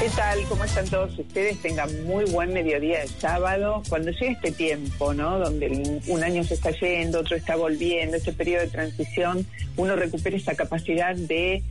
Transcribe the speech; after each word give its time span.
¿Qué 0.00 0.10
tal? 0.10 0.38
¿Cómo 0.48 0.62
están 0.62 0.86
todos 0.88 1.18
ustedes? 1.18 1.60
Tengan 1.60 2.04
muy 2.04 2.24
buen 2.26 2.52
mediodía 2.52 3.00
de 3.00 3.08
sábado. 3.08 3.82
Cuando 3.88 4.12
llega 4.12 4.30
este 4.30 4.52
tiempo, 4.52 5.12
¿no? 5.12 5.40
Donde 5.40 6.00
un 6.06 6.22
año 6.22 6.44
se 6.44 6.54
está 6.54 6.70
yendo, 6.70 7.18
otro 7.20 7.36
está 7.36 7.56
volviendo, 7.56 8.16
este 8.16 8.32
periodo 8.32 8.62
de 8.62 8.68
transición, 8.68 9.44
uno 9.76 9.96
recupera 9.96 10.36
esa 10.36 10.54
capacidad 10.54 11.16
de, 11.16 11.64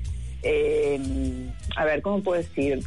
eh, 0.44 1.00
a 1.78 1.86
ver, 1.86 2.02
¿cómo 2.02 2.22
puedo 2.22 2.42
decir? 2.42 2.80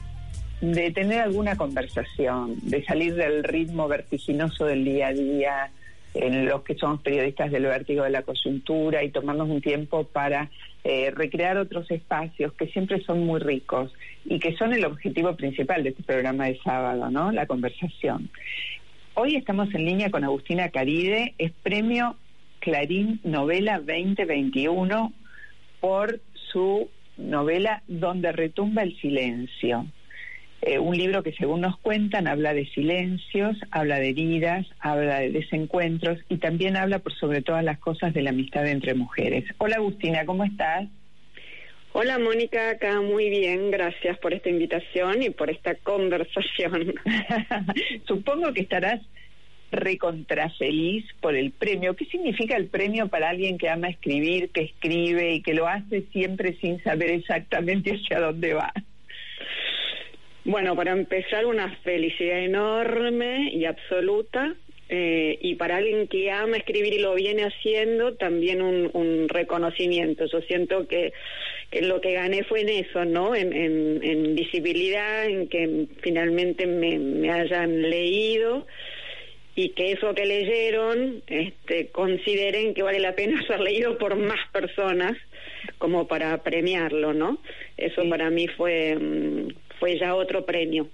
De 0.61 0.91
tener 0.91 1.21
alguna 1.21 1.57
conversación, 1.57 2.57
de 2.63 2.85
salir 2.85 3.15
del 3.15 3.43
ritmo 3.43 3.89
vertiginoso 3.89 4.67
del 4.67 4.85
día 4.85 5.09
a 5.09 5.13
día, 5.15 5.71
en 6.13 6.45
los 6.45 6.63
que 6.63 6.75
somos 6.75 7.01
periodistas 7.01 7.51
del 7.51 7.63
vértigo 7.63 8.05
de 8.05 8.11
la 8.11 8.23
coyuntura 8.23 9.03
y 9.03 9.11
tomarnos 9.11 9.49
un 9.49 9.63
tiempo 9.63 10.05
para 10.05 10.51
eh, 10.85 11.11
recrear 11.11 11.59
otros 11.59 11.91
espacios 11.91 12.53
que 12.55 12.67
siempre 12.69 13.03
son 13.03 13.27
muy 13.27 13.41
ricos 13.41 13.93
y 14.25 14.39
que 14.39 14.57
son 14.57 14.73
el 14.73 14.85
objetivo 14.85 15.37
principal 15.37 15.83
de 15.83 15.91
este 15.91 16.03
programa 16.03 16.47
de 16.47 16.59
sábado, 16.59 17.11
¿no? 17.11 17.33
La 17.33 17.47
conversación. 17.47 18.31
Hoy 19.15 19.37
estamos 19.37 19.75
en 19.75 19.85
línea 19.85 20.11
con 20.11 20.25
Agustina 20.25 20.71
Caride, 20.71 21.35
es 21.37 21.53
premio 21.63 22.17
Clarín 22.61 23.21
Novela 23.25 23.79
2021 23.79 25.13
por 25.81 26.21
su 26.53 26.89
novela 27.17 27.83
Donde 27.87 28.33
retumba 28.33 28.83
el 28.83 28.97
silencio. 29.01 29.87
Eh, 30.63 30.79
un 30.79 30.97
libro 30.97 31.23
que 31.23 31.33
según 31.33 31.63
nos 31.63 31.79
cuentan 31.79 32.27
habla 32.27 32.53
de 32.53 32.67
silencios, 32.67 33.57
habla 33.71 33.99
de 33.99 34.11
heridas, 34.11 34.67
habla 34.79 35.21
de 35.21 35.31
desencuentros 35.31 36.19
y 36.29 36.37
también 36.37 36.77
habla 36.77 36.99
por 36.99 37.15
sobre 37.15 37.41
todas 37.41 37.65
las 37.65 37.79
cosas 37.79 38.13
de 38.13 38.21
la 38.23 38.31
amistad 38.31 38.67
entre 38.67 38.95
mujeres. 38.95 39.45
Hola 39.57 39.77
Agustina, 39.77 40.27
¿cómo 40.27 40.45
estás? 40.45 40.87
Hola 41.93 42.19
Mónica, 42.19 42.71
acá 42.71 43.01
muy 43.01 43.31
bien, 43.31 43.71
gracias 43.71 44.19
por 44.19 44.35
esta 44.35 44.51
invitación 44.51 45.23
y 45.23 45.31
por 45.31 45.51
esta 45.51 45.75
conversación. 45.77 46.95
Supongo 48.07 48.53
que 48.53 48.61
estarás 48.61 49.01
recontra 49.73 50.51
feliz 50.51 51.05
por 51.21 51.37
el 51.37 51.53
premio. 51.53 51.95
¿Qué 51.97 52.05
significa 52.05 52.57
el 52.57 52.67
premio 52.67 53.09
para 53.09 53.31
alguien 53.31 53.57
que 53.57 53.69
ama 53.69 53.89
escribir, 53.89 54.51
que 54.51 54.63
escribe 54.63 55.35
y 55.35 55.43
que 55.43 55.55
lo 55.55 55.67
hace 55.67 56.03
siempre 56.13 56.57
sin 56.61 56.83
saber 56.83 57.11
exactamente 57.11 57.93
hacia 57.93 58.21
dónde 58.21 58.55
va? 58.55 58.73
Bueno, 60.45 60.75
para 60.75 60.93
empezar, 60.93 61.45
una 61.47 61.71
felicidad 61.85 62.39
enorme 62.41 63.51
y 63.53 63.65
absoluta. 63.67 64.55
eh, 64.93 65.39
y 65.41 65.55
para 65.55 65.77
alguien 65.77 66.09
que 66.09 66.33
ama 66.33 66.57
escribir 66.57 66.93
y 66.95 66.99
lo 66.99 67.15
viene 67.15 67.45
haciendo, 67.45 68.15
también 68.17 68.61
un, 68.61 68.91
un 68.93 69.29
reconocimiento. 69.29 70.27
Yo 70.27 70.41
siento 70.43 70.89
que, 70.89 71.13
que 71.71 71.83
lo 71.83 72.01
que 72.01 72.13
gané 72.15 72.43
fue 72.43 72.63
en 72.63 72.71
eso, 72.71 73.05
¿no? 73.05 73.37
En, 73.37 73.53
en, 73.53 74.01
en 74.03 74.35
visibilidad, 74.35 75.27
en 75.27 75.47
que 75.49 75.87
finalmente 76.03 76.67
me, 76.67 76.99
me 76.99 77.31
hayan 77.31 77.83
leído 77.89 78.67
y 79.55 79.69
que 79.71 79.93
eso 79.93 80.13
que 80.15 80.27
leyeron 80.27 81.23
este, 81.29 81.89
consideren 81.89 82.75
que 82.75 82.83
vale 82.83 82.99
la 82.99 83.15
pena 83.15 83.41
ser 83.47 83.61
leído 83.61 83.97
por 83.99 84.17
más 84.17 84.41
personas 84.53 85.17
como 85.79 86.09
para 86.09 86.43
premiarlo, 86.43 87.13
¿no? 87.15 87.39
Eso 87.77 88.03
para 88.09 88.29
mí 88.31 88.49
fue, 88.49 88.97
fue 89.81 89.99
ya 89.99 90.15
otro 90.15 90.47
premio. 90.47 90.87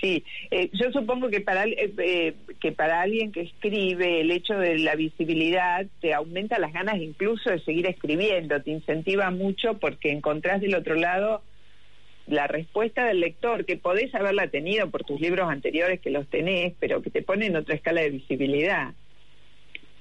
Sí, 0.00 0.24
eh, 0.50 0.68
yo 0.72 0.90
supongo 0.90 1.30
que 1.30 1.40
para, 1.40 1.64
eh, 1.64 1.92
eh, 1.96 2.34
que 2.60 2.72
para 2.72 3.00
alguien 3.00 3.30
que 3.30 3.42
escribe 3.42 4.20
el 4.20 4.32
hecho 4.32 4.54
de 4.54 4.78
la 4.78 4.96
visibilidad 4.96 5.86
te 6.00 6.12
aumenta 6.12 6.58
las 6.58 6.72
ganas 6.72 6.96
incluso 6.96 7.50
de 7.50 7.60
seguir 7.60 7.86
escribiendo, 7.86 8.60
te 8.60 8.72
incentiva 8.72 9.30
mucho 9.30 9.78
porque 9.78 10.10
encontrás 10.10 10.60
del 10.60 10.74
otro 10.74 10.96
lado 10.96 11.42
la 12.26 12.46
respuesta 12.46 13.06
del 13.06 13.20
lector, 13.20 13.64
que 13.64 13.76
podés 13.76 14.14
haberla 14.14 14.48
tenido 14.48 14.90
por 14.90 15.04
tus 15.04 15.20
libros 15.20 15.48
anteriores 15.48 16.00
que 16.00 16.10
los 16.10 16.26
tenés, 16.28 16.74
pero 16.78 17.02
que 17.02 17.10
te 17.10 17.22
pone 17.22 17.46
en 17.46 17.56
otra 17.56 17.74
escala 17.74 18.00
de 18.00 18.10
visibilidad. 18.10 18.94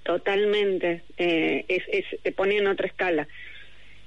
Totalmente, 0.04 1.04
eh, 1.18 1.66
es, 1.68 1.84
es, 1.92 2.22
te 2.22 2.32
pone 2.32 2.58
en 2.58 2.68
otra 2.68 2.88
escala. 2.88 3.28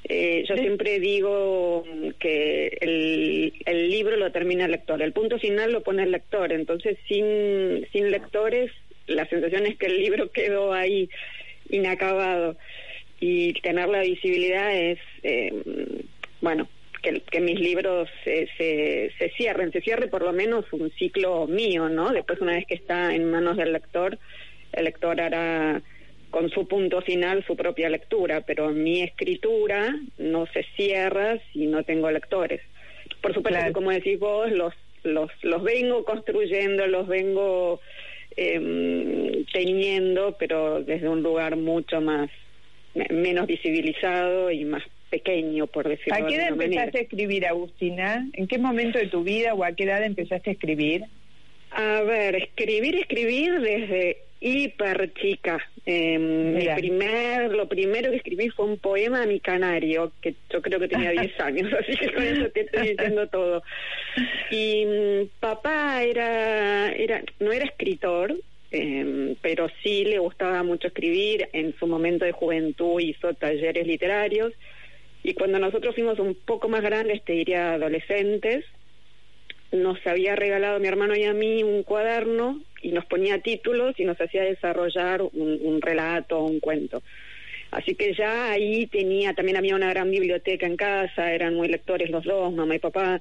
Eh, 0.07 0.45
yo 0.47 0.55
Sí. 0.55 0.61
siempre 0.61 1.01
digo 1.01 1.85
que 2.19 2.77
el, 2.81 3.55
el 3.65 3.91
libro 3.91 4.17
lo 4.17 4.31
termina 4.33 4.67
el 4.67 4.73
lector, 4.73 5.01
el 5.01 5.13
punto 5.13 5.39
final 5.39 5.73
lo 5.73 5.83
pone 5.83 6.03
el 6.03 6.11
lector, 6.11 6.53
entonces 6.53 6.99
sin, 7.09 7.87
sin 7.93 8.11
lectores 8.11 8.71
la 9.07 9.27
sensación 9.29 9.67
es 9.67 9.77
que 9.77 9.87
el 9.87 9.99
libro 10.01 10.31
quedó 10.31 10.73
ahí 10.75 11.09
inacabado 11.71 12.57
y 13.21 13.55
tener 13.55 13.89
la 13.89 14.03
visibilidad 14.03 14.75
es, 14.75 14.99
eh, 15.23 15.53
bueno, 16.43 16.69
que, 17.03 17.21
que 17.21 17.41
mis 17.41 17.59
libros 17.61 18.09
se, 18.25 18.49
se, 18.59 19.11
se 19.19 19.29
cierren, 19.31 19.73
se 19.73 19.81
cierre 19.81 20.09
por 20.09 20.23
lo 20.23 20.33
menos 20.33 20.65
un 20.73 20.91
ciclo 20.93 21.47
mío, 21.47 21.89
¿no? 21.89 22.13
Después 22.13 22.41
una 22.41 22.53
vez 22.53 22.67
que 22.67 22.75
está 22.75 23.15
en 23.15 23.31
manos 23.31 23.57
del 23.57 23.73
lector, 23.73 24.19
el 24.73 24.85
lector 24.85 25.21
hará 25.21 25.83
con 26.35 26.51
su 26.51 26.67
punto 26.67 27.01
final 27.01 27.45
su 27.47 27.55
propia 27.55 27.89
lectura, 27.89 28.41
pero 28.41 28.71
mi 28.71 29.03
escritura 29.03 29.95
no 30.19 30.47
se 30.47 30.65
cierra 30.75 31.39
si 31.53 31.67
no 31.69 31.85
tengo 31.85 32.11
lectores. 32.11 32.61
Por 33.23 33.33
supuesto 33.33 33.61
Claro. 33.61 33.73
como 33.73 33.93
decís 33.93 34.19
vos, 34.19 34.51
los, 34.51 34.75
los, 35.05 35.31
los 35.43 35.63
vengo 35.63 36.05
construyendo, 36.05 36.89
los 36.89 37.07
vengo 37.07 37.81
eh, 38.37 39.45
teniendo, 39.53 40.37
pero 40.37 40.83
desde 40.83 41.09
un 41.09 41.23
lugar 41.23 41.55
mucho 41.55 42.01
más, 42.01 42.29
me- 42.95 43.07
menos 43.11 43.47
visibilizado 43.47 44.51
y 44.51 44.65
más 44.65 44.83
pequeño, 45.11 45.69
por 45.69 45.89
decirlo 45.89 46.15
¿A 46.17 46.27
qué 46.27 46.37
de 46.37 46.43
edad 46.43 46.51
manera. 46.57 46.65
empezaste 46.65 46.99
a 46.99 47.03
escribir, 47.03 47.47
Agustina? 47.47 48.29
¿En 48.33 48.49
qué 48.49 48.59
momento 48.59 48.99
de 48.99 49.07
tu 49.07 49.23
vida 49.23 49.55
o 49.55 49.63
a 49.63 49.71
qué 49.71 49.85
edad 49.85 50.03
empezaste 50.03 50.51
a 50.51 50.53
escribir? 50.55 51.05
A 51.71 52.03
ver, 52.03 52.35
escribir, 52.35 52.97
escribir 52.97 53.61
desde 53.61 54.19
hiper 54.45 55.13
chica. 55.15 55.59
Eh, 55.87 56.19
mi 56.19 56.61
Mira. 56.61 56.77
primer, 56.77 57.51
lo 57.51 57.67
primero 57.67 58.11
que 58.11 58.19
escribí 58.19 58.51
fue 58.51 58.67
un 58.67 58.79
poema 58.79 59.23
a 59.23 59.27
mi 59.27 59.41
canario, 59.41 60.13
que 60.21 60.35
yo 60.51 60.61
creo 60.61 60.79
que 60.79 60.89
tenía 60.89 61.11
10 61.11 61.41
años, 61.41 61.73
así 61.73 61.97
que 61.97 62.13
con 62.13 62.23
eso 62.23 62.51
te 62.51 62.61
estoy 62.61 62.89
diciendo 62.91 63.27
todo. 63.29 63.63
Y 64.51 64.85
mm, 64.85 65.29
papá 65.41 66.03
era, 66.03 66.93
era, 66.93 67.23
no 67.41 67.53
era 67.53 67.65
escritor, 67.65 68.35
eh, 68.71 69.35
pero 69.41 69.69
sí 69.83 70.05
le 70.05 70.19
gustaba 70.19 70.63
mucho 70.63 70.89
escribir. 70.89 71.49
En 71.53 71.75
su 71.79 71.87
momento 71.87 72.27
de 72.27 72.33
juventud 72.33 73.01
hizo 73.01 73.33
talleres 73.35 73.87
literarios. 73.87 74.53
Y 75.23 75.33
cuando 75.33 75.59
nosotros 75.59 75.95
fuimos 75.95 76.19
un 76.19 76.35
poco 76.35 76.69
más 76.69 76.83
grandes, 76.83 77.25
te 77.25 77.33
diría 77.33 77.75
adolescentes, 77.75 78.67
nos 79.75 79.99
había 80.07 80.37
regalado 80.37 80.79
mi 80.81 80.89
hermano 80.89 81.17
y 81.17 81.25
a 81.25 81.33
mí 81.33 81.63
un 81.63 81.83
cuaderno 81.83 82.61
y 82.83 82.93
nos 82.93 83.05
ponía 83.07 83.39
títulos 83.41 83.95
y 83.99 84.05
nos 84.05 84.21
hacía 84.21 84.43
desarrollar 84.43 85.23
un, 85.23 85.59
un 85.63 85.81
relato 85.83 86.39
o 86.39 86.47
un 86.47 86.61
cuento. 86.61 87.03
Así 87.71 87.95
que 87.97 88.15
ya 88.15 88.53
ahí 88.53 88.87
tenía, 88.87 89.33
también 89.35 89.57
había 89.57 89.75
una 89.75 89.91
gran 89.91 90.11
biblioteca 90.11 90.67
en 90.67 90.77
casa, 90.77 91.33
eran 91.33 91.55
muy 91.55 91.69
lectores 91.69 92.09
los 92.11 92.25
dos, 92.25 92.53
mamá 92.53 92.77
y 92.77 92.79
papá. 92.79 93.21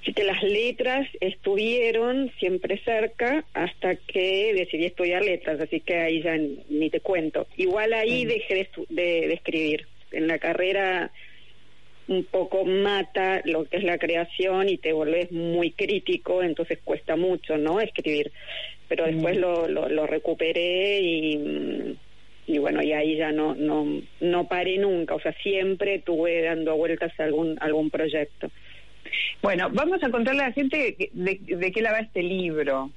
Así 0.00 0.14
que 0.14 0.24
las 0.24 0.42
letras 0.42 1.06
estuvieron 1.20 2.32
siempre 2.38 2.80
cerca 2.84 3.44
hasta 3.54 3.94
que 3.96 4.52
decidí 4.54 4.86
estudiar 4.86 5.22
letras, 5.22 5.60
así 5.60 5.80
que 5.80 5.94
ahí 5.96 6.22
ya 6.22 6.36
ni 6.36 6.90
te 6.90 7.00
cuento. 7.00 7.46
Igual 7.56 7.92
ahí 7.92 8.24
dejé 8.24 8.54
de, 8.54 8.68
de- 8.88 9.26
de 9.28 9.34
escribir. 9.34 9.86
En 10.12 10.26
la 10.26 10.38
carrera 10.38 11.10
un 12.08 12.24
poco 12.24 12.64
mata 12.64 13.40
lo 13.44 13.64
que 13.64 13.76
es 13.78 13.84
la 13.84 13.98
creación 13.98 14.68
y 14.68 14.78
te 14.78 14.92
volvés 14.92 15.30
muy 15.32 15.70
crítico, 15.70 16.42
entonces 16.42 16.78
cuesta 16.84 17.16
mucho, 17.16 17.56
¿no? 17.58 17.80
Escribir. 17.80 18.32
Pero 18.88 19.06
después 19.06 19.36
lo, 19.36 19.68
lo, 19.68 19.88
lo 19.88 20.06
recuperé 20.06 21.00
y, 21.00 21.38
mm, 21.38 21.96
y 22.48 22.58
bueno, 22.58 22.82
y 22.82 22.92
ahí 22.92 23.16
ya 23.16 23.32
no, 23.32 23.54
no, 23.54 24.02
no 24.20 24.48
paré 24.48 24.76
nunca, 24.78 25.14
o 25.14 25.20
sea, 25.20 25.32
siempre 25.42 26.00
tuve 26.00 26.42
dando 26.42 26.76
vueltas 26.76 27.12
a 27.18 27.24
algún, 27.24 27.56
algún 27.60 27.88
proyecto. 27.90 28.50
Bueno, 29.42 29.68
vamos 29.72 30.02
a 30.02 30.10
contarle 30.10 30.42
a 30.42 30.48
la 30.48 30.52
gente 30.52 30.96
de, 30.98 31.10
de- 31.12 31.56
de 31.56 31.72
qué 31.72 31.82
la 31.82 31.92
va 31.92 32.00
este 32.00 32.22
libro. 32.22 32.90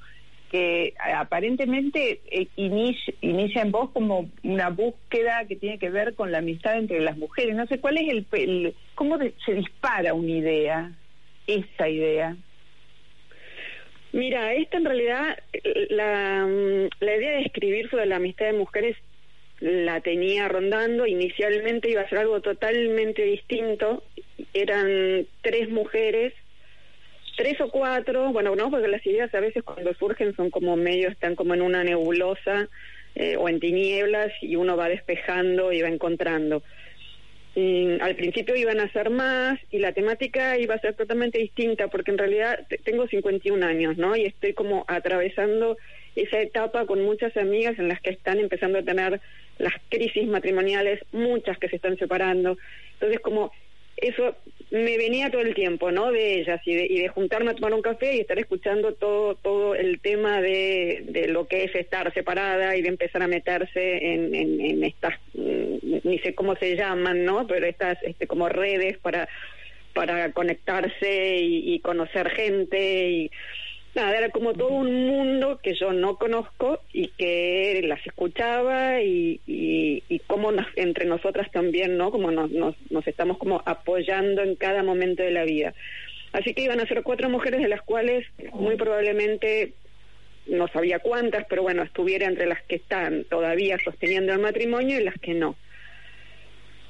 Que 0.52 0.94
aparentemente 1.16 2.22
eh, 2.30 2.48
inicia, 2.56 3.14
inicia, 3.22 3.62
en 3.62 3.72
vos 3.72 3.90
como 3.92 4.30
una 4.44 4.70
búsqueda 4.70 5.46
que 5.48 5.56
tiene 5.56 5.80
que 5.80 5.90
ver 5.90 6.14
con 6.16 6.32
la 6.32 6.40
amistad 6.40 6.78
entre 6.78 7.00
las 7.02 7.18
mujeres. 7.18 7.56
No 7.56 7.66
sé 7.68 7.80
cuál 7.80 7.98
es 7.98 8.26
el, 8.32 8.76
cómo 8.96 9.18
se 9.46 9.54
dispara 9.54 10.14
una 10.14 10.32
idea, 10.32 10.92
esta 11.48 11.90
idea. 11.90 12.36
Mira, 14.14 14.54
esta 14.54 14.78
en 14.78 14.86
realidad, 14.86 15.38
la, 15.90 16.48
la 17.00 17.16
idea 17.16 17.32
de 17.32 17.42
escribir 17.42 17.90
sobre 17.90 18.06
la 18.06 18.16
amistad 18.16 18.46
de 18.46 18.54
mujeres 18.54 18.96
la 19.60 20.02
tenía 20.02 20.48
rondando. 20.48 21.06
Inicialmente 21.06 21.90
iba 21.90 22.02
a 22.02 22.10
ser 22.10 22.20
algo 22.20 22.42
totalmente 22.42 23.24
distinto. 23.24 24.04
Eran 24.54 25.28
tres 25.42 25.70
mujeres 25.70 26.34
tres 27.36 27.60
o 27.62 27.70
cuatro, 27.70 28.32
bueno, 28.32 28.56
no, 28.56 28.70
porque 28.72 28.88
las 28.88 29.06
ideas 29.06 29.34
a 29.34 29.40
veces 29.40 29.64
cuando 29.64 29.94
surgen 29.94 30.36
son 30.36 30.50
como 30.50 30.76
medio, 30.76 31.10
están 31.10 31.36
como 31.36 31.54
en 31.54 31.62
una 31.62 31.84
nebulosa 31.84 32.70
eh, 33.16 33.36
o 33.38 33.48
en 33.50 33.60
tinieblas 33.60 34.32
y 34.42 34.56
uno 34.56 34.76
va 34.76 34.90
despejando 34.90 35.72
y 35.72 35.82
va 35.82 35.90
encontrando. 35.90 36.64
al 38.02 38.16
principio 38.16 38.56
iban 38.56 38.80
a 38.80 38.92
ser 38.92 39.10
más 39.10 39.60
y 39.72 39.80
la 39.80 39.94
temática 39.94 40.58
iba 40.58 40.76
a 40.76 40.80
ser 40.80 40.96
totalmente 40.96 41.40
distinta 41.40 41.88
porque 41.88 42.12
en 42.12 42.18
realidad 42.18 42.68
tengo 42.84 43.08
51 43.08 43.66
años, 43.66 43.98
¿no? 43.98 44.16
Y 44.16 44.26
estoy 44.26 44.54
como 44.54 44.84
atravesando 44.88 45.78
esa 46.16 46.42
etapa 46.42 46.86
con 46.86 47.02
muchas 47.04 47.36
amigas 47.38 47.78
en 47.80 47.88
las 47.88 48.02
que 48.02 48.12
están 48.12 48.40
empezando 48.40 48.80
a 48.80 48.84
tener 48.84 49.22
las 49.58 49.74
crisis 49.90 50.28
matrimoniales, 50.28 51.02
muchas 51.12 51.58
que 51.58 51.70
se 51.70 51.78
están 51.78 51.98
separando. 51.98 52.58
Entonces, 52.94 53.20
como 53.20 53.52
eso 53.98 54.36
me 54.72 54.98
venía 54.98 55.30
todo 55.30 55.42
el 55.42 55.54
tiempo, 55.54 55.92
¿no? 55.92 56.12
De 56.12 56.40
ellas 56.40 56.62
y 56.66 56.76
de, 56.76 56.86
y 56.90 57.00
de 57.00 57.08
juntarme 57.08 57.52
a 57.52 57.56
tomar 57.56 57.74
un 57.74 57.82
café 57.82 58.16
y 58.16 58.20
estar 58.20 58.38
escuchando 58.40 58.94
todo 58.94 59.36
todo 59.36 59.76
el 59.76 60.00
tema 60.00 60.42
de, 60.42 61.04
de 61.08 61.28
lo 61.28 61.48
que 61.48 61.66
es 61.66 61.76
estar 61.76 62.14
separada 62.14 62.76
y 62.76 62.82
de 62.82 62.90
empezar 62.90 63.24
a 63.24 63.28
meterse 63.28 64.14
en, 64.14 64.84
estas, 64.84 65.14
mm, 65.34 66.00
ni 66.04 66.20
sé 66.20 66.36
cómo 66.36 66.56
se 66.56 66.76
llaman, 66.76 67.24
¿no? 67.24 67.48
Pero 67.48 67.66
estas 67.66 67.98
este, 68.04 68.28
como 68.28 68.50
redes 68.50 68.98
para 68.98 69.30
para 69.94 70.34
conectarse 70.34 71.38
y 71.40 71.80
conocer 71.80 72.30
gente 72.32 73.10
y 73.10 73.32
nada, 73.96 74.18
era 74.18 74.30
como 74.30 74.54
todo 74.54 74.70
un 74.70 75.08
mundo 75.08 75.60
que 75.64 75.74
yo 75.74 75.94
no 75.94 76.18
conozco 76.18 76.82
y 76.94 77.08
que 77.10 77.82
las 77.86 78.06
escuchaba 78.06 79.02
y, 79.02 79.42
y, 79.48 80.20
cómo 80.28 80.52
entre 80.76 81.06
nosotras 81.06 81.50
también, 81.52 81.98
¿no? 81.98 82.12
Como 82.12 82.32
nos, 82.32 82.52
nos, 82.52 82.76
nos 82.90 83.08
estamos 83.08 83.38
como 83.38 83.62
apoyando 83.66 84.42
en 84.42 84.56
cada 84.56 84.84
momento 84.84 85.24
de 85.24 85.32
la 85.32 85.44
vida. 85.44 85.74
Así 86.34 86.54
que 86.54 86.64
iban 86.64 86.82
a 86.82 86.88
ser 86.88 87.04
cuatro 87.04 87.30
mujeres 87.30 87.62
de 87.62 87.70
las 87.70 87.82
cuales 87.82 88.26
muy 88.54 88.76
probablemente 88.76 89.74
no 90.48 90.68
sabía 90.68 91.00
cuántas, 91.00 91.46
pero 91.48 91.64
bueno, 91.64 91.84
estuviera 91.84 92.28
entre 92.28 92.46
las 92.46 92.62
que 92.64 92.76
están 92.76 93.24
todavía 93.26 93.78
sosteniendo 93.84 94.34
el 94.34 94.40
matrimonio 94.40 95.00
y 95.00 95.04
las 95.04 95.18
que 95.20 95.34
no. 95.34 95.56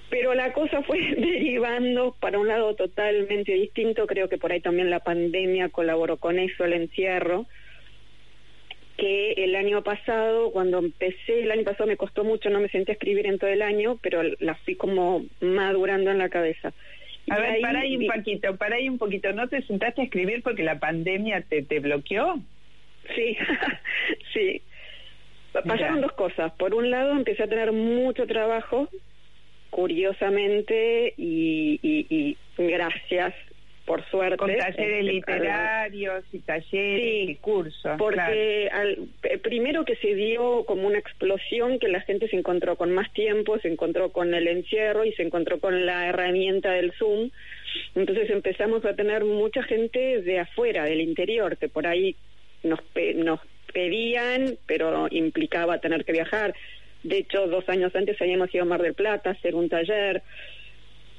Pero 0.10 0.34
la 0.34 0.54
cosa 0.54 0.82
fue 0.84 1.00
derivando 1.18 2.16
para 2.20 2.40
un 2.40 2.48
lado 2.48 2.76
totalmente 2.76 3.54
distinto, 3.54 4.08
creo 4.08 4.30
que 4.30 4.38
por 4.38 4.52
ahí 4.52 4.62
también 4.62 4.90
la 4.90 5.00
pandemia 5.00 5.70
colaboró 5.70 6.18
con 6.18 6.40
eso, 6.40 6.66
el 6.66 6.74
encierro, 6.74 7.46
que 8.98 9.34
el 9.34 9.56
año 9.56 9.84
pasado, 9.84 10.52
cuando 10.52 10.80
empecé, 10.80 11.44
el 11.44 11.52
año 11.52 11.64
pasado 11.64 11.88
me 11.88 11.98
costó 11.98 12.24
mucho, 12.24 12.50
no 12.50 12.60
me 12.60 12.70
senté 12.70 12.92
a 12.92 12.94
escribir 12.94 13.28
en 13.28 13.40
todo 13.40 13.50
el 13.50 13.62
año, 13.62 13.98
pero 14.02 14.22
la 14.40 14.56
fui 14.56 14.76
como 14.76 15.26
madurando 15.42 16.12
en 16.12 16.18
la 16.18 16.30
cabeza. 16.30 16.72
A 17.30 17.40
ver, 17.40 17.60
para 17.60 17.80
ahí 17.80 17.98
un 17.98 18.08
poquito, 18.08 18.56
para 18.56 18.76
ahí 18.76 18.88
un 18.88 19.00
poquito, 19.00 19.34
¿no 19.34 19.48
te 19.48 19.62
sentaste 19.64 20.02
a 20.02 20.04
escribir 20.06 20.44
porque 20.44 20.64
la 20.64 20.80
pandemia 20.80 21.42
te, 21.42 21.64
te 21.64 21.80
bloqueó? 21.80 22.36
Sí, 23.16 23.38
sí. 24.34 24.62
Pasaron 25.52 26.02
dos 26.02 26.12
cosas. 26.14 26.52
Por 26.54 26.74
un 26.74 26.92
lado, 26.92 27.14
empecé 27.14 27.44
a 27.44 27.48
tener 27.48 27.72
mucho 27.72 28.28
trabajo 28.28 28.90
curiosamente 29.76 31.14
y, 31.18 31.82
y, 31.84 32.38
gracias 32.58 33.34
por 33.86 34.10
suerte. 34.10 34.38
Con 34.38 34.56
talleres 34.56 35.04
literarios 35.04 36.24
y 36.32 36.40
talleres 36.40 37.30
y 37.30 37.36
cursos. 37.36 37.98
Porque 37.98 38.70
al, 38.72 39.10
primero 39.44 39.84
que 39.84 39.98
se 39.98 40.16
dio 40.16 40.64
como 40.64 40.88
una 40.88 40.98
explosión, 40.98 41.78
que 41.78 41.90
la 41.90 42.00
gente 42.00 42.30
se 42.30 42.38
encontró 42.38 42.78
con 42.78 42.94
más 42.94 43.12
tiempo, 43.12 43.60
se 43.60 43.68
encontró 43.68 44.14
con 44.14 44.34
el 44.34 44.48
encierro 44.48 45.04
y 45.04 45.12
se 45.12 45.24
encontró 45.24 45.60
con 45.60 45.86
la 45.86 46.08
herramienta 46.08 46.72
del 46.72 46.94
Zoom. 46.94 47.32
Entonces 47.96 48.30
empezamos 48.30 48.86
a 48.86 48.96
tener 48.96 49.26
mucha 49.26 49.62
gente 49.64 50.22
de 50.22 50.40
afuera, 50.40 50.86
del 50.86 51.02
interior, 51.02 51.58
que 51.58 51.68
por 51.68 51.86
ahí 51.86 52.16
nos, 52.64 52.80
nos 53.16 53.42
pedían, 53.74 54.58
pero 54.68 55.10
implicaba 55.12 55.80
tener 55.80 56.06
que 56.06 56.14
viajar. 56.14 56.56
De 57.06 57.20
hecho, 57.20 57.46
dos 57.46 57.70
años 57.70 57.96
antes 57.96 58.20
habíamos 58.20 58.54
ido 58.54 58.64
a 58.64 58.66
Mar 58.66 58.82
del 58.82 58.96
Plata 58.96 59.30
a 59.30 59.34
hacer 59.34 59.54
un 59.54 59.70
taller, 59.70 60.24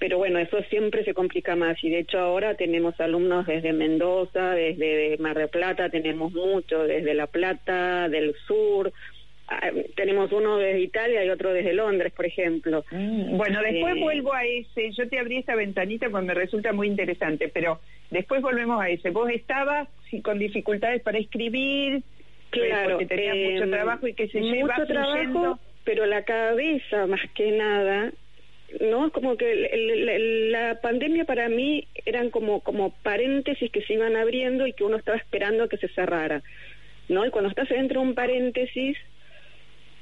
pero 0.00 0.18
bueno, 0.18 0.40
eso 0.40 0.60
siempre 0.68 1.04
se 1.04 1.14
complica 1.14 1.54
más. 1.54 1.82
Y 1.84 1.90
de 1.90 2.00
hecho 2.00 2.18
ahora 2.18 2.56
tenemos 2.56 2.98
alumnos 3.00 3.46
desde 3.46 3.72
Mendoza, 3.72 4.50
desde 4.50 5.16
Mar 5.18 5.38
del 5.38 5.48
Plata, 5.48 5.88
tenemos 5.88 6.32
muchos, 6.32 6.88
desde 6.88 7.14
La 7.14 7.28
Plata, 7.28 8.08
del 8.08 8.34
sur, 8.48 8.92
ah, 9.46 9.70
tenemos 9.94 10.32
uno 10.32 10.58
desde 10.58 10.80
Italia 10.80 11.24
y 11.24 11.30
otro 11.30 11.52
desde 11.52 11.72
Londres, 11.72 12.12
por 12.12 12.26
ejemplo. 12.26 12.84
Mm, 12.90 13.36
bueno, 13.36 13.62
después 13.62 13.96
eh, 13.96 14.00
vuelvo 14.00 14.34
a 14.34 14.44
ese, 14.44 14.90
yo 14.90 15.08
te 15.08 15.20
abrí 15.20 15.36
esa 15.36 15.54
ventanita 15.54 16.10
porque 16.10 16.26
me 16.26 16.34
resulta 16.34 16.72
muy 16.72 16.88
interesante, 16.88 17.48
pero 17.48 17.78
después 18.10 18.42
volvemos 18.42 18.82
a 18.82 18.88
ese. 18.88 19.10
Vos 19.10 19.30
estabas 19.30 19.88
con 20.24 20.40
dificultades 20.40 21.00
para 21.02 21.18
escribir, 21.18 22.02
claro, 22.50 22.90
porque 22.90 23.06
tenías 23.06 23.36
mucho 23.36 23.64
em, 23.64 23.70
trabajo 23.70 24.08
y 24.08 24.14
que 24.14 24.26
se 24.26 24.40
mucho 24.40 24.52
lleva 24.52 24.84
trabajo, 24.84 25.60
pero 25.86 26.04
la 26.04 26.24
cabeza 26.24 27.06
más 27.06 27.22
que 27.34 27.52
nada 27.52 28.12
no 28.80 29.10
como 29.12 29.36
que 29.36 29.54
la 30.50 30.80
pandemia 30.82 31.24
para 31.24 31.48
mí 31.48 31.86
eran 32.04 32.28
como 32.30 32.60
como 32.60 32.90
paréntesis 32.90 33.70
que 33.70 33.82
se 33.82 33.94
iban 33.94 34.16
abriendo 34.16 34.66
y 34.66 34.74
que 34.74 34.84
uno 34.84 34.96
estaba 34.96 35.16
esperando 35.16 35.68
que 35.68 35.78
se 35.78 35.88
cerrara 35.88 36.42
no 37.08 37.24
y 37.24 37.30
cuando 37.30 37.48
estás 37.48 37.68
dentro 37.70 38.00
de 38.00 38.08
un 38.08 38.14
paréntesis 38.14 38.98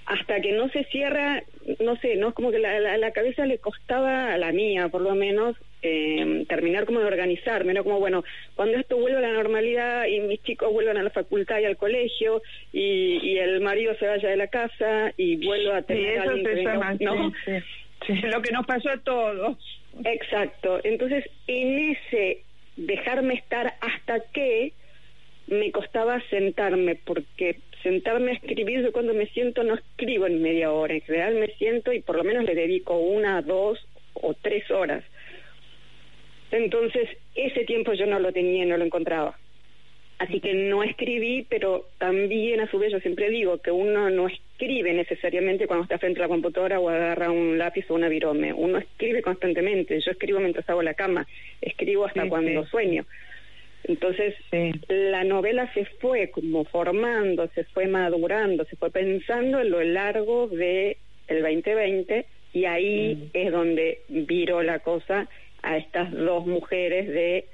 hasta 0.07 0.41
que 0.41 0.53
no 0.53 0.69
se 0.69 0.85
cierra, 0.85 1.43
no 1.81 1.97
sé, 1.97 2.17
no 2.17 2.29
es 2.29 2.35
como 2.35 2.51
que 2.51 2.59
la, 2.59 2.99
la, 2.99 3.11
cabeza 3.13 3.47
le 3.47 3.59
costaba 3.59 4.35
a 4.35 4.39
la 4.39 4.53
mía, 4.53 4.89
por 4.89 5.01
lo 5.01 5.15
menos, 5.15 5.57
eh, 5.85 6.45
terminar 6.49 6.87
como 6.87 7.01
de 7.01 7.07
organizarme, 7.07 7.75
¿no? 7.75 7.85
Como, 7.85 8.01
bueno, 8.01 8.25
cuando 8.55 8.79
esto 8.79 8.97
vuelva 8.97 9.19
a 9.19 9.23
la 9.23 9.33
normalidad 9.33 10.07
y 10.07 10.21
mis 10.21 10.43
chicos 10.43 10.73
vuelvan 10.73 10.97
a 10.97 11.03
la 11.03 11.11
facultad 11.11 11.61
y 11.61 11.67
al 11.67 11.77
colegio 11.77 12.43
y, 12.73 13.19
y 13.23 13.39
el 13.39 13.61
marido 13.61 13.95
se 13.99 14.07
vaya 14.07 14.29
de 14.29 14.37
la 14.37 14.49
casa 14.49 15.13
y 15.17 15.45
vuelva 15.45 15.79
a 15.79 15.83
tener 15.83 16.23
sí, 16.99 17.05
¿no? 17.05 17.33
lo 18.29 18.43
que 18.43 18.53
nos 18.53 18.67
pasó 18.67 18.91
a 18.91 18.99
todos. 18.99 19.59
Exacto. 20.05 20.81
Entonces, 20.83 21.25
en 21.47 21.79
ese 21.91 22.43
dejarme 22.77 23.35
estar 23.35 23.75
hasta 23.81 24.21
que 24.33 24.73
me 25.47 25.71
costaba 25.71 26.21
sentarme 26.31 26.97
porque 26.97 27.59
sentarme 27.83 28.33
a 28.33 28.35
escribir, 28.35 28.83
yo 28.83 28.93
cuando 28.93 29.15
me 29.15 29.27
siento 29.27 29.63
no 29.63 29.75
escribo 29.75 30.27
en 30.27 30.43
media 30.43 30.73
hora, 30.73 30.95
en 30.95 31.03
general 31.03 31.35
me 31.35 31.49
siento 31.49 31.93
y 31.93 32.01
por 32.01 32.17
lo 32.17 32.25
menos 32.25 32.45
le 32.45 32.55
dedico 32.55 32.97
una, 32.97 33.43
dos 33.43 33.79
o 34.15 34.35
tres 34.35 34.71
horas. 34.71 35.05
Entonces, 36.55 37.09
ese 37.35 37.65
tiempo 37.65 37.95
yo 37.95 38.07
no 38.07 38.21
lo 38.21 38.33
tenía, 38.33 38.65
no 38.65 38.77
lo 38.77 38.85
encontraba. 38.85 39.37
Así 40.19 40.39
que 40.39 40.55
no 40.55 40.85
escribí, 40.85 41.45
pero 41.49 41.89
también 41.99 42.61
a 42.61 42.71
su 42.71 42.79
vez 42.79 42.93
yo 42.93 43.01
siempre 43.01 43.29
digo 43.29 43.59
que 43.59 43.73
uno 43.73 44.09
no 44.11 44.29
escribe 44.29 44.93
necesariamente 44.93 45.67
cuando 45.67 45.83
está 45.83 45.99
frente 45.99 46.21
a 46.21 46.23
la 46.23 46.29
computadora 46.29 46.79
o 46.79 46.89
agarra 46.89 47.33
un 47.33 47.59
lápiz 47.59 47.91
o 47.91 47.95
una 47.95 48.09
virome. 48.09 48.53
Uno 48.53 48.79
escribe 48.79 49.21
constantemente. 49.23 49.99
Yo 50.01 50.13
escribo 50.13 50.39
mientras 50.39 50.69
hago 50.71 50.83
la 50.83 50.95
cama, 50.95 51.27
escribo 51.61 52.05
hasta 52.05 52.29
cuando 52.29 52.65
sueño. 52.67 53.05
Entonces, 53.83 54.35
la 54.89 55.25
novela 55.25 55.71
se 55.75 55.85
fue 55.85 56.31
como 56.31 56.65
formando, 56.65 57.49
se 57.49 57.65
fue 57.65 57.89
madurando, 57.89 58.65
se 58.67 58.77
fue 58.77 58.91
pensando 58.91 59.61
en 59.61 59.71
lo 59.71 59.83
largo 59.83 60.47
de 60.47 60.99
el 61.27 61.43
2020 61.43 62.27
y 62.53 62.65
ahí 62.67 63.17
mm. 63.17 63.31
es 63.33 63.53
donde 63.53 64.03
viró 64.09 64.63
la 64.63 64.79
cosa 64.79 65.29
a 65.65 65.77
estas 65.79 66.13
dos 66.13 66.47
mujeres 66.47 67.09
de 67.09 67.47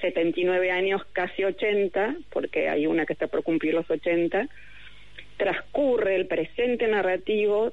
79 0.00 0.70
años, 0.70 1.02
casi 1.12 1.44
80, 1.44 2.16
porque 2.30 2.68
hay 2.68 2.86
una 2.86 3.06
que 3.06 3.12
está 3.12 3.26
por 3.26 3.42
cumplir 3.42 3.74
los 3.74 3.90
80, 3.90 4.48
transcurre 5.36 6.16
el 6.16 6.26
presente 6.26 6.86
narrativo, 6.86 7.72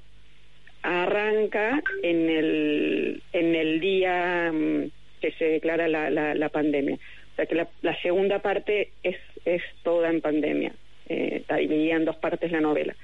arranca 0.81 1.81
en 2.03 2.29
el, 2.29 3.23
en 3.33 3.55
el 3.55 3.79
día 3.79 4.51
mm, 4.51 4.91
que 5.21 5.31
se 5.33 5.45
declara 5.45 5.87
la, 5.87 6.09
la, 6.09 6.49
pandemia. 6.49 6.95
O 6.95 7.35
sea 7.35 7.45
que 7.45 7.55
la, 7.55 7.67
la 7.81 7.99
segunda 8.01 8.39
parte 8.39 8.89
es, 9.03 9.17
es 9.45 9.61
toda 9.83 10.09
en 10.09 10.21
pandemia. 10.21 10.73
Eh, 11.07 11.37
está 11.41 11.57
dividida 11.57 11.95
en 11.95 12.05
dos 12.05 12.15
partes 12.17 12.51
la 12.51 12.61
novela. 12.61 12.95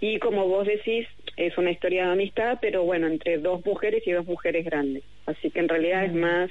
Y 0.00 0.18
como 0.18 0.46
vos 0.46 0.66
decís, 0.66 1.06
es 1.36 1.56
una 1.58 1.70
historia 1.70 2.06
de 2.06 2.12
amistad, 2.12 2.58
pero 2.60 2.84
bueno, 2.84 3.06
entre 3.06 3.38
dos 3.38 3.64
mujeres 3.64 4.02
y 4.06 4.12
dos 4.12 4.26
mujeres 4.26 4.64
grandes. 4.64 5.02
Así 5.26 5.50
que 5.50 5.60
en 5.60 5.68
realidad 5.68 6.04
es 6.04 6.14
más 6.14 6.50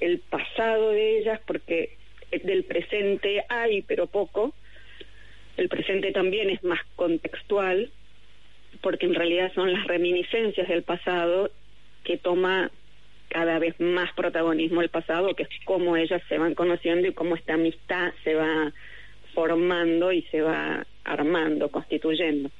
el 0.00 0.18
pasado 0.18 0.90
de 0.90 1.18
ellas, 1.18 1.40
porque 1.46 1.96
del 2.42 2.64
presente 2.64 3.44
hay, 3.48 3.82
pero 3.82 4.06
poco, 4.08 4.52
el 5.56 5.68
presente 5.68 6.10
también 6.10 6.50
es 6.50 6.64
más 6.64 6.80
contextual, 6.96 7.90
porque 8.82 9.06
en 9.06 9.14
realidad 9.14 9.52
son 9.54 9.72
las 9.72 9.86
reminiscencias 9.86 10.68
del 10.68 10.82
pasado 10.82 11.50
que 12.02 12.18
toma 12.18 12.70
cada 13.28 13.58
vez 13.58 13.78
más 13.80 14.12
protagonismo 14.14 14.82
el 14.82 14.88
pasado, 14.88 15.34
que 15.34 15.44
es 15.44 15.48
cómo 15.64 15.96
ellas 15.96 16.22
se 16.28 16.38
van 16.38 16.54
conociendo 16.54 17.08
y 17.08 17.14
cómo 17.14 17.36
esta 17.36 17.54
amistad 17.54 18.12
se 18.24 18.34
va 18.34 18.72
formando 19.32 20.12
y 20.12 20.22
se 20.22 20.42
va 20.42 20.86
armando, 21.04 21.70
constituyendo. 21.70 22.50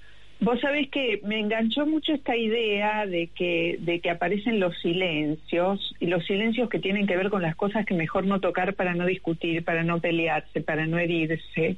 Vos 0.41 0.61
sabés 0.61 0.89
que 0.91 1.21
me 1.25 1.39
enganchó 1.39 1.87
mucho 1.87 2.13
esta 2.13 2.37
idea 2.37 3.07
de 3.07 3.29
que, 3.29 3.77
de 3.81 4.01
que 4.01 4.11
aparecen 4.11 4.61
los 4.61 4.77
silencios, 4.81 5.95
y 6.01 6.07
los 6.07 6.27
silencios 6.27 6.69
que 6.69 6.81
tienen 6.81 7.07
que 7.07 7.17
ver 7.17 7.31
con 7.31 7.41
las 7.41 7.55
cosas 7.57 7.87
que 7.87 7.95
mejor 7.95 8.27
no 8.27 8.41
tocar 8.41 8.75
para 8.75 8.95
no 8.95 9.07
discutir, 9.07 9.65
para 9.65 9.85
no 9.85 10.01
pelearse, 10.01 10.61
para 10.61 10.87
no 10.87 10.99
herirse. 10.99 11.77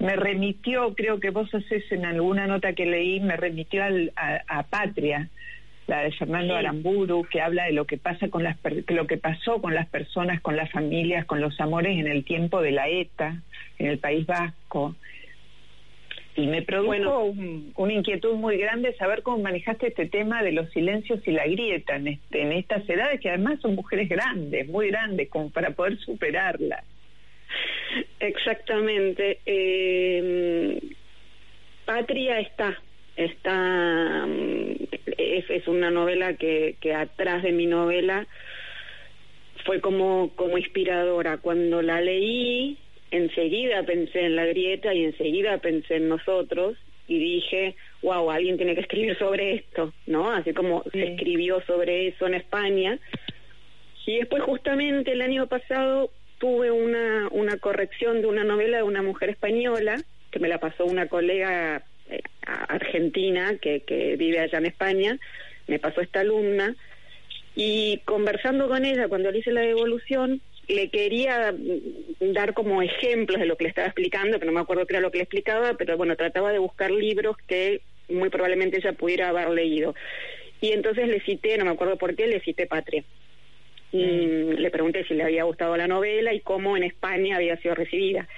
Me 0.00 0.16
remitió, 0.16 0.94
creo 0.94 1.20
que 1.20 1.30
vos 1.30 1.54
haces 1.54 1.90
en 1.92 2.04
alguna 2.04 2.46
nota 2.46 2.72
que 2.72 2.84
leí, 2.84 3.20
me 3.20 3.36
remitió 3.36 3.84
al, 3.84 4.12
a, 4.16 4.64
Patria, 4.64 5.30
la 5.86 6.02
de 6.02 6.12
Fernando 6.12 6.56
Aramburu, 6.56 7.24
que 7.30 7.40
habla 7.40 7.64
de 7.64 7.72
lo 7.72 7.84
que 7.86 7.96
pasa 7.96 8.28
con 8.28 8.42
las 8.42 8.56
lo 8.88 9.06
que 9.06 9.18
pasó 9.18 9.62
con 9.62 9.74
las 9.74 9.86
personas, 9.88 10.40
con 10.40 10.56
las 10.56 10.70
familias, 10.70 11.26
con 11.26 11.40
los 11.40 11.60
amores 11.60 11.96
en 11.96 12.08
el 12.08 12.24
tiempo 12.24 12.60
de 12.60 12.72
la 12.72 12.88
ETA, 12.88 13.40
en 13.78 13.86
el 13.86 13.98
País 13.98 14.26
Vasco 14.26 14.96
y 16.36 16.46
me 16.46 16.62
produjo 16.62 17.32
una 17.76 17.92
inquietud 17.92 18.34
muy 18.34 18.56
grande 18.56 18.94
saber 18.96 19.22
cómo 19.22 19.38
manejaste 19.38 19.88
este 19.88 20.06
tema 20.06 20.42
de 20.42 20.52
los 20.52 20.68
silencios 20.70 21.20
y 21.26 21.30
la 21.30 21.46
grieta 21.46 21.96
en, 21.96 22.08
este, 22.08 22.42
en 22.42 22.52
estas 22.52 22.88
edades, 22.88 23.20
que 23.20 23.28
además 23.28 23.60
son 23.60 23.76
mujeres 23.76 24.08
grandes, 24.08 24.66
muy 24.68 24.88
grandes, 24.88 25.28
como 25.28 25.50
para 25.50 25.70
poder 25.70 25.96
superarla. 25.98 26.82
Exactamente. 28.18 29.38
Eh, 29.46 30.80
Patria 31.84 32.40
está, 32.40 32.82
está, 33.16 34.26
es, 35.16 35.50
es 35.50 35.68
una 35.68 35.90
novela 35.90 36.34
que, 36.34 36.76
que 36.80 36.94
atrás 36.94 37.44
de 37.44 37.52
mi 37.52 37.66
novela 37.66 38.26
fue 39.64 39.80
como, 39.80 40.32
como 40.34 40.58
inspiradora. 40.58 41.38
Cuando 41.38 41.80
la 41.80 42.00
leí, 42.00 42.78
enseguida 43.16 43.82
pensé 43.84 44.26
en 44.26 44.36
la 44.36 44.44
grieta 44.46 44.92
y 44.92 45.04
enseguida 45.04 45.58
pensé 45.58 45.96
en 45.96 46.08
nosotros 46.08 46.76
y 47.06 47.18
dije, 47.18 47.76
wow, 48.02 48.30
alguien 48.30 48.56
tiene 48.56 48.74
que 48.74 48.80
escribir 48.80 49.16
sobre 49.18 49.54
esto, 49.54 49.92
¿no? 50.06 50.30
Así 50.30 50.52
como 50.52 50.82
se 50.90 51.12
escribió 51.12 51.60
sobre 51.66 52.08
eso 52.08 52.26
en 52.26 52.34
España. 52.34 52.98
Y 54.06 54.18
después 54.18 54.42
justamente 54.42 55.12
el 55.12 55.22
año 55.22 55.46
pasado 55.46 56.10
tuve 56.38 56.70
una, 56.70 57.28
una 57.30 57.56
corrección 57.58 58.20
de 58.20 58.26
una 58.26 58.44
novela 58.44 58.78
de 58.78 58.82
una 58.82 59.02
mujer 59.02 59.30
española, 59.30 60.02
que 60.30 60.40
me 60.40 60.48
la 60.48 60.58
pasó 60.58 60.84
una 60.84 61.06
colega 61.06 61.84
eh, 62.10 62.20
argentina 62.46 63.56
que, 63.60 63.80
que 63.80 64.16
vive 64.16 64.40
allá 64.40 64.58
en 64.58 64.66
España, 64.66 65.18
me 65.68 65.78
pasó 65.78 66.00
esta 66.00 66.20
alumna, 66.20 66.74
y 67.54 68.00
conversando 68.04 68.68
con 68.68 68.84
ella 68.84 69.08
cuando 69.08 69.30
le 69.30 69.38
hice 69.38 69.52
la 69.52 69.60
devolución, 69.60 70.40
le 70.68 70.90
quería 70.90 71.54
dar 72.20 72.54
como 72.54 72.82
ejemplos 72.82 73.40
de 73.40 73.46
lo 73.46 73.56
que 73.56 73.64
le 73.64 73.70
estaba 73.70 73.86
explicando, 73.86 74.38
que 74.38 74.46
no 74.46 74.52
me 74.52 74.60
acuerdo 74.60 74.86
qué 74.86 74.94
era 74.94 75.00
lo 75.00 75.10
que 75.10 75.18
le 75.18 75.24
explicaba, 75.24 75.74
pero 75.74 75.96
bueno, 75.96 76.16
trataba 76.16 76.52
de 76.52 76.58
buscar 76.58 76.90
libros 76.90 77.36
que 77.46 77.80
muy 78.08 78.30
probablemente 78.30 78.78
ella 78.78 78.92
pudiera 78.92 79.28
haber 79.28 79.50
leído. 79.50 79.94
Y 80.60 80.72
entonces 80.72 81.08
le 81.08 81.20
cité, 81.20 81.58
no 81.58 81.64
me 81.64 81.72
acuerdo 81.72 81.96
por 81.96 82.14
qué, 82.14 82.26
le 82.26 82.40
cité 82.40 82.66
Patria. 82.66 83.04
Y 83.92 84.04
mm. 84.04 84.50
le 84.54 84.70
pregunté 84.70 85.04
si 85.04 85.14
le 85.14 85.24
había 85.24 85.44
gustado 85.44 85.76
la 85.76 85.86
novela 85.86 86.32
y 86.32 86.40
cómo 86.40 86.76
en 86.76 86.84
España 86.84 87.36
había 87.36 87.56
sido 87.58 87.74
recibida. 87.74 88.28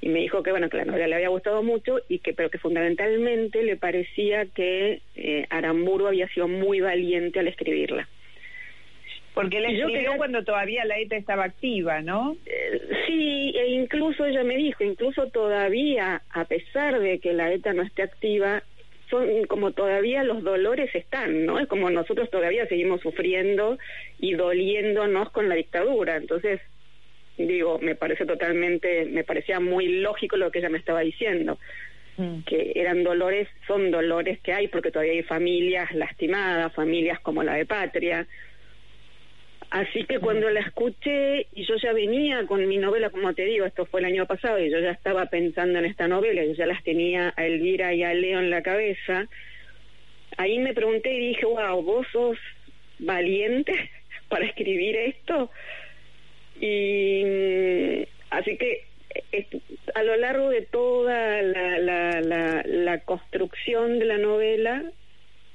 Y 0.00 0.08
me 0.08 0.20
dijo 0.20 0.42
que 0.42 0.50
bueno, 0.50 0.68
que 0.68 0.76
la 0.76 0.84
novela 0.84 1.06
le 1.06 1.14
había 1.16 1.28
gustado 1.28 1.62
mucho 1.62 1.98
y 2.08 2.18
que 2.18 2.34
pero 2.34 2.50
que 2.50 2.58
fundamentalmente 2.58 3.62
le 3.62 3.76
parecía 3.76 4.46
que 4.46 5.00
eh, 5.16 5.46
Aramburu 5.50 6.06
había 6.06 6.28
sido 6.28 6.46
muy 6.46 6.80
valiente 6.80 7.40
al 7.40 7.48
escribirla. 7.48 8.08
Porque 9.34 9.58
él 9.58 9.64
escribió 9.66 10.16
cuando 10.16 10.44
todavía 10.44 10.84
la 10.84 10.98
ETA 10.98 11.16
estaba 11.16 11.44
activa, 11.44 12.00
¿no? 12.00 12.36
Eh, 12.46 12.80
sí, 13.06 13.52
e 13.56 13.68
incluso 13.70 14.24
ella 14.24 14.44
me 14.44 14.56
dijo, 14.56 14.84
incluso 14.84 15.26
todavía, 15.26 16.22
a 16.30 16.44
pesar 16.44 17.00
de 17.00 17.18
que 17.18 17.32
la 17.32 17.52
ETA 17.52 17.72
no 17.72 17.82
esté 17.82 18.02
activa, 18.02 18.62
son 19.10 19.44
como 19.46 19.72
todavía 19.72 20.22
los 20.22 20.44
dolores 20.44 20.94
están, 20.94 21.46
¿no? 21.46 21.58
Es 21.58 21.66
como 21.66 21.90
nosotros 21.90 22.30
todavía 22.30 22.66
seguimos 22.66 23.00
sufriendo 23.00 23.76
y 24.20 24.34
doliéndonos 24.34 25.30
con 25.30 25.48
la 25.48 25.56
dictadura. 25.56 26.16
Entonces, 26.16 26.60
digo, 27.36 27.80
me 27.80 27.96
parece 27.96 28.26
totalmente, 28.26 29.04
me 29.06 29.24
parecía 29.24 29.58
muy 29.58 30.00
lógico 30.00 30.36
lo 30.36 30.52
que 30.52 30.60
ella 30.60 30.70
me 30.70 30.78
estaba 30.78 31.00
diciendo. 31.00 31.58
Mm. 32.16 32.42
que 32.44 32.72
eran 32.76 33.02
dolores, 33.02 33.48
son 33.66 33.90
dolores 33.90 34.38
que 34.40 34.52
hay 34.52 34.68
porque 34.68 34.92
todavía 34.92 35.14
hay 35.14 35.24
familias 35.24 35.92
lastimadas, 35.92 36.72
familias 36.72 37.18
como 37.18 37.42
la 37.42 37.54
de 37.54 37.66
Patria, 37.66 38.28
Así 39.74 40.04
que 40.04 40.20
cuando 40.20 40.48
la 40.50 40.60
escuché, 40.60 41.48
y 41.52 41.64
yo 41.64 41.74
ya 41.82 41.92
venía 41.92 42.46
con 42.46 42.64
mi 42.68 42.78
novela, 42.78 43.10
como 43.10 43.34
te 43.34 43.44
digo, 43.44 43.66
esto 43.66 43.86
fue 43.86 43.98
el 43.98 44.06
año 44.06 44.24
pasado, 44.24 44.60
y 44.60 44.70
yo 44.70 44.78
ya 44.78 44.92
estaba 44.92 45.26
pensando 45.26 45.80
en 45.80 45.84
esta 45.84 46.06
novela, 46.06 46.44
yo 46.44 46.52
ya 46.52 46.64
las 46.64 46.84
tenía 46.84 47.34
a 47.36 47.44
Elvira 47.44 47.92
y 47.92 48.04
a 48.04 48.14
Leo 48.14 48.38
en 48.38 48.50
la 48.50 48.62
cabeza, 48.62 49.26
ahí 50.36 50.60
me 50.60 50.74
pregunté 50.74 51.12
y 51.12 51.28
dije, 51.30 51.44
wow, 51.44 51.82
vos 51.82 52.06
sos 52.12 52.38
valiente 53.00 53.90
para 54.28 54.46
escribir 54.46 54.94
esto. 54.94 55.50
Y 56.60 57.24
mm, 57.24 58.02
así 58.30 58.56
que 58.56 58.84
a 59.96 60.04
lo 60.04 60.14
largo 60.14 60.50
de 60.50 60.62
toda 60.62 61.42
la, 61.42 61.78
la, 61.80 62.20
la, 62.20 62.62
la 62.64 63.00
construcción 63.00 63.98
de 63.98 64.04
la 64.04 64.18
novela, 64.18 64.84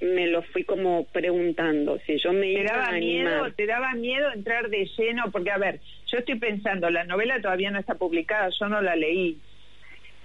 me 0.02 0.28
lo 0.28 0.42
fui 0.44 0.64
como 0.64 1.06
preguntando 1.06 2.00
si 2.06 2.18
yo 2.20 2.32
me 2.32 2.52
iba 2.52 2.72
daba 2.72 2.88
a 2.88 2.92
miedo 2.94 3.52
te 3.54 3.66
daba 3.66 3.94
miedo 3.96 4.32
entrar 4.34 4.70
de 4.70 4.90
lleno 4.98 5.30
porque 5.32 5.52
a 5.52 5.58
ver 5.58 5.80
yo 6.08 6.20
estoy 6.20 6.40
pensando 6.40 6.90
la 6.90 7.04
novela 7.04 7.42
todavía 7.42 7.72
no 7.72 7.80
está 7.80 7.96
publicada 7.96 8.50
yo 8.58 8.68
no 8.68 8.82
la 8.82 8.96
leí. 8.96 9.38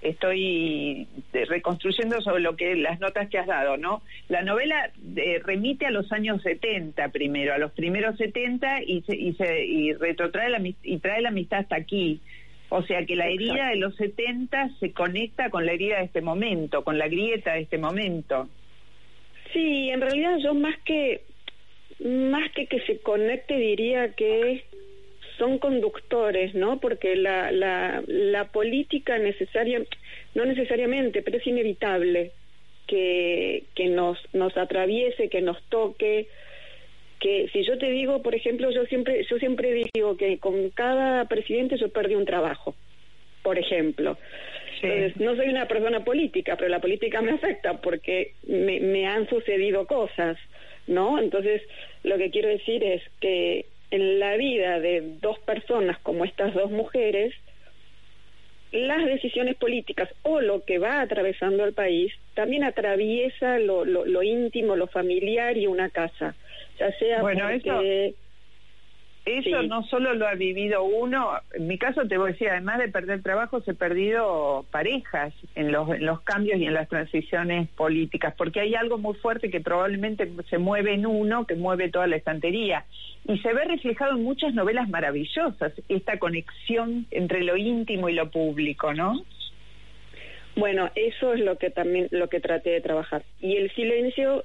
Estoy 0.02 1.08
reconstruyendo 1.32 2.20
sobre 2.20 2.42
lo 2.42 2.56
que 2.56 2.74
las 2.74 3.00
notas 3.00 3.30
que 3.30 3.38
has 3.38 3.46
dado 3.46 3.78
no 3.78 4.02
la 4.28 4.42
novela 4.42 4.90
eh, 5.16 5.40
remite 5.42 5.86
a 5.86 5.90
los 5.90 6.12
años 6.12 6.42
70 6.42 7.08
primero 7.08 7.54
a 7.54 7.58
los 7.58 7.72
primeros 7.72 8.16
70 8.18 8.82
y 8.82 9.00
se, 9.02 9.16
y 9.16 9.32
se 9.32 9.64
y 9.64 9.92
retrotrae 9.94 10.50
la 10.50 10.60
y 10.60 10.98
trae 10.98 11.22
la 11.22 11.30
amistad 11.30 11.60
hasta 11.60 11.76
aquí. 11.76 12.20
O 12.68 12.82
sea 12.82 13.04
que 13.06 13.16
la 13.16 13.28
herida 13.28 13.68
de 13.68 13.76
los 13.76 13.96
70 13.96 14.70
se 14.78 14.92
conecta 14.92 15.48
con 15.48 15.64
la 15.64 15.72
herida 15.72 15.98
de 15.98 16.04
este 16.04 16.20
momento 16.20 16.84
con 16.84 16.98
la 16.98 17.08
grieta 17.08 17.54
de 17.54 17.60
este 17.60 17.78
momento 17.78 18.48
Sí, 19.54 19.88
en 19.88 20.00
realidad 20.00 20.36
yo 20.42 20.52
más 20.52 20.76
que 20.84 21.22
más 22.00 22.50
que 22.52 22.66
que 22.66 22.80
se 22.80 22.98
conecte 22.98 23.56
diría 23.56 24.14
que 24.14 24.64
son 25.38 25.58
conductores, 25.58 26.54
¿no? 26.54 26.80
Porque 26.80 27.16
la, 27.16 27.50
la, 27.52 28.44
política 28.52 29.18
necesaria, 29.18 29.80
no 30.34 30.44
necesariamente, 30.44 31.22
pero 31.22 31.38
es 31.38 31.46
inevitable 31.46 32.32
que, 32.86 33.64
que 33.74 33.86
nos, 33.86 34.18
nos 34.32 34.56
atraviese, 34.56 35.28
que 35.28 35.40
nos 35.40 35.60
toque, 35.68 36.28
que 37.20 37.48
si 37.52 37.64
yo 37.64 37.78
te 37.78 37.90
digo, 37.90 38.22
por 38.22 38.34
ejemplo, 38.34 38.70
yo 38.70 38.84
siempre, 38.86 39.24
yo 39.28 39.38
siempre 39.38 39.84
digo 39.94 40.16
que 40.16 40.38
con 40.38 40.70
cada 40.70 41.24
presidente 41.26 41.78
yo 41.78 41.88
perdí 41.88 42.16
un 42.16 42.26
trabajo, 42.26 42.74
por 43.42 43.58
ejemplo 43.58 44.18
no 45.16 45.36
soy 45.36 45.48
una 45.48 45.66
persona 45.66 46.04
política, 46.04 46.56
pero 46.56 46.68
la 46.68 46.80
política 46.80 47.20
me 47.20 47.32
afecta 47.32 47.80
porque 47.80 48.32
me, 48.46 48.80
me 48.80 49.06
han 49.06 49.28
sucedido 49.28 49.86
cosas, 49.86 50.36
¿no? 50.86 51.18
Entonces, 51.18 51.62
lo 52.02 52.18
que 52.18 52.30
quiero 52.30 52.48
decir 52.48 52.82
es 52.84 53.02
que 53.20 53.66
en 53.90 54.18
la 54.18 54.36
vida 54.36 54.80
de 54.80 55.02
dos 55.20 55.38
personas 55.40 55.98
como 56.00 56.24
estas 56.24 56.54
dos 56.54 56.70
mujeres, 56.70 57.34
las 58.72 59.04
decisiones 59.06 59.54
políticas 59.56 60.08
o 60.22 60.40
lo 60.40 60.64
que 60.64 60.78
va 60.78 61.00
atravesando 61.00 61.64
el 61.64 61.74
país 61.74 62.12
también 62.34 62.64
atraviesa 62.64 63.58
lo, 63.58 63.84
lo, 63.84 64.04
lo 64.04 64.22
íntimo, 64.22 64.74
lo 64.74 64.88
familiar 64.88 65.56
y 65.56 65.68
una 65.68 65.90
casa. 65.90 66.34
Ya 66.78 66.90
sea 66.98 67.20
bueno, 67.20 67.48
porque... 67.48 68.06
Eso 68.06 68.23
no 69.66 69.82
solo 69.84 70.14
lo 70.14 70.26
ha 70.26 70.34
vivido 70.34 70.84
uno, 70.84 71.30
en 71.54 71.66
mi 71.66 71.78
caso 71.78 72.06
te 72.06 72.18
voy 72.18 72.28
a 72.28 72.32
decir, 72.32 72.50
además 72.50 72.78
de 72.78 72.88
perder 72.88 73.22
trabajo, 73.22 73.60
se 73.62 73.70
ha 73.70 73.74
perdido 73.74 74.66
parejas 74.70 75.32
en 75.54 75.72
los, 75.72 75.88
en 75.90 76.04
los 76.04 76.20
cambios 76.22 76.60
y 76.60 76.66
en 76.66 76.74
las 76.74 76.88
transiciones 76.88 77.68
políticas, 77.70 78.34
porque 78.36 78.60
hay 78.60 78.74
algo 78.74 78.98
muy 78.98 79.14
fuerte 79.14 79.50
que 79.50 79.60
probablemente 79.60 80.30
se 80.50 80.58
mueve 80.58 80.94
en 80.94 81.06
uno, 81.06 81.46
que 81.46 81.54
mueve 81.54 81.88
toda 81.88 82.06
la 82.06 82.16
estantería. 82.16 82.84
Y 83.26 83.38
se 83.38 83.54
ve 83.54 83.64
reflejado 83.64 84.16
en 84.16 84.24
muchas 84.24 84.52
novelas 84.52 84.88
maravillosas, 84.90 85.72
esta 85.88 86.18
conexión 86.18 87.06
entre 87.10 87.42
lo 87.42 87.56
íntimo 87.56 88.10
y 88.10 88.12
lo 88.12 88.30
público, 88.30 88.92
¿no? 88.92 89.22
Bueno, 90.56 90.90
eso 90.94 91.32
es 91.32 91.40
lo 91.40 91.56
que 91.58 91.70
también 91.70 92.08
lo 92.10 92.28
que 92.28 92.40
traté 92.40 92.70
de 92.70 92.80
trabajar. 92.80 93.24
Y 93.40 93.56
el 93.56 93.72
silencio 93.74 94.44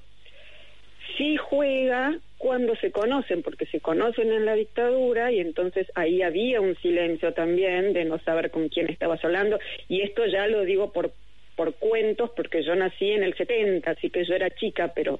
sí 1.20 1.36
juega 1.36 2.18
cuando 2.38 2.74
se 2.78 2.92
conocen, 2.92 3.44
porque 3.44 3.66
se 3.66 3.82
conocen 3.82 4.32
en 4.32 4.46
la 4.46 4.56
dictadura 4.56 5.32
y 5.34 5.42
entonces 5.42 5.86
ahí 5.94 6.22
había 6.22 6.62
un 6.62 6.78
silencio 6.78 7.34
también 7.34 7.92
de 7.92 8.06
no 8.06 8.18
saber 8.20 8.50
con 8.50 8.70
quién 8.70 8.90
estabas 8.90 9.24
hablando. 9.26 9.60
Y 9.90 10.02
esto 10.02 10.26
ya 10.26 10.48
lo 10.48 10.64
digo 10.64 10.92
por 10.94 11.12
por 11.58 11.76
cuentos, 11.76 12.32
porque 12.38 12.64
yo 12.64 12.74
nací 12.74 13.12
en 13.12 13.22
el 13.22 13.36
70, 13.36 13.92
así 13.92 14.10
que 14.10 14.24
yo 14.24 14.34
era 14.34 14.50
chica, 14.50 14.94
pero 14.96 15.20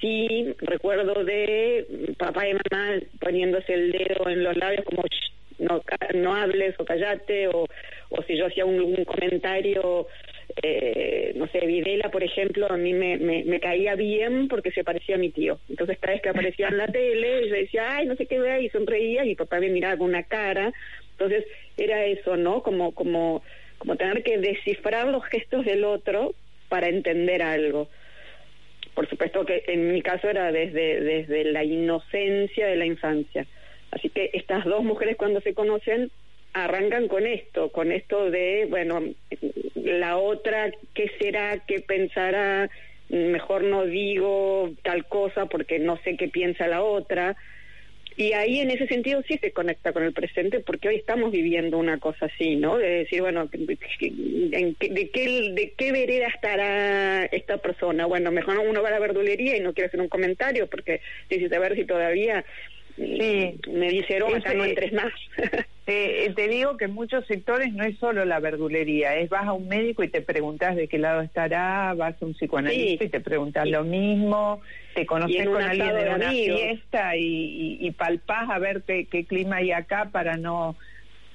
sí 0.00 0.54
recuerdo 0.58 1.24
de 1.24 2.14
papá 2.16 2.48
y 2.48 2.52
mamá 2.52 3.00
poniéndose 3.18 3.74
el 3.74 3.90
dedo 3.90 4.28
en 4.28 4.44
los 4.44 4.56
labios 4.56 4.84
como 4.84 5.02
no, 5.58 5.82
no 6.14 6.32
hables 6.32 6.78
o 6.78 6.84
callate, 6.84 7.48
o, 7.48 7.66
o 8.10 8.22
si 8.22 8.36
yo 8.36 8.46
hacía 8.46 8.64
un, 8.64 9.04
comentario, 9.04 10.06
eh, 10.62 11.32
no 11.36 11.46
sé, 11.48 11.66
Videla, 11.66 12.10
por 12.10 12.22
ejemplo, 12.22 12.70
a 12.70 12.76
mí 12.76 12.92
me, 12.92 13.16
me, 13.18 13.60
caía 13.60 13.94
bien 13.94 14.48
porque 14.48 14.70
se 14.70 14.84
parecía 14.84 15.16
a 15.16 15.18
mi 15.18 15.30
tío. 15.30 15.58
Entonces 15.68 15.98
cada 15.98 16.14
vez 16.14 16.22
que 16.22 16.28
aparecía 16.28 16.68
en 16.68 16.78
la 16.78 16.86
tele, 16.86 17.48
yo 17.48 17.54
decía, 17.54 17.96
ay, 17.96 18.06
no 18.06 18.16
sé 18.16 18.26
qué 18.26 18.38
vea, 18.38 18.60
y 18.60 18.68
sonreía, 18.68 19.24
y 19.24 19.34
papá 19.34 19.60
me 19.60 19.68
miraba 19.68 19.96
con 19.96 20.08
una 20.08 20.22
cara. 20.22 20.72
Entonces 21.12 21.44
era 21.76 22.04
eso, 22.04 22.36
¿no? 22.36 22.62
Como, 22.62 22.92
como, 22.92 23.42
como 23.78 23.96
tener 23.96 24.22
que 24.22 24.38
descifrar 24.38 25.08
los 25.08 25.24
gestos 25.24 25.64
del 25.64 25.84
otro 25.84 26.34
para 26.68 26.88
entender 26.88 27.42
algo. 27.42 27.88
Por 28.94 29.08
supuesto 29.08 29.44
que 29.44 29.64
en 29.66 29.92
mi 29.92 30.02
caso 30.02 30.28
era 30.28 30.52
desde, 30.52 31.00
desde 31.00 31.44
la 31.44 31.64
inocencia 31.64 32.66
de 32.66 32.76
la 32.76 32.86
infancia. 32.86 33.46
Así 33.90 34.08
que 34.08 34.30
estas 34.32 34.64
dos 34.64 34.84
mujeres 34.84 35.16
cuando 35.16 35.40
se 35.40 35.54
conocen 35.54 36.10
arrancan 36.54 37.08
con 37.08 37.26
esto, 37.26 37.70
con 37.70 37.92
esto 37.92 38.30
de, 38.30 38.66
bueno, 38.70 39.02
la 39.74 40.16
otra, 40.16 40.70
¿qué 40.94 41.10
será? 41.20 41.58
¿Qué 41.66 41.80
pensará? 41.80 42.70
Mejor 43.08 43.64
no 43.64 43.84
digo 43.84 44.70
tal 44.82 45.04
cosa 45.06 45.46
porque 45.46 45.78
no 45.78 45.98
sé 45.98 46.16
qué 46.16 46.28
piensa 46.28 46.66
la 46.68 46.82
otra. 46.82 47.36
Y 48.16 48.32
ahí 48.32 48.60
en 48.60 48.70
ese 48.70 48.86
sentido 48.86 49.22
sí 49.26 49.38
se 49.38 49.50
conecta 49.50 49.92
con 49.92 50.04
el 50.04 50.12
presente 50.12 50.60
porque 50.60 50.86
hoy 50.86 50.96
estamos 50.96 51.32
viviendo 51.32 51.78
una 51.78 51.98
cosa 51.98 52.26
así, 52.26 52.54
¿no? 52.54 52.78
De 52.78 52.88
decir, 52.88 53.20
bueno, 53.20 53.46
¿de 53.46 53.76
qué, 53.98 55.50
de 55.52 55.72
qué 55.76 55.92
vereda 55.92 56.28
estará 56.28 57.24
esta 57.24 57.58
persona? 57.58 58.06
Bueno, 58.06 58.30
mejor 58.30 58.58
uno 58.58 58.82
va 58.82 58.90
a 58.90 58.92
la 58.92 59.00
verdulería 59.00 59.56
y 59.56 59.60
no 59.60 59.74
quiere 59.74 59.88
hacer 59.88 60.00
un 60.00 60.08
comentario 60.08 60.68
porque 60.68 61.00
dice, 61.28 61.54
a 61.54 61.58
ver 61.58 61.74
si 61.74 61.84
todavía 61.84 62.44
Sí, 62.96 63.58
me 63.72 63.88
dice, 63.88 64.18
acá 64.18 64.54
no 64.54 64.64
entres 64.64 64.92
más. 64.92 65.12
Eh, 65.86 66.32
te 66.34 66.48
digo 66.48 66.78
que 66.78 66.86
en 66.86 66.94
muchos 66.94 67.26
sectores 67.26 67.74
no 67.74 67.84
es 67.84 67.98
solo 67.98 68.24
la 68.24 68.40
verdulería, 68.40 69.16
es 69.16 69.28
vas 69.28 69.46
a 69.46 69.52
un 69.52 69.68
médico 69.68 70.02
y 70.02 70.08
te 70.08 70.22
preguntas 70.22 70.76
de 70.76 70.88
qué 70.88 70.96
lado 70.96 71.20
estará, 71.20 71.92
vas 71.92 72.14
a 72.22 72.24
un 72.24 72.32
psicoanalista 72.32 73.04
y 73.04 73.10
te 73.10 73.20
preguntas 73.20 73.68
lo 73.68 73.84
mismo, 73.84 74.62
te 74.94 75.04
conoces 75.04 75.46
con 75.46 75.60
alguien 75.60 75.94
de 75.94 76.08
una 76.08 76.30
fiesta 76.30 77.14
y, 77.18 77.76
y, 77.82 77.90
palpás 77.90 78.48
a 78.48 78.58
ver 78.58 78.82
qué, 78.86 79.04
qué 79.04 79.26
clima 79.26 79.56
hay 79.56 79.72
acá 79.72 80.08
para 80.10 80.38
no 80.38 80.74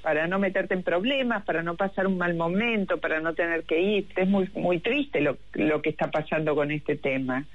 para 0.02 0.26
no 0.26 0.40
meterte 0.40 0.74
en 0.74 0.82
problemas, 0.82 1.46
para 1.46 1.62
no 1.62 1.76
pasar 1.76 2.08
un 2.08 2.18
mal 2.18 2.34
momento, 2.34 2.98
para 2.98 3.20
no 3.20 3.36
tener 3.36 3.66
que 3.66 3.80
ir. 3.80 4.08
Es 4.16 4.28
muy 4.28 4.50
muy 4.56 4.80
triste 4.80 5.22
lo, 5.22 5.38
lo 5.54 5.84
que 5.84 5.90
está 5.92 6.10
pasando 6.10 6.56
con 6.56 6.72
este 6.72 6.96
tema. 6.96 7.46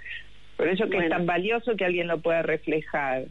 Por 0.57 0.69
eso 0.69 0.89
que 0.89 0.99
es 0.99 1.09
tan 1.09 1.27
valioso 1.27 1.75
que 1.75 1.85
alguien 1.85 2.07
lo 2.07 2.21
pueda 2.21 2.43
reflejar. 2.43 3.25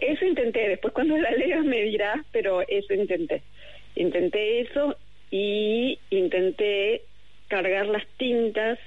Eso 0.00 0.24
intenté, 0.24 0.68
después 0.68 0.94
cuando 0.94 1.16
la 1.16 1.30
leas 1.32 1.64
me 1.64 1.82
dirás, 1.82 2.18
pero 2.32 2.62
eso 2.62 2.94
intenté. 2.94 3.42
Intenté 3.94 4.60
eso 4.60 4.96
y 5.30 5.98
intenté 6.10 7.02
cargar 7.48 7.86
las 7.86 8.06
tintas, 8.16 8.78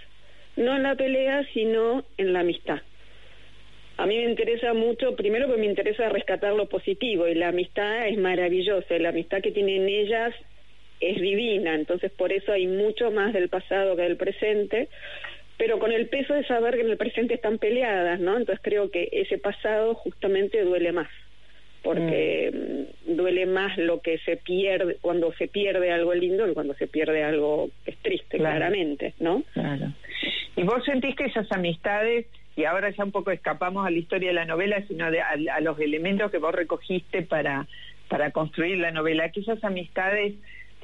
no 0.55 0.75
en 0.75 0.83
la 0.83 0.95
pelea, 0.95 1.45
sino 1.53 2.03
en 2.17 2.33
la 2.33 2.41
amistad. 2.41 2.81
A 3.97 4.05
mí 4.05 4.17
me 4.17 4.29
interesa 4.29 4.73
mucho, 4.73 5.15
primero 5.15 5.49
que 5.49 5.57
me 5.57 5.67
interesa 5.67 6.09
rescatar 6.09 6.53
lo 6.53 6.67
positivo 6.67 7.27
y 7.27 7.35
la 7.35 7.49
amistad 7.49 8.07
es 8.07 8.17
maravillosa, 8.17 8.97
la 8.97 9.09
amistad 9.09 9.41
que 9.41 9.51
tienen 9.51 9.87
ellas 9.87 10.33
es 10.99 11.21
divina, 11.21 11.75
entonces 11.75 12.11
por 12.11 12.33
eso 12.33 12.51
hay 12.51 12.67
mucho 12.67 13.11
más 13.11 13.33
del 13.33 13.47
pasado 13.47 13.95
que 13.95 14.01
del 14.01 14.17
presente 14.17 14.89
pero 15.57 15.79
con 15.79 15.91
el 15.91 16.07
peso 16.07 16.33
de 16.33 16.45
saber 16.45 16.75
que 16.75 16.81
en 16.81 16.89
el 16.89 16.97
presente 16.97 17.35
están 17.35 17.57
peleadas, 17.57 18.19
¿no? 18.19 18.37
Entonces 18.37 18.59
creo 18.61 18.91
que 18.91 19.09
ese 19.11 19.37
pasado 19.37 19.95
justamente 19.95 20.63
duele 20.63 20.91
más, 20.91 21.09
porque 21.81 22.51
mm. 22.53 23.11
Mm, 23.11 23.15
duele 23.15 23.45
más 23.45 23.77
lo 23.77 24.01
que 24.01 24.17
se 24.19 24.37
pierde, 24.37 24.97
cuando 25.01 25.31
se 25.33 25.47
pierde 25.47 25.91
algo 25.91 26.13
lindo 26.13 26.45
que 26.45 26.53
cuando 26.53 26.73
se 26.73 26.87
pierde 26.87 27.23
algo 27.23 27.69
que 27.85 27.91
es 27.91 27.97
triste, 27.97 28.37
claramente, 28.37 29.13
¿no? 29.19 29.43
Claro. 29.53 29.93
¿Y 30.57 30.63
vos 30.63 30.83
sentís 30.85 31.15
que 31.15 31.25
esas 31.25 31.49
amistades, 31.51 32.27
y 32.55 32.63
ahora 32.65 32.89
ya 32.89 33.03
un 33.03 33.11
poco 33.11 33.31
escapamos 33.31 33.85
a 33.85 33.91
la 33.91 33.97
historia 33.97 34.29
de 34.29 34.35
la 34.35 34.45
novela, 34.45 34.83
sino 34.87 35.09
de, 35.11 35.21
a, 35.21 35.59
los 35.61 35.79
elementos 35.79 36.31
que 36.31 36.37
vos 36.37 36.53
recogiste 36.53 37.21
para, 37.21 37.67
para 38.09 38.31
construir 38.31 38.77
la 38.77 38.91
novela, 38.91 39.29
que 39.29 39.41
esas 39.41 39.63
amistades 39.63 40.33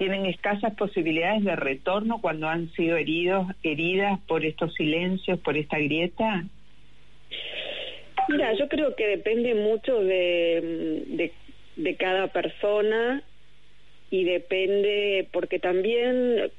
tienen 0.01 0.25
escasas 0.25 0.73
posibilidades 0.73 1.43
de 1.43 1.55
retorno 1.55 2.21
cuando 2.21 2.47
han 2.47 2.71
sido 2.71 2.97
heridos, 2.97 3.45
heridas 3.61 4.19
por 4.27 4.43
estos 4.43 4.73
silencios, 4.73 5.39
por 5.41 5.55
esta 5.55 5.77
grieta? 5.77 6.43
Mira, 8.27 8.51
yo 8.53 8.67
creo 8.67 8.95
que 8.95 9.05
depende 9.05 9.53
mucho 9.53 10.03
de, 10.03 11.31
de, 11.75 11.95
cada 11.97 12.29
persona 12.29 13.21
y 14.09 14.23
depende, 14.23 15.27
porque 15.31 15.59
también 15.59 16.49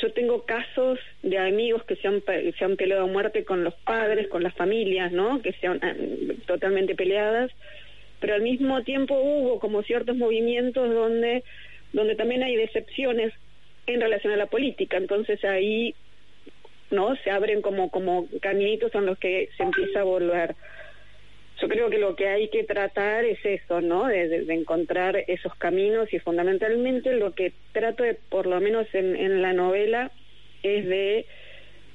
yo 0.00 0.12
tengo 0.12 0.44
casos 0.44 1.00
de 1.24 1.38
amigos 1.38 1.82
que 1.82 1.96
se 1.96 2.06
han, 2.06 2.22
se 2.56 2.64
han 2.64 2.76
peleado 2.76 3.02
a 3.02 3.08
muerte 3.08 3.42
con 3.42 3.64
los 3.64 3.74
padres, 3.74 4.28
con 4.28 4.44
las 4.44 4.54
familias, 4.54 5.10
¿no? 5.10 5.42
Que 5.42 5.52
se 5.54 5.66
han 5.66 5.80
totalmente 6.46 6.94
peleadas, 6.94 7.50
pero 8.20 8.34
al 8.34 8.42
mismo 8.42 8.80
tiempo 8.84 9.20
hubo 9.20 9.58
como 9.58 9.82
ciertos 9.82 10.16
movimientos 10.16 10.88
donde 10.94 11.42
donde 11.92 12.16
también 12.16 12.42
hay 12.42 12.56
decepciones 12.56 13.32
en 13.86 14.00
relación 14.00 14.32
a 14.32 14.36
la 14.36 14.46
política. 14.46 14.96
Entonces 14.96 15.44
ahí 15.44 15.94
no 16.90 17.16
se 17.16 17.30
abren 17.30 17.62
como 17.62 17.90
como 17.90 18.26
caminitos 18.40 18.94
en 18.94 19.06
los 19.06 19.18
que 19.18 19.48
se 19.56 19.62
empieza 19.62 20.00
a 20.00 20.04
volver. 20.04 20.54
Yo 21.60 21.68
creo 21.68 21.90
que 21.90 21.98
lo 21.98 22.16
que 22.16 22.26
hay 22.26 22.48
que 22.48 22.64
tratar 22.64 23.24
es 23.24 23.38
eso, 23.44 23.80
¿no? 23.80 24.08
De, 24.08 24.44
encontrar 24.52 25.16
esos 25.28 25.54
caminos 25.54 26.12
y 26.12 26.18
fundamentalmente 26.18 27.12
lo 27.14 27.34
que 27.34 27.52
trato 27.72 28.02
de, 28.02 28.14
por 28.14 28.46
lo 28.46 28.60
menos 28.60 28.86
en, 28.94 29.14
en 29.14 29.42
la 29.42 29.52
novela, 29.52 30.10
es 30.62 30.88
de, 30.88 31.26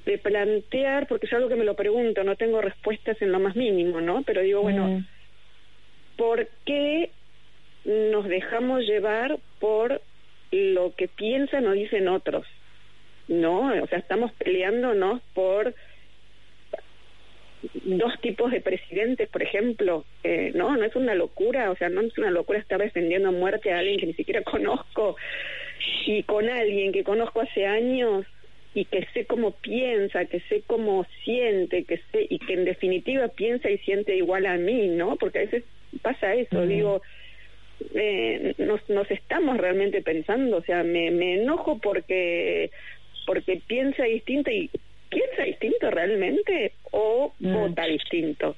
de 0.05 0.17
plantear, 0.17 1.07
porque 1.07 1.25
es 1.25 1.33
algo 1.33 1.49
que 1.49 1.55
me 1.55 1.65
lo 1.65 1.75
pregunto, 1.75 2.23
no 2.23 2.35
tengo 2.35 2.61
respuestas 2.61 3.21
en 3.21 3.31
lo 3.31 3.39
más 3.39 3.55
mínimo, 3.55 3.99
¿no? 3.99 4.23
Pero 4.23 4.41
digo, 4.41 4.61
bueno, 4.61 4.87
mm. 4.87 5.05
¿por 6.15 6.47
qué 6.65 7.11
nos 7.87 8.27
dejamos 8.27 8.83
llevar 8.83 9.39
por 9.59 10.01
lo 10.51 10.93
que 10.95 11.07
piensan 11.07 11.65
o 11.67 11.71
dicen 11.71 12.07
otros, 12.09 12.45
¿no? 13.27 13.73
O 13.81 13.87
sea, 13.87 13.97
estamos 13.97 14.31
peleándonos 14.33 15.21
por 15.33 15.73
dos 17.85 18.13
tipos 18.21 18.51
de 18.51 18.61
presidentes, 18.61 19.29
por 19.29 19.41
ejemplo, 19.41 20.05
eh, 20.23 20.51
no, 20.53 20.75
no 20.75 20.83
es 20.83 20.95
una 20.95 21.15
locura, 21.15 21.71
o 21.71 21.75
sea, 21.75 21.89
no 21.89 22.01
es 22.01 22.17
una 22.17 22.29
locura 22.29 22.59
estar 22.59 22.79
defendiendo 22.79 23.29
a 23.29 23.31
muerte 23.31 23.71
a 23.71 23.79
alguien 23.79 23.99
que 23.99 24.05
ni 24.05 24.13
siquiera 24.13 24.41
conozco 24.43 25.15
y 26.05 26.23
con 26.23 26.49
alguien 26.49 26.91
que 26.91 27.03
conozco 27.03 27.41
hace 27.41 27.65
años 27.65 28.25
y 28.73 28.85
que 28.85 29.07
sé 29.13 29.25
cómo 29.25 29.51
piensa, 29.51 30.25
que 30.25 30.41
sé 30.41 30.61
cómo 30.67 31.05
siente, 31.23 31.85
que 31.85 31.97
sé 32.11 32.27
y 32.29 32.37
que 32.39 32.53
en 32.53 32.65
definitiva 32.65 33.29
piensa 33.29 33.71
y 33.71 33.77
siente 33.79 34.15
igual 34.15 34.45
a 34.45 34.57
mí, 34.57 34.89
¿no? 34.89 35.15
Porque 35.15 35.39
a 35.39 35.41
veces 35.43 35.63
pasa 36.01 36.35
eso, 36.35 36.65
digo, 36.65 37.01
eh, 37.93 38.53
nos, 38.57 38.87
nos 38.89 39.09
estamos 39.11 39.57
realmente 39.57 40.01
pensando, 40.01 40.57
o 40.57 40.61
sea, 40.63 40.83
me, 40.83 41.11
me 41.11 41.41
enojo 41.41 41.79
porque, 41.79 42.71
porque 43.25 43.61
piensa 43.67 44.03
distinto 44.03 44.51
y 44.51 44.69
piensa 45.09 45.43
distinto 45.43 45.89
realmente 45.89 46.73
o 46.91 47.33
mm. 47.39 47.53
vota 47.53 47.85
distinto. 47.85 48.55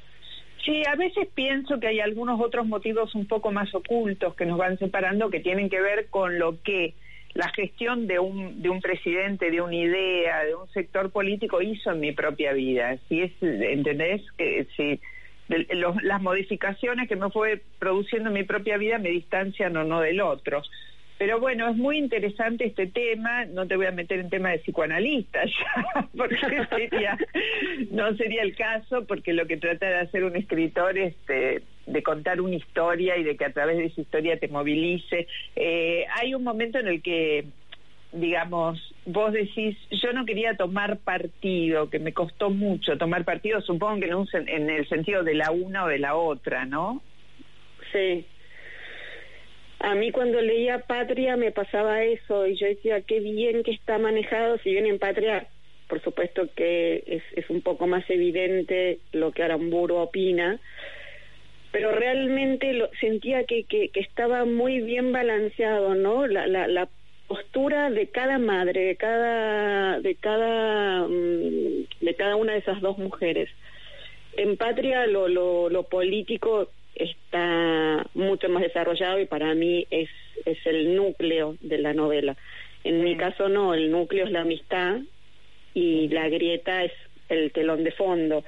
Sí, 0.66 0.84
a 0.92 0.96
veces 0.96 1.28
pienso 1.34 1.80
que 1.80 1.88
hay 1.88 2.00
algunos 2.00 2.40
otros 2.42 2.68
motivos 2.68 3.16
un 3.16 3.28
poco 3.28 3.52
más 3.52 3.74
ocultos 3.74 4.36
que 4.36 4.46
nos 4.46 4.58
van 4.58 4.78
separando 4.78 5.30
que 5.30 5.40
tienen 5.40 5.70
que 5.70 5.82
ver 5.82 6.08
con 6.10 6.38
lo 6.38 6.62
que 6.62 6.94
la 7.34 7.50
gestión 7.50 8.08
de 8.08 8.20
un, 8.20 8.62
de 8.62 8.70
un 8.70 8.82
presidente, 8.82 9.52
de 9.52 9.62
una 9.62 9.76
idea, 9.76 10.44
de 10.44 10.56
un 10.56 10.68
sector 10.70 11.12
político 11.12 11.62
hizo 11.62 11.92
en 11.92 12.00
mi 12.00 12.12
propia 12.12 12.54
vida. 12.54 12.98
Si 13.08 13.22
es, 13.22 13.32
¿entendés? 13.42 14.22
Que 14.38 14.66
si 14.76 15.00
las 15.50 16.22
modificaciones 16.22 17.10
que 17.10 17.16
me 17.16 17.30
fue 17.32 17.62
produciendo 17.80 18.30
en 18.30 18.36
mi 18.36 18.44
propia 18.44 18.78
vida 18.78 18.98
me 18.98 19.10
distancian 19.10 19.76
o 19.78 19.84
no 19.84 20.02
del 20.02 20.22
otro. 20.22 20.62
Pero 21.20 21.38
bueno, 21.38 21.68
es 21.68 21.76
muy 21.76 21.98
interesante 21.98 22.66
este 22.66 22.88
tema, 22.88 23.44
no 23.44 23.68
te 23.68 23.76
voy 23.76 23.88
a 23.88 23.92
meter 23.92 24.20
en 24.20 24.30
tema 24.30 24.52
de 24.52 24.60
psicoanalista 24.60 25.44
ya, 25.46 26.08
porque 26.16 26.38
no 27.92 28.16
sería 28.16 28.42
el 28.42 28.56
caso, 28.56 29.06
porque 29.06 29.34
lo 29.34 29.46
que 29.46 29.58
trata 29.58 29.86
de 29.86 29.98
hacer 29.98 30.24
un 30.24 30.38
escritor 30.38 30.98
es 30.98 31.14
de, 31.28 31.62
de 31.88 32.04
contar 32.04 32.40
una 32.40 32.56
historia 32.56 33.18
y 33.18 33.24
de 33.24 33.36
que 33.36 33.44
a 33.44 33.52
través 33.52 33.78
de 33.78 33.88
esa 33.88 34.00
historia 34.00 34.40
te 34.40 34.48
movilice. 34.48 35.28
Eh, 35.58 36.06
hay 36.16 36.34
un 36.34 36.44
momento 36.46 36.80
en 36.80 36.88
el 36.88 37.02
que 37.02 37.44
digamos, 38.12 38.80
vos 39.06 39.34
decís, 39.34 39.78
yo 39.92 40.14
no 40.14 40.26
quería 40.26 40.56
tomar 40.56 41.00
partido, 41.00 41.90
que 41.90 42.00
me 42.00 42.14
costó 42.14 42.50
mucho 42.50 42.98
tomar 42.98 43.24
partido, 43.24 43.62
supongo 43.62 44.00
que 44.00 44.38
en, 44.38 44.50
en, 44.50 44.70
el 44.70 44.88
sentido 44.90 45.24
de 45.24 45.36
la 45.36 45.52
una 45.52 45.86
o 45.86 45.88
de 45.88 46.00
la 46.00 46.16
otra, 46.16 46.66
¿no? 46.66 47.02
Sí. 47.92 48.26
a 49.80 49.96
mí 49.96 50.12
cuando 50.12 50.42
leía 50.42 50.80
Patria 50.80 51.38
me 51.38 51.52
pasaba 51.52 52.04
eso 52.04 52.46
y 52.46 52.56
yo 52.56 52.68
decía, 52.68 53.02
qué 53.02 53.20
bien 53.20 53.64
que 53.64 53.72
está 53.72 53.98
manejado, 53.98 54.58
si 54.60 54.72
bien 54.72 54.86
en 54.86 55.00
por 55.88 56.02
supuesto 56.04 56.50
que 56.56 57.04
es, 57.08 57.24
es 57.36 57.50
un 57.50 57.62
poco 57.62 57.88
más 57.88 58.08
evidente 58.10 59.00
lo 59.12 59.32
que 59.32 59.44
Aramburu 59.44 59.96
opina, 59.96 60.60
pero 61.72 61.92
realmente 61.92 62.74
lo, 62.74 62.90
sentía 63.00 63.44
que, 63.46 63.64
que, 63.64 63.90
que, 63.90 64.00
estaba 64.00 64.46
muy 64.46 64.82
bien 64.82 65.12
balanceado, 65.12 65.96
¿no? 65.96 66.28
La, 66.28 66.48
la, 66.48 66.68
la 66.68 66.90
postura 67.30 67.92
de 67.92 68.08
cada 68.08 68.40
madre, 68.40 68.82
de 68.86 68.96
cada, 68.96 70.00
de 70.00 70.16
cada, 70.16 71.08
mm, 71.08 71.86
de 72.02 72.16
cada 72.18 72.36
una 72.36 72.54
de 72.54 72.60
esas 72.60 72.82
dos 72.82 72.98
mujeres. 72.98 73.50
En 74.36 74.58
Patria 74.58 75.06
lo, 75.06 75.28
lo, 75.28 75.70
lo 75.70 75.84
político 75.84 76.70
está 76.96 78.06
mucho 78.16 78.50
más 78.50 78.64
desarrollado 78.64 79.20
y 79.20 79.28
para 79.28 79.54
mí 79.54 79.86
es, 79.92 80.10
es 80.46 80.58
el 80.66 80.96
núcleo 80.96 81.56
de 81.62 81.78
la 81.78 81.94
novela. 81.94 82.36
En 82.84 83.04
mi 83.04 83.16
caso 83.16 83.48
no, 83.48 83.76
el 83.76 83.92
núcleo 83.92 84.26
es 84.26 84.32
la 84.32 84.42
amistad 84.42 84.98
y 85.76 86.08
la 86.10 86.30
grieta 86.30 86.84
es 86.84 86.94
el 87.30 87.52
telón 87.52 87.84
de 87.84 87.92
fondo. 87.92 88.44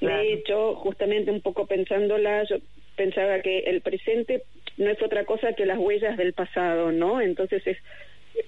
De 0.00 0.32
hecho, 0.32 0.76
justamente 0.76 1.32
un 1.32 1.40
poco 1.40 1.66
pensándola, 1.66 2.44
yo 2.44 2.56
pensaba 2.94 3.40
que 3.40 3.58
el 3.60 3.80
presente 3.80 4.44
no 4.76 4.90
es 4.90 5.02
otra 5.02 5.24
cosa 5.24 5.52
que 5.54 5.66
las 5.66 5.78
huellas 5.78 6.16
del 6.16 6.32
pasado, 6.32 6.92
¿no? 6.92 7.20
Entonces 7.20 7.66
es 7.66 7.78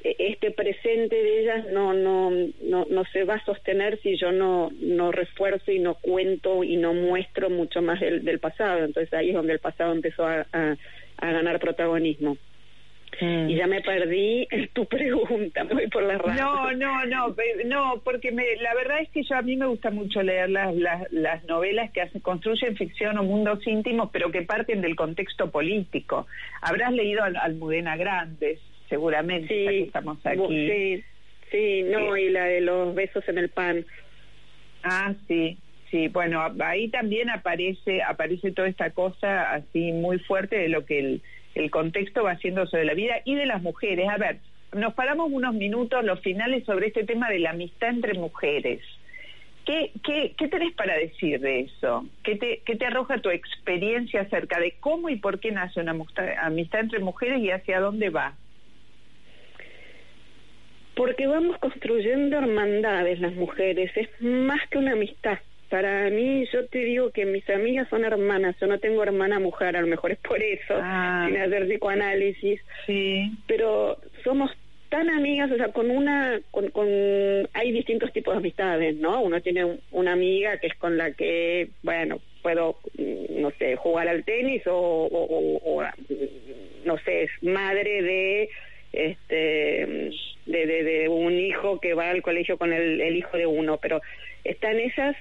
e-, 0.05 0.17
este 0.19 0.51
presente 0.51 1.17
de 1.17 1.41
ellas 1.41 1.67
no 1.73 1.93
no 1.93 2.31
no 2.63 2.87
no 2.89 3.05
se 3.07 3.25
va 3.25 3.35
a 3.35 3.45
sostener 3.45 3.99
si 4.03 4.17
yo 4.17 4.33
no 4.33 4.71
no 4.81 5.13
refuerzo 5.13 5.73
y 5.73 5.79
no 5.79 5.95
cuento 5.95 6.65
y 6.65 6.77
no 6.77 6.95
muestro 6.95 7.51
mucho 7.51 7.83
más 7.83 8.01
del, 8.01 8.25
del 8.25 8.39
pasado 8.39 8.85
entonces 8.85 9.13
ahí 9.15 9.31
es 9.31 9.35
donde 9.35 9.55
el 9.55 9.61
pasado 9.61 9.93
empezó 9.93 10.27
a, 10.27 10.47
a, 10.53 10.77
a 11.17 11.33
ganar 11.33 11.59
protagonismo 11.59 12.37
mm. 13.21 13.51
y 13.51 13.57
ya 13.57 13.67
me 13.67 13.81
perdí 13.81 14.47
en 14.51 14.69
tu 14.69 14.87
pregunta 14.87 15.65
me 15.65 15.75
voy 15.75 15.87
por 15.89 16.03
la 16.03 16.19
ramas 16.19 16.41
no 16.41 16.73
no 16.73 17.07
no 17.07 17.35
no 17.67 18.03
porque 18.05 18.33
me, 18.33 18.45
la 18.57 18.75
verdad 18.75 19.01
es 19.01 19.11
que 19.11 19.23
yo 19.23 19.37
a 19.37 19.43
mí 19.43 19.57
me 19.57 19.67
gusta 19.67 19.91
mucho 19.91 20.23
leer 20.23 20.51
las 20.51 20.75
las, 20.75 21.13
las 21.13 21.45
novelas 21.45 21.91
que 21.93 22.07
construyen 22.21 22.77
ficción 22.77 23.19
o 23.19 23.23
mundos 23.23 23.67
íntimos 23.67 24.11
pero 24.13 24.31
que 24.31 24.43
parten 24.43 24.81
del 24.81 24.97
contexto 24.97 25.51
político 25.51 26.27
habrás 26.63 26.93
leído 26.93 27.23
al, 27.23 27.37
Almudena 27.37 27.97
Grandes 27.97 28.61
seguramente 28.89 29.49
sí, 29.49 29.67
que 29.67 29.83
estamos 29.83 30.19
aquí. 30.25 30.69
Sí, 30.69 31.05
sí, 31.51 31.83
no, 31.85 32.17
y 32.17 32.31
la 32.31 32.45
de 32.45 32.61
los 32.61 32.95
besos 32.95 33.27
en 33.29 33.39
el 33.39 33.49
pan. 33.51 33.85
Ah, 34.83 35.15
sí, 35.27 35.59
sí, 35.91 36.09
bueno, 36.09 36.43
ahí 36.61 36.89
también 36.89 37.31
aparece, 37.31 38.03
aparece 38.03 38.53
toda 38.53 38.69
esta 38.69 38.91
cosa 38.91 39.53
así 39.53 39.93
muy 39.93 40.19
fuerte 40.21 40.57
de 40.57 40.69
lo 40.69 40.85
que 40.85 40.99
el, 40.99 41.23
el 41.59 41.71
contexto 41.71 42.25
va 42.25 42.33
haciendo 42.33 42.67
sobre 42.67 42.85
la 42.85 42.95
vida 42.95 43.17
y 43.25 43.35
de 43.35 43.47
las 43.47 43.63
mujeres. 43.63 44.09
A 44.09 44.17
ver, 44.17 44.39
nos 44.75 44.95
paramos 44.95 45.31
unos 45.31 45.55
minutos, 45.55 46.05
los 46.05 46.21
finales, 46.21 46.65
sobre 46.65 46.89
este 46.89 47.05
tema 47.05 47.29
de 47.31 47.39
la 47.41 47.51
amistad 47.51 47.91
entre 47.91 48.15
mujeres. 48.15 48.81
¿Qué, 49.65 49.93
qué, 50.03 50.49
tenés 50.49 50.73
para 50.75 50.97
decir 50.97 51.41
de 51.41 51.61
eso? 51.61 52.07
¿Qué 52.25 52.37
te, 52.37 52.63
¿Qué 52.65 52.77
te 52.77 52.87
arroja 52.87 53.19
tu 53.19 53.29
experiencia 53.29 54.23
acerca 54.23 54.59
de 54.59 54.77
cómo 54.81 55.11
y 55.11 55.17
por 55.17 55.41
qué 55.41 55.53
nace 55.53 55.81
una 55.81 55.95
amistad 56.41 56.81
entre 56.81 57.01
mujeres 57.01 57.41
y 57.41 57.51
hacia 57.51 57.81
dónde 57.81 58.09
va? 58.09 58.35
porque 60.99 61.29
vamos 61.29 61.57
construyendo 61.59 62.39
hermandades 62.39 63.21
las 63.21 63.33
mujeres, 63.35 63.89
es 63.95 64.09
más 64.21 64.59
que 64.69 64.79
una 64.79 64.95
amistad. 64.95 65.39
Para 65.69 66.09
mí, 66.11 66.47
yo 66.53 66.67
te 66.67 66.79
digo 66.79 67.11
que 67.11 67.27
mis 67.27 67.49
amigas 67.51 67.89
son 67.91 68.05
hermanas, 68.05 68.57
yo 68.61 68.67
no 68.67 68.79
tengo 68.79 69.03
hermana 69.03 69.39
mujer, 69.39 69.77
a 69.77 69.83
lo 69.83 69.87
mejor 69.87 70.13
es 70.13 70.19
por 70.19 70.43
eso, 70.43 70.75
ah. 70.81 71.27
sin 71.27 71.37
hacer 71.37 71.67
psicoanálisis, 71.67 72.61
sí. 72.87 73.31
pero 73.47 73.99
somos 74.25 74.51
tan 74.89 75.11
amigas, 75.11 75.51
o 75.51 75.57
sea, 75.57 75.69
con 75.69 75.91
una, 75.91 76.41
con, 76.51 76.71
con, 76.71 76.89
hay 77.53 77.73
distintos 77.73 78.13
tipos 78.13 78.33
de 78.33 78.39
amistades, 78.39 78.97
¿no? 78.97 79.21
Uno 79.21 79.41
tiene 79.43 79.79
una 79.91 80.13
amiga 80.13 80.57
que 80.59 80.69
es 80.69 80.75
con 80.77 80.97
la 80.97 81.13
que, 81.13 81.69
bueno, 81.83 82.21
puedo, 82.43 82.79
mm, 82.97 83.41
no 83.41 83.51
sé, 83.59 83.77
jugar 83.77 84.09
al 84.09 84.25
tenis 84.25 84.67
o, 84.67 84.75
o, 84.75 85.61
o 85.63 85.85
no 86.85 86.99
sé, 86.99 87.25
es 87.25 87.31
madre 87.43 88.03
de 88.03 88.49
este 88.93 90.11
de, 90.47 90.67
de, 90.67 90.83
de, 90.83 91.09
un 91.09 91.39
hijo 91.39 91.79
que 91.79 91.93
va 91.93 92.09
al 92.09 92.23
colegio 92.23 92.57
con 92.57 92.73
el, 92.73 93.03
el 93.03 93.17
hijo 93.17 93.37
de 93.37 93.47
uno, 93.47 93.77
pero 93.77 94.01
están 94.45 94.81
esas 94.81 95.15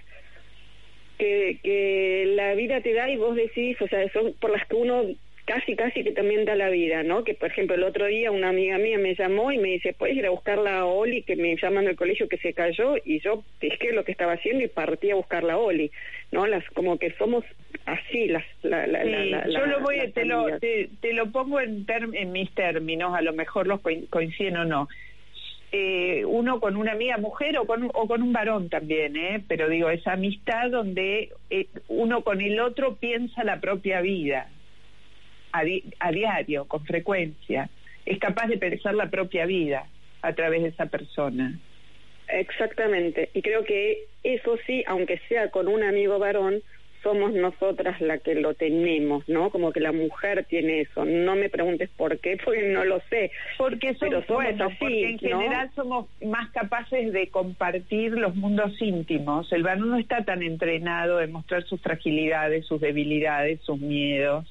que, 1.18 1.60
que 1.64 2.34
la 2.36 2.54
vida 2.56 2.82
te 2.82 2.94
da 2.94 3.10
y 3.10 3.18
vos 3.18 3.36
decís, 3.36 3.82
o 3.82 3.88
sea, 3.88 4.08
son 4.12 4.34
por 4.40 4.52
las 4.52 4.66
que 4.68 4.76
uno 4.76 5.06
casi, 5.48 5.78
casi 5.78 6.04
que 6.04 6.12
también 6.12 6.44
da 6.44 6.56
la 6.56 6.70
vida, 6.70 7.04
¿no? 7.04 7.24
Que, 7.24 7.34
por 7.34 7.50
ejemplo, 7.50 7.76
el 7.76 7.84
otro 7.84 8.06
día 8.06 8.32
una 8.32 8.50
amiga 8.50 8.78
mía 8.78 8.98
me 8.98 9.16
llamó 9.16 9.52
y 9.54 9.58
me 9.58 9.70
dice, 9.70 9.94
¿puedes 9.94 10.18
ir 10.18 10.26
a 10.26 10.30
buscarla 10.30 10.80
a 10.80 10.86
Oli? 10.86 11.24
Que 11.24 11.38
me 11.38 11.56
llaman 11.56 11.86
del 11.86 11.96
colegio 11.96 12.28
que 12.28 12.38
se 12.38 12.54
cayó 12.54 12.96
y 13.04 13.22
yo 13.22 13.46
dije 13.62 13.94
lo 13.94 14.04
que 14.04 14.12
estaba 14.12 14.34
haciendo 14.34 14.66
y 14.66 14.68
partí 14.68 15.10
a 15.10 15.16
buscarla 15.16 15.54
a 15.54 15.58
Oli, 15.58 15.90
¿no? 16.34 16.46
Las, 16.48 16.66
como 16.72 17.00
que 17.00 17.12
somos 17.12 17.46
así 17.86 18.28
las... 18.28 18.44
La, 18.62 18.86
la, 18.88 19.04
sí, 19.04 19.30
la, 19.30 19.48
yo 19.48 19.66
lo 19.66 19.80
voy, 19.80 20.12
te 20.12 20.26
lo, 20.26 20.60
te, 20.60 20.90
te, 21.00 21.14
lo 21.14 21.32
pongo 21.32 21.62
en, 21.62 21.86
term, 21.86 22.14
en 22.14 22.34
mis 22.34 22.52
términos, 22.54 23.16
a 23.16 23.22
lo 23.22 23.32
mejor 23.32 23.68
los 23.68 23.80
coinciden 24.10 24.58
o 24.58 24.66
no. 24.66 24.90
Eh, 25.72 26.24
uno 26.26 26.62
con 26.62 26.78
una 26.78 26.94
amiga 26.94 27.18
mujer 27.18 27.58
o 27.58 27.66
con, 27.66 27.92
o 27.94 28.08
con 28.08 28.22
un 28.22 28.32
varón 28.32 28.70
también, 28.70 29.18
¿eh? 29.18 29.44
pero 29.50 29.68
digo, 29.68 29.90
esa 29.90 30.14
amistad 30.14 30.70
donde 30.72 31.34
eh, 31.50 31.68
uno 31.90 32.24
con 32.24 32.40
el 32.40 32.62
otro 32.62 32.96
piensa 32.96 33.44
la 33.44 33.60
propia 33.60 34.00
vida, 34.00 34.50
a, 35.52 35.64
di 35.66 35.84
a 36.00 36.12
diario, 36.12 36.66
con 36.66 36.86
frecuencia. 36.86 37.70
Es 38.06 38.18
capaz 38.20 38.48
de 38.48 38.58
pensar 38.58 38.96
la 38.96 39.10
propia 39.10 39.46
vida 39.46 39.88
a 40.22 40.34
través 40.34 40.64
de 40.64 40.70
esa 40.70 40.86
persona. 40.86 41.60
Exactamente. 42.30 43.30
Y 43.34 43.42
creo 43.42 43.66
que 43.66 44.06
eso 44.24 44.58
sí, 44.66 44.84
aunque 44.88 45.20
sea 45.28 45.50
con 45.50 45.68
un 45.68 45.84
amigo 45.84 46.18
varón, 46.18 46.62
somos 47.04 47.34
nosotras 47.34 48.00
la 48.02 48.18
que 48.18 48.36
lo 48.36 48.54
tenemos, 48.54 49.28
¿no? 49.28 49.50
Como 49.50 49.72
que 49.72 49.80
la 49.80 49.92
mujer 49.92 50.46
tiene 50.50 50.82
eso. 50.82 51.06
No 51.06 51.36
me 51.36 51.50
preguntes 51.50 51.90
por 51.96 52.20
qué, 52.20 52.38
porque 52.44 52.64
no 52.64 52.84
lo 52.84 53.00
sé. 53.10 53.32
Porque 53.58 53.96
somos, 53.96 54.26
somos 54.26 54.44
bueno, 54.44 54.66
así, 54.66 54.78
porque 54.80 55.10
en 55.10 55.32
¿no? 55.32 55.40
general 55.42 55.72
somos 55.76 56.08
más 56.26 56.50
capaces 56.52 57.14
de 57.14 57.28
compartir 57.30 58.12
los 58.12 58.36
mundos 58.36 58.74
íntimos. 58.82 59.52
El 59.52 59.64
varón 59.64 59.90
no 59.90 59.98
está 59.98 60.24
tan 60.24 60.44
entrenado 60.44 61.18
de 61.18 61.28
mostrar 61.28 61.64
sus 61.64 61.82
fragilidades, 61.82 62.66
sus 62.66 62.82
debilidades, 62.82 63.62
sus 63.62 63.80
miedos 63.80 64.46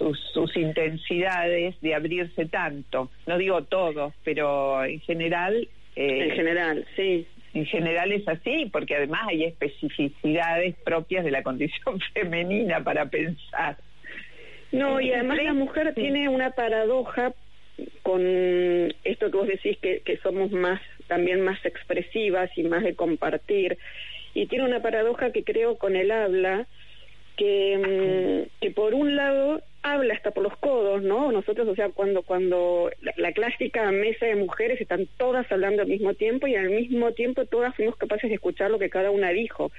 sus, 0.00 0.18
sus 0.32 0.56
intensidades 0.56 1.78
de 1.82 1.94
abrirse 1.94 2.46
tanto. 2.46 3.10
No 3.26 3.36
digo 3.36 3.64
todos, 3.64 4.14
pero 4.24 4.82
en 4.82 5.00
general... 5.00 5.68
Eh, 5.94 6.24
en 6.24 6.30
general, 6.30 6.86
sí. 6.96 7.26
En 7.52 7.66
general 7.66 8.12
es 8.12 8.26
así, 8.28 8.68
porque 8.72 8.96
además 8.96 9.22
hay 9.28 9.44
especificidades 9.44 10.76
propias 10.84 11.24
de 11.24 11.30
la 11.30 11.42
condición 11.42 12.00
femenina 12.14 12.82
para 12.82 13.06
pensar. 13.06 13.76
No, 14.72 15.00
y 15.00 15.12
además 15.12 15.42
la 15.42 15.52
mujer 15.52 15.92
sí. 15.94 16.00
tiene 16.00 16.28
una 16.28 16.50
paradoja 16.50 17.32
con 18.02 18.22
esto 19.04 19.30
que 19.30 19.36
vos 19.36 19.48
decís 19.48 19.78
que, 19.78 20.00
que 20.00 20.18
somos 20.18 20.52
más 20.52 20.80
también 21.08 21.40
más 21.40 21.64
expresivas 21.64 22.50
y 22.56 22.62
más 22.62 22.84
de 22.84 22.94
compartir 22.94 23.78
y 24.34 24.46
tiene 24.46 24.64
una 24.64 24.80
paradoja 24.80 25.32
que 25.32 25.44
creo 25.44 25.76
con 25.76 25.96
el 25.96 26.10
habla 26.10 26.66
que, 27.40 28.44
mm, 28.52 28.60
que 28.60 28.70
por 28.70 28.92
un 28.92 29.16
lado 29.16 29.62
habla 29.82 30.12
hasta 30.12 30.30
por 30.32 30.42
los 30.42 30.54
codos, 30.58 31.02
¿no? 31.02 31.32
Nosotros, 31.32 31.66
o 31.68 31.74
sea, 31.74 31.88
cuando 31.88 32.22
cuando 32.22 32.90
la, 33.00 33.14
la, 33.16 33.32
clásica 33.32 33.90
mesa 33.90 34.26
de 34.26 34.34
mujeres 34.34 34.78
están 34.78 35.08
todas 35.16 35.50
hablando 35.50 35.80
al 35.80 35.88
mismo 35.88 36.12
tiempo 36.12 36.46
y 36.46 36.54
al 36.54 36.68
mismo 36.68 37.12
tiempo 37.12 37.46
todas 37.46 37.74
fuimos 37.74 37.96
capaces 37.96 38.28
de 38.28 38.34
escuchar 38.34 38.70
lo 38.70 38.78
que 38.78 38.90
cada 38.90 39.10
una 39.10 39.30
dijo. 39.30 39.72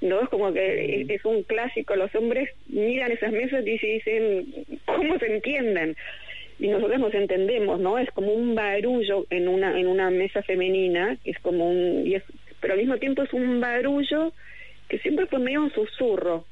¿No? 0.00 0.20
Es 0.20 0.28
como 0.28 0.52
que 0.52 1.02
es, 1.02 1.10
es 1.10 1.24
un 1.24 1.44
clásico, 1.44 1.94
los 1.94 2.12
hombres 2.14 2.50
miran 2.66 3.12
esas 3.12 3.32
mesas 3.32 3.64
y 3.64 3.70
dicen, 3.70 4.46
¿cómo 4.84 5.18
se 5.18 5.26
entienden? 5.26 5.96
y 6.58 6.68
nosotros 6.68 6.98
nos 6.98 7.12
entendemos, 7.12 7.78
¿no? 7.78 7.98
Es 7.98 8.10
como 8.12 8.32
un 8.32 8.54
barullo 8.54 9.26
en 9.28 9.46
una 9.46 9.78
en 9.78 9.86
una 9.86 10.08
mesa 10.08 10.42
femenina, 10.42 11.18
es 11.24 11.38
como 11.40 11.68
un 11.68 12.06
y 12.06 12.14
es, 12.14 12.22
pero 12.60 12.72
al 12.72 12.80
mismo 12.80 12.96
tiempo 12.96 13.22
es 13.22 13.32
un 13.34 13.60
barullo 13.60 14.32
que 14.88 14.98
siempre 15.00 15.26
fue 15.26 15.38
medio 15.38 15.64
un 15.64 15.72
susurro, 15.72 16.46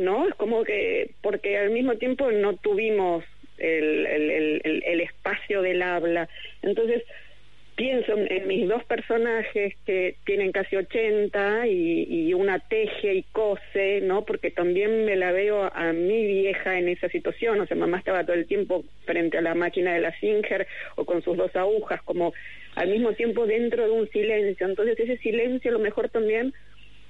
¿no? 0.00 0.26
Es 0.26 0.34
como 0.34 0.64
que, 0.64 1.10
porque 1.22 1.58
al 1.58 1.70
mismo 1.70 1.96
tiempo 1.96 2.30
no 2.32 2.56
tuvimos 2.56 3.24
el, 3.58 4.06
el, 4.64 5.00
espacio 5.02 5.60
del 5.60 5.82
habla. 5.82 6.28
Entonces, 6.62 7.02
pienso 7.76 8.14
en 8.16 8.46
mis 8.46 8.66
dos 8.66 8.82
personajes 8.84 9.74
que 9.84 10.16
tienen 10.24 10.52
casi 10.52 10.76
80 10.76 11.66
y, 11.66 12.06
y, 12.08 12.34
una 12.34 12.58
teje 12.58 13.14
y 13.14 13.22
cose, 13.24 14.00
¿no? 14.02 14.24
Porque 14.24 14.50
también 14.50 15.04
me 15.04 15.16
la 15.16 15.32
veo 15.32 15.70
a 15.72 15.92
mi 15.92 16.26
vieja 16.26 16.78
en 16.78 16.88
esa 16.88 17.08
situación, 17.08 17.60
o 17.60 17.66
sea, 17.66 17.76
mamá 17.76 17.98
estaba 17.98 18.24
todo 18.24 18.34
el 18.34 18.46
tiempo 18.46 18.84
frente 19.04 19.38
a 19.38 19.42
la 19.42 19.54
máquina 19.54 19.92
de 19.92 20.00
la 20.00 20.18
Singer 20.18 20.66
o 20.96 21.04
con 21.04 21.22
sus 21.22 21.36
dos 21.36 21.54
agujas, 21.56 22.00
como 22.02 22.32
al 22.74 22.88
mismo 22.88 23.12
tiempo 23.12 23.46
dentro 23.46 23.84
de 23.84 23.90
un 23.90 24.08
silencio. 24.10 24.66
Entonces 24.66 24.98
ese 24.98 25.18
silencio 25.18 25.70
a 25.70 25.74
lo 25.74 25.80
mejor 25.80 26.08
también 26.08 26.54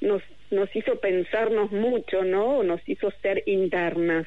nos, 0.00 0.22
nos 0.50 0.74
hizo 0.74 0.96
pensarnos 1.00 1.70
mucho, 1.72 2.24
¿no? 2.24 2.62
Nos 2.62 2.80
hizo 2.88 3.10
ser 3.22 3.42
internas. 3.46 4.26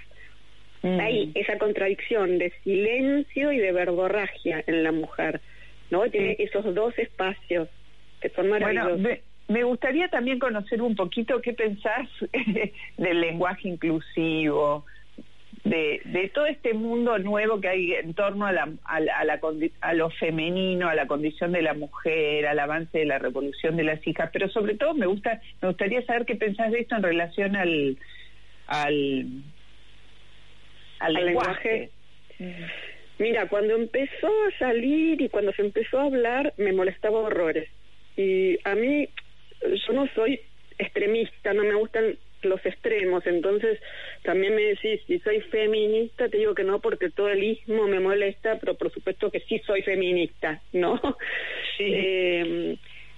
Mm. 0.81 0.99
Hay 0.99 1.31
esa 1.35 1.57
contradicción 1.57 2.37
de 2.37 2.51
silencio 2.63 3.51
y 3.51 3.57
de 3.57 3.71
verborragia 3.71 4.63
en 4.67 4.83
la 4.83 4.91
mujer, 4.91 5.41
¿no? 5.89 6.09
Tiene 6.09 6.35
esos 6.39 6.73
dos 6.75 6.97
espacios 6.97 7.69
que 8.21 8.29
son 8.29 8.49
maravillosos. 8.49 9.01
Bueno, 9.01 9.21
me, 9.47 9.63
gustaría 9.63 10.07
también 10.09 10.39
conocer 10.39 10.81
un 10.81 10.95
poquito 10.95 11.41
qué 11.41 11.53
pensás 11.53 12.07
del 12.97 13.21
lenguaje 13.21 13.67
inclusivo, 13.67 14.85
de, 15.63 16.01
de, 16.05 16.29
todo 16.29 16.45
este 16.45 16.73
mundo 16.73 17.17
nuevo 17.19 17.61
que 17.61 17.69
hay 17.69 17.93
en 17.93 18.13
torno 18.13 18.45
a, 18.45 18.51
la, 18.51 18.69
a, 18.83 18.99
la, 18.99 19.39
a, 19.81 19.93
lo 19.93 20.09
femenino, 20.09 20.89
a 20.89 20.95
la 20.95 21.07
condición 21.07 21.53
de 21.53 21.61
la 21.61 21.73
mujer, 21.73 22.45
al 22.47 22.59
avance 22.59 22.99
de 22.99 23.05
la 23.05 23.17
revolución 23.17 23.77
de 23.77 23.83
las 23.83 24.05
hijas, 24.05 24.29
pero 24.33 24.49
sobre 24.49 24.75
todo 24.75 24.93
me 24.93 25.05
gusta, 25.05 25.41
me 25.61 25.69
gustaría 25.69 26.05
saber 26.05 26.25
qué 26.25 26.35
pensás 26.35 26.71
de 26.71 26.79
esto 26.79 26.95
en 26.95 27.03
relación 27.03 27.55
al, 27.55 27.97
al 28.67 29.25
al, 31.03 31.13
lenguaje. 31.13 31.89
Mira, 33.19 33.47
cuando 33.47 33.75
empezó 33.75 34.27
a 34.27 34.57
salir 34.57 35.21
y 35.21 35.29
cuando 35.29 35.53
se 35.53 35.61
empezó 35.61 35.99
a 35.99 36.05
hablar, 36.05 36.53
me 36.57 36.73
molestaba 36.73 37.19
horrores. 37.19 37.69
Y 38.17 38.57
a 38.63 38.75
mí, 38.75 39.09
yo 39.61 39.93
no 39.93 40.07
soy 40.15 40.39
extremista, 40.77 41.53
no 41.53 41.63
me 41.63 41.75
gustan 41.75 42.17
los 42.43 42.65
extremos, 42.65 43.25
entonces 43.25 43.79
también 44.23 44.55
me 44.55 44.63
decís, 44.63 45.01
si 45.07 45.19
soy 45.19 45.41
feminista, 45.41 46.29
te 46.29 46.37
digo 46.37 46.55
que 46.55 46.63
no, 46.63 46.79
porque 46.79 47.09
todo 47.09 47.29
el 47.29 47.43
ismo 47.43 47.87
me 47.87 47.99
molesta, 47.99 48.59
pero 48.59 48.75
por 48.75 48.91
supuesto 48.91 49.31
que 49.31 49.41
sí 49.41 49.59
soy 49.65 49.81
feminista, 49.81 50.61
¿no? 50.73 50.99
Sí. 51.77 51.85
Eh, 51.91 52.77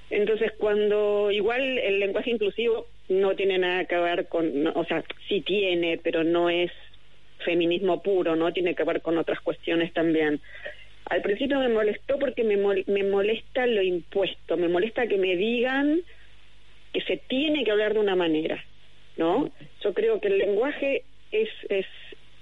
entonces, 0.09 0.53
cuando 0.57 1.29
igual 1.31 1.77
el 1.77 1.99
lenguaje 1.99 2.31
inclusivo 2.31 2.87
no 3.09 3.35
tiene 3.35 3.57
nada 3.57 3.85
que 3.85 3.97
ver 3.97 4.27
con, 4.27 4.67
o 4.67 4.85
sea, 4.85 5.03
sí 5.27 5.41
tiene, 5.41 5.99
pero 6.01 6.23
no 6.23 6.49
es 6.49 6.71
feminismo 7.43 8.01
puro, 8.01 8.35
¿no? 8.35 8.53
Tiene 8.53 8.75
que 8.75 8.83
ver 8.83 9.01
con 9.01 9.17
otras 9.17 9.39
cuestiones 9.41 9.93
también. 9.93 10.39
Al 11.05 11.21
principio 11.21 11.59
me 11.59 11.69
molestó 11.69 12.17
porque 12.17 12.43
me, 12.43 12.57
me 12.57 13.03
molesta 13.03 13.67
lo 13.67 13.81
impuesto, 13.81 14.57
me 14.57 14.67
molesta 14.67 15.07
que 15.07 15.17
me 15.17 15.35
digan 15.35 16.01
que 16.93 17.01
se 17.01 17.17
tiene 17.17 17.63
que 17.63 17.71
hablar 17.71 17.93
de 17.93 17.99
una 17.99 18.15
manera, 18.15 18.63
¿no? 19.17 19.49
Yo 19.83 19.93
creo 19.93 20.19
que 20.19 20.27
el 20.27 20.37
lenguaje 20.37 21.03
es, 21.31 21.49
es, 21.69 21.85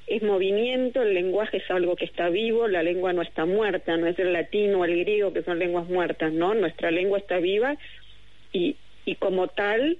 es 0.07 0.23
movimiento, 0.23 1.01
el 1.01 1.13
lenguaje 1.13 1.57
es 1.57 1.69
algo 1.71 1.95
que 1.95 2.05
está 2.05 2.29
vivo, 2.29 2.67
la 2.67 2.83
lengua 2.83 3.13
no 3.13 3.21
está 3.21 3.45
muerta, 3.45 3.97
no 3.97 4.07
es 4.07 4.17
el 4.19 4.33
latín 4.33 4.75
o 4.75 4.85
el 4.85 4.97
griego 4.99 5.33
que 5.33 5.43
son 5.43 5.59
lenguas 5.59 5.87
muertas, 5.87 6.33
¿no? 6.33 6.53
Nuestra 6.53 6.91
lengua 6.91 7.19
está 7.19 7.37
viva 7.37 7.75
y, 8.51 8.75
y 9.05 9.15
como 9.15 9.47
tal 9.47 9.97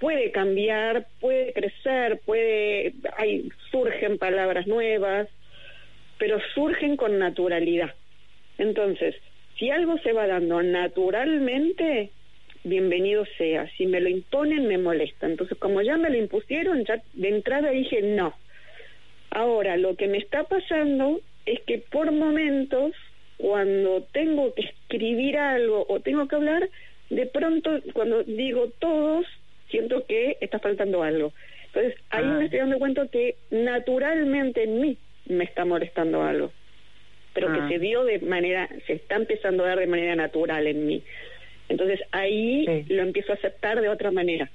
puede 0.00 0.32
cambiar, 0.32 1.06
puede 1.20 1.52
crecer, 1.52 2.20
puede, 2.24 2.94
hay, 3.16 3.50
surgen 3.70 4.18
palabras 4.18 4.66
nuevas, 4.66 5.28
pero 6.18 6.40
surgen 6.54 6.96
con 6.96 7.18
naturalidad. 7.18 7.94
Entonces, 8.58 9.14
si 9.58 9.70
algo 9.70 9.98
se 9.98 10.12
va 10.12 10.26
dando 10.26 10.62
naturalmente, 10.62 12.10
bienvenido 12.64 13.24
sea. 13.38 13.68
Si 13.76 13.86
me 13.86 14.00
lo 14.00 14.08
imponen, 14.08 14.66
me 14.66 14.78
molesta. 14.78 15.26
Entonces, 15.26 15.56
como 15.58 15.82
ya 15.82 15.96
me 15.96 16.10
lo 16.10 16.16
impusieron, 16.16 16.84
ya 16.84 17.02
de 17.14 17.28
entrada 17.28 17.70
dije 17.70 18.02
no. 18.02 18.34
Ahora, 19.30 19.76
lo 19.76 19.96
que 19.96 20.08
me 20.08 20.18
está 20.18 20.44
pasando 20.44 21.20
es 21.46 21.60
que 21.60 21.78
por 21.78 22.10
momentos, 22.12 22.92
cuando 23.36 24.02
tengo 24.12 24.54
que 24.54 24.62
escribir 24.62 25.38
algo 25.38 25.86
o 25.88 26.00
tengo 26.00 26.26
que 26.28 26.36
hablar, 26.36 26.68
de 27.10 27.26
pronto, 27.26 27.80
cuando 27.92 28.22
digo 28.24 28.70
todos, 28.78 29.26
siento 29.70 30.04
que 30.06 30.36
está 30.40 30.58
faltando 30.58 31.02
algo. 31.02 31.32
Entonces, 31.66 31.94
ahí 32.10 32.24
me 32.24 32.42
ah. 32.42 32.44
estoy 32.44 32.58
dando 32.58 32.78
cuenta 32.78 33.06
que 33.08 33.36
naturalmente 33.50 34.64
en 34.64 34.80
mí 34.80 34.98
me 35.26 35.44
está 35.44 35.64
molestando 35.64 36.22
algo, 36.22 36.52
pero 37.32 37.52
que 37.52 37.60
ah. 37.60 37.68
se 37.68 37.78
dio 37.78 38.04
de 38.04 38.18
manera, 38.20 38.68
se 38.86 38.94
está 38.94 39.16
empezando 39.16 39.64
a 39.64 39.68
dar 39.68 39.78
de 39.78 39.86
manera 39.86 40.16
natural 40.16 40.66
en 40.66 40.86
mí. 40.86 41.02
Entonces, 41.70 42.00
ahí 42.12 42.84
lo 42.88 43.02
empiezo 43.02 43.32
a 43.32 43.36
aceptar 43.36 43.80
de 43.80 43.88
otra 43.88 44.10
manera. 44.10 44.50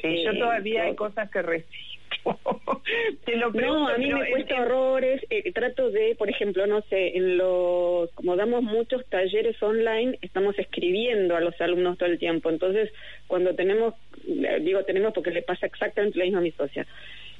Sí, 0.00 0.22
yo 0.24 0.30
eh, 0.30 0.38
todavía 0.38 0.84
hay 0.84 0.94
cosas 0.94 1.28
que 1.30 1.42
recibo 1.42 1.88
no, 3.54 3.88
a 3.88 3.98
mí 3.98 4.12
me 4.12 4.30
cuesta 4.30 4.62
horrores. 4.62 5.22
Eh, 5.30 5.52
trato 5.52 5.90
de, 5.90 6.14
por 6.16 6.28
ejemplo, 6.28 6.66
no 6.66 6.82
sé, 6.82 7.16
en 7.16 7.38
los, 7.38 8.10
como 8.12 8.36
damos 8.36 8.62
muchos 8.62 9.04
talleres 9.06 9.60
online, 9.62 10.18
estamos 10.22 10.58
escribiendo 10.58 11.36
a 11.36 11.40
los 11.40 11.58
alumnos 11.60 11.98
todo 11.98 12.08
el 12.08 12.18
tiempo. 12.18 12.50
Entonces, 12.50 12.90
cuando 13.26 13.54
tenemos, 13.54 13.94
eh, 14.26 14.58
digo 14.60 14.84
tenemos 14.84 15.12
porque 15.12 15.30
le 15.30 15.42
pasa 15.42 15.66
exactamente 15.66 16.18
lo 16.18 16.24
mismo 16.24 16.38
a 16.38 16.42
mi 16.42 16.52
socia. 16.52 16.86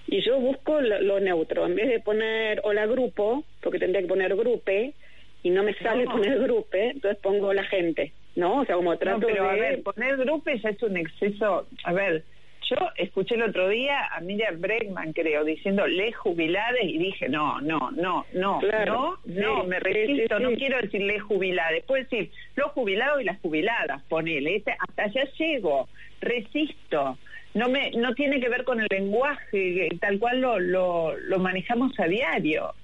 Y 0.06 0.22
yo 0.22 0.38
busco 0.40 0.80
lo, 0.80 1.20
neutro. 1.20 1.66
En 1.66 1.74
vez 1.74 1.88
de 1.88 2.00
poner 2.00 2.60
hola 2.64 2.86
grupo, 2.86 3.44
porque 3.60 3.78
tendría 3.78 4.00
que 4.00 4.08
poner 4.08 4.34
grupe, 4.36 4.94
y 5.42 5.50
no 5.50 5.62
me 5.62 5.74
sale 5.74 6.04
poner 6.04 6.38
grupe, 6.40 6.90
entonces 6.90 7.18
pongo 7.22 7.52
la 7.52 7.64
gente, 7.64 8.12
¿no? 8.38 8.60
O 8.60 8.64
sea, 8.64 8.76
como 8.76 8.96
trato 8.96 9.26
pero, 9.26 9.44
de... 9.44 9.50
a 9.50 9.52
ver, 9.52 9.82
poner 9.82 10.16
grupe 10.16 10.58
ya 10.58 10.70
es 10.70 10.82
un 10.82 10.96
exceso... 10.96 11.66
A 11.84 11.92
ver 11.92 12.24
yo 12.68 12.76
escuché 12.96 13.34
el 13.34 13.42
otro 13.42 13.68
día 13.68 14.08
a 14.12 14.20
Miriam 14.20 14.60
Bregman, 14.60 15.12
creo, 15.12 15.44
diciendo 15.44 15.86
le 15.86 16.12
jubilades 16.12 16.84
y 16.84 16.98
dije, 16.98 17.28
no, 17.28 17.60
no, 17.60 17.90
no, 17.92 18.26
no, 18.34 18.60
no, 18.60 19.18
no, 19.24 19.64
me 19.64 19.80
resisto, 19.80 20.38
no 20.38 20.52
quiero 20.52 20.78
decir 20.78 21.02
le 21.02 21.18
jubilades, 21.18 21.84
puedo 21.84 22.02
decir 22.02 22.30
los 22.56 22.70
jubilados 22.72 23.22
y 23.22 23.24
las 23.24 23.40
jubiladas, 23.40 24.02
ponele, 24.08 24.62
hasta 24.78 25.02
allá 25.04 25.24
llego, 25.38 25.88
resisto. 26.20 27.18
No, 27.54 27.68
me, 27.70 27.90
no 27.92 28.14
tiene 28.14 28.40
que 28.40 28.48
ver 28.48 28.64
con 28.64 28.80
el 28.80 28.86
lenguaje 28.90 29.88
tal 30.00 30.18
cual 30.18 30.40
lo, 30.40 30.60
lo, 30.60 31.16
lo 31.16 31.38
manejamos 31.38 31.98
a 31.98 32.04
diario. 32.04 32.74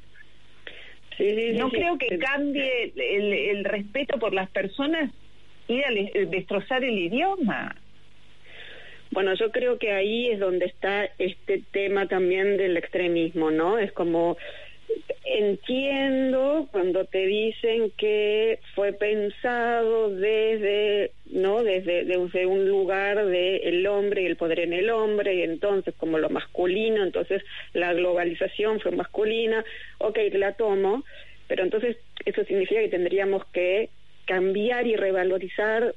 no 1.54 1.68
creo 1.68 1.98
que 1.98 2.18
cambie 2.18 2.92
el, 2.96 3.32
el 3.32 3.64
respeto 3.64 4.18
por 4.18 4.32
las 4.32 4.48
personas 4.50 5.10
ir 5.68 5.84
a 5.84 6.26
destrozar 6.26 6.84
el 6.84 6.98
idioma. 6.98 7.74
Bueno, 9.10 9.34
yo 9.34 9.52
creo 9.52 9.78
que 9.78 9.92
ahí 9.92 10.30
es 10.30 10.40
donde 10.40 10.66
está 10.66 11.08
este 11.18 11.62
tema 11.70 12.08
también 12.08 12.56
del 12.56 12.76
extremismo, 12.76 13.50
¿no? 13.50 13.78
Es 13.78 13.92
como 13.92 14.36
entiendo 15.24 16.68
cuando 16.70 17.04
te 17.06 17.26
dicen 17.26 17.90
que 17.96 18.58
fue 18.74 18.92
pensado 18.92 20.10
desde 20.10 21.12
no 21.26 21.62
desde, 21.62 22.04
desde 22.04 22.46
un 22.46 22.68
lugar 22.68 23.24
de 23.26 23.86
hombre 23.88 24.22
y 24.22 24.26
el 24.26 24.36
poder 24.36 24.60
en 24.60 24.72
el 24.72 24.90
hombre 24.90 25.34
y 25.36 25.42
entonces 25.42 25.94
como 25.96 26.18
lo 26.18 26.28
masculino 26.28 27.02
entonces 27.02 27.42
la 27.72 27.92
globalización 27.94 28.80
fue 28.80 28.92
masculina 28.92 29.64
ok 29.98 30.18
la 30.34 30.52
tomo 30.52 31.02
pero 31.48 31.64
entonces 31.64 31.96
eso 32.24 32.44
significa 32.44 32.80
que 32.80 32.88
tendríamos 32.88 33.44
que 33.46 33.88
cambiar 34.26 34.86
y 34.86 34.96
revalorizar 34.96 35.94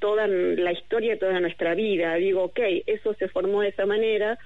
toda 0.00 0.26
la 0.26 0.72
historia 0.72 1.12
de 1.12 1.18
toda 1.18 1.40
nuestra 1.40 1.74
vida. 1.74 2.14
Digo, 2.16 2.44
ok, 2.44 2.60
eso 2.86 3.14
se 3.14 3.28
formó 3.28 3.62
de 3.62 3.68
esa 3.68 3.86
manera, 3.86 4.38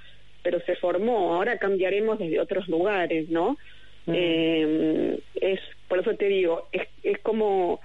pero 0.42 0.60
se 0.60 0.76
formó, 0.76 1.34
ahora 1.34 1.58
cambiaremos 1.58 2.18
desde 2.18 2.40
otros 2.40 2.68
lugares, 2.68 3.28
¿no? 3.28 3.56
Eh, 4.06 5.18
es 5.40 5.60
Por 5.88 6.00
eso 6.00 6.14
te 6.14 6.28
digo, 6.28 6.68
es, 6.72 6.86
es 7.02 7.18
como... 7.18 7.80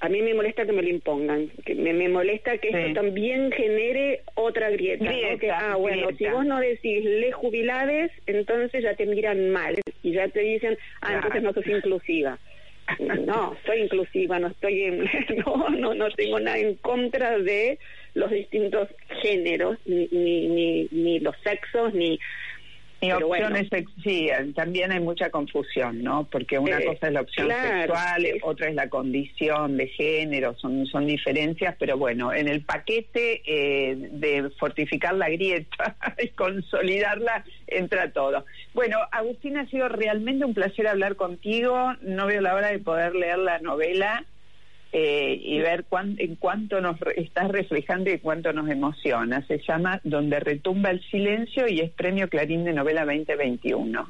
A 0.00 0.08
mí 0.10 0.20
me 0.20 0.34
molesta 0.34 0.66
que 0.66 0.72
me 0.72 0.82
lo 0.82 0.88
impongan, 0.90 1.48
que 1.64 1.74
me, 1.74 1.94
me 1.94 2.10
molesta 2.10 2.58
que 2.58 2.68
eso 2.68 2.92
también 2.92 3.50
genere 3.52 4.20
otra 4.34 4.68
grieta, 4.68 5.10
Que, 5.40 5.50
ah, 5.50 5.76
bueno, 5.76 6.08
si 6.18 6.26
vos 6.26 6.44
no 6.44 6.60
decís 6.60 7.02
le 7.02 7.32
jubilades, 7.32 8.10
entonces 8.26 8.82
ya 8.82 8.94
te 8.96 9.06
miran 9.06 9.48
mal 9.48 9.76
y 10.02 10.12
ya 10.12 10.28
te 10.28 10.40
dicen, 10.40 10.76
ah, 11.00 11.14
entonces 11.14 11.42
no 11.42 11.54
sos 11.54 11.66
inclusiva. 11.66 12.38
No, 12.98 13.56
soy 13.64 13.82
inclusiva, 13.82 14.38
no 14.38 14.48
estoy 14.48 14.84
en, 14.84 15.04
no, 15.46 15.68
no, 15.70 15.94
no 15.94 16.10
tengo 16.10 16.38
nada 16.38 16.58
en 16.58 16.74
contra 16.76 17.38
de 17.38 17.78
los 18.14 18.30
distintos 18.30 18.88
géneros, 19.22 19.78
ni, 19.86 20.06
ni, 20.12 20.88
ni, 20.90 21.20
los 21.20 21.34
sexos, 21.42 21.94
ni 21.94 22.18
y 23.04 23.12
opciones 23.12 23.68
sí, 24.02 24.28
también 24.54 24.92
hay 24.92 25.00
mucha 25.00 25.30
confusión, 25.30 26.02
¿no? 26.02 26.28
Porque 26.30 26.58
una 26.58 26.78
eh, 26.78 26.84
cosa 26.86 27.08
es 27.08 27.12
la 27.12 27.20
opción 27.20 27.48
sexual, 27.48 28.26
otra 28.42 28.68
es 28.68 28.74
la 28.74 28.88
condición 28.88 29.76
de 29.76 29.88
género, 29.88 30.56
son, 30.58 30.86
son 30.86 31.06
diferencias, 31.06 31.76
pero 31.78 31.96
bueno, 31.96 32.32
en 32.32 32.48
el 32.48 32.62
paquete 32.62 33.42
eh, 33.46 33.96
de 34.12 34.50
fortificar 34.58 35.14
la 35.14 35.28
grieta 35.28 35.96
y 36.22 36.28
consolidarla 36.28 37.44
entra 37.66 38.12
todo. 38.12 38.44
Bueno, 38.72 38.98
Agustina, 39.12 39.62
ha 39.62 39.66
sido 39.66 39.88
realmente 39.88 40.44
un 40.44 40.54
placer 40.54 40.86
hablar 40.86 41.16
contigo, 41.16 41.94
no 42.02 42.26
veo 42.26 42.40
la 42.40 42.54
hora 42.54 42.68
de 42.68 42.78
poder 42.78 43.14
leer 43.14 43.38
la 43.38 43.58
novela 43.58 44.24
eh, 44.96 45.40
y 45.42 45.58
ver 45.58 45.84
en 46.18 46.36
cuánto 46.36 46.80
nos 46.80 46.96
estás 47.16 47.48
reflejando 47.48 48.12
y 48.12 48.20
cuánto 48.20 48.52
nos 48.52 48.70
emociona. 48.70 49.44
Se 49.48 49.58
llama 49.58 50.00
Donde 50.04 50.38
retumba 50.38 50.90
el 50.90 51.02
silencio 51.10 51.66
y 51.66 51.80
es 51.80 51.90
Premio 51.90 52.28
Clarín 52.28 52.62
de 52.62 52.72
Novela 52.74 53.04
2021. 53.04 54.08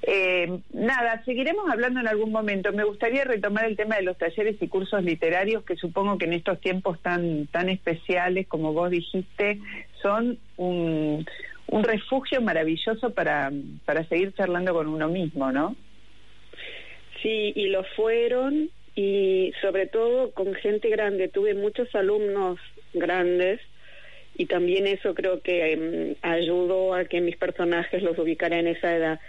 Eh, 0.00 0.58
nada, 0.72 1.22
seguiremos 1.26 1.70
hablando 1.70 2.00
en 2.00 2.08
algún 2.08 2.32
momento. 2.32 2.72
Me 2.72 2.84
gustaría 2.84 3.24
retomar 3.24 3.66
el 3.66 3.76
tema 3.76 3.96
de 3.96 4.04
los 4.04 4.16
talleres 4.16 4.56
y 4.58 4.68
cursos 4.68 5.04
literarios 5.04 5.64
que 5.64 5.76
supongo 5.76 6.16
que 6.16 6.24
en 6.24 6.32
estos 6.32 6.58
tiempos 6.62 6.98
tan, 7.02 7.46
tan 7.48 7.68
especiales, 7.68 8.48
como 8.48 8.72
vos 8.72 8.90
dijiste, 8.90 9.60
son 10.00 10.38
un, 10.56 11.26
un 11.66 11.84
refugio 11.84 12.40
maravilloso 12.40 13.10
para, 13.10 13.52
para 13.84 14.08
seguir 14.08 14.32
charlando 14.32 14.72
con 14.72 14.88
uno 14.88 15.08
mismo, 15.08 15.52
¿no? 15.52 15.76
Sí, 17.20 17.52
y 17.54 17.66
lo 17.66 17.84
fueron 17.96 18.70
y 19.00 19.54
sobre 19.62 19.86
todo 19.86 20.32
con 20.32 20.52
gente 20.54 20.90
grande. 20.90 21.28
Tuve 21.28 21.54
muchos 21.54 21.94
alumnos 21.94 22.58
grandes 22.92 23.58
y 24.36 24.44
también 24.44 24.86
eso 24.86 25.14
creo 25.14 25.40
que 25.40 25.72
em, 25.72 26.14
ayudó 26.20 26.92
a 26.94 27.06
que 27.06 27.22
mis 27.22 27.36
personajes 27.36 28.02
los 28.02 28.18
ubicara 28.18 28.58
en 28.58 28.66
esa 28.66 28.94
edad 28.94 29.20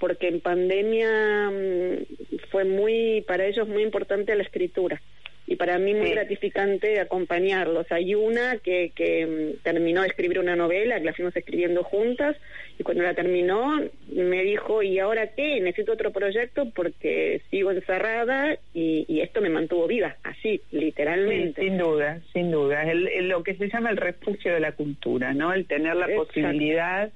porque 0.00 0.26
en 0.26 0.40
pandemia 0.40 1.50
mm, 1.50 2.48
fue 2.50 2.64
muy 2.64 3.22
para 3.28 3.46
ellos 3.46 3.68
muy 3.68 3.84
importante 3.84 4.34
la 4.34 4.42
escritura 4.42 5.00
y 5.46 5.56
para 5.56 5.78
mí 5.78 5.94
muy 5.94 6.10
gratificante 6.10 7.00
acompañarlos. 7.00 7.90
Hay 7.90 8.14
una 8.14 8.58
que, 8.58 8.92
que 8.94 9.26
mm, 9.26 9.62
terminó 9.62 10.02
de 10.02 10.08
escribir 10.08 10.38
una 10.38 10.56
novela, 10.56 10.98
que 10.98 11.04
la 11.04 11.12
fuimos 11.12 11.34
escribiendo 11.36 11.82
juntas, 11.82 12.36
y 12.78 12.84
cuando 12.84 13.02
la 13.02 13.14
terminó 13.14 13.80
me 14.10 14.42
dijo, 14.42 14.82
¿y 14.82 14.98
ahora 14.98 15.28
qué? 15.28 15.60
Necesito 15.60 15.92
otro 15.92 16.12
proyecto 16.12 16.70
porque 16.74 17.42
sigo 17.50 17.70
encerrada 17.70 18.56
y, 18.72 19.04
y 19.08 19.20
esto 19.20 19.40
me 19.40 19.50
mantuvo 19.50 19.86
viva, 19.86 20.16
así, 20.22 20.60
literalmente. 20.70 21.62
sin 21.62 21.76
duda, 21.76 22.20
sin 22.32 22.50
duda. 22.50 22.84
Es 22.90 23.24
lo 23.24 23.42
que 23.42 23.54
se 23.54 23.68
llama 23.68 23.90
el 23.90 23.96
refugio 23.96 24.54
de 24.54 24.60
la 24.60 24.72
cultura, 24.72 25.34
¿no? 25.34 25.52
El 25.52 25.66
tener 25.66 25.96
la 25.96 26.08
posibilidad 26.08 27.10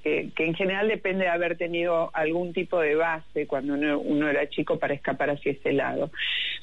que, 0.00 0.30
en 0.36 0.54
general 0.54 0.88
depende 0.88 1.24
de 1.24 1.30
haber 1.30 1.56
tenido 1.56 2.10
algún 2.14 2.52
tipo 2.52 2.80
de 2.80 2.94
base 2.94 3.46
cuando 3.46 3.74
uno, 3.74 4.28
era 4.28 4.48
chico 4.48 4.78
para 4.78 4.94
escapar 4.94 5.30
hacia 5.30 5.52
ese 5.52 5.72
lado. 5.72 6.10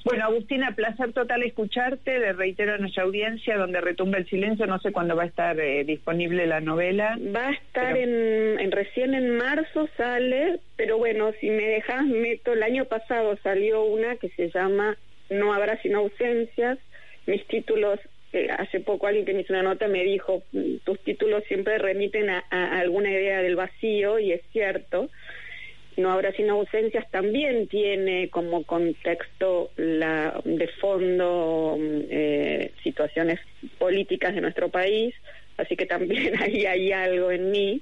Bueno, 0.04 0.26
Agustina, 0.26 0.76
placer 0.76 1.14
total 1.14 1.44
escucharte, 1.44 2.20
le 2.20 2.34
reitero 2.34 2.74
a 2.74 2.78
nuestra 2.78 3.04
audiencia, 3.04 3.58
donde 3.58 3.82
retumba 3.82 4.18
el 4.18 4.28
silencio, 4.28 4.66
no 4.68 4.80
sé 4.80 4.92
cuándo 4.92 5.16
va 5.16 5.24
a 5.24 5.28
estar 5.28 5.60
eh, 5.60 5.84
disponible 5.84 6.48
la 6.48 6.62
novela. 6.62 7.18
Va 7.36 7.50
a 7.50 7.54
estar 7.54 7.98
en, 7.98 8.72
recién 8.72 9.14
en 9.14 9.38
marzo 9.38 9.90
sale, 9.98 10.60
pero 10.76 10.98
bueno, 10.98 11.32
si 11.40 11.50
me 11.50 11.66
dejas, 11.66 12.06
meto, 12.06 12.54
el 12.54 12.64
año 12.64 12.86
pasado 12.86 13.38
salió 13.44 13.84
una 13.84 14.16
que 14.16 14.30
se 14.30 14.50
llama 14.50 14.98
No 15.30 15.54
habrá 15.54 15.82
sin 15.82 15.96
ausencias, 15.96 16.78
mis 17.26 17.46
títulos 17.48 18.00
hace 18.58 18.80
poco 18.80 19.08
alguien 19.08 19.26
que 19.26 19.34
me 19.34 19.42
hizo 19.42 19.54
una 19.54 19.64
nota 19.64 19.88
me 19.88 20.04
dijo, 20.04 20.44
tus 20.84 21.00
títulos 21.00 21.44
siempre 21.48 21.78
remiten 21.78 22.30
a, 22.30 22.40
alguna 22.80 23.10
idea 23.10 23.42
del 23.42 23.56
vacío 23.56 24.20
y 24.20 24.32
es 24.32 24.42
cierto. 24.52 25.10
No 25.96 26.12
habrá 26.12 26.32
sin 26.34 26.50
ausencias 26.50 27.10
también 27.10 27.68
tiene 27.68 28.30
como 28.30 28.64
contexto 28.64 29.72
la 29.78 30.40
de 30.46 30.68
fondo 30.80 31.76
eh, 31.80 32.72
situaciones 32.84 33.40
políticas 33.80 34.36
de 34.36 34.42
nuestro 34.42 34.70
país, 34.70 35.16
así 35.58 35.76
que 35.76 35.88
también 35.88 36.34
ahí 36.42 36.66
hay 36.66 36.92
algo 36.92 37.32
en 37.32 37.50
mí. 37.50 37.82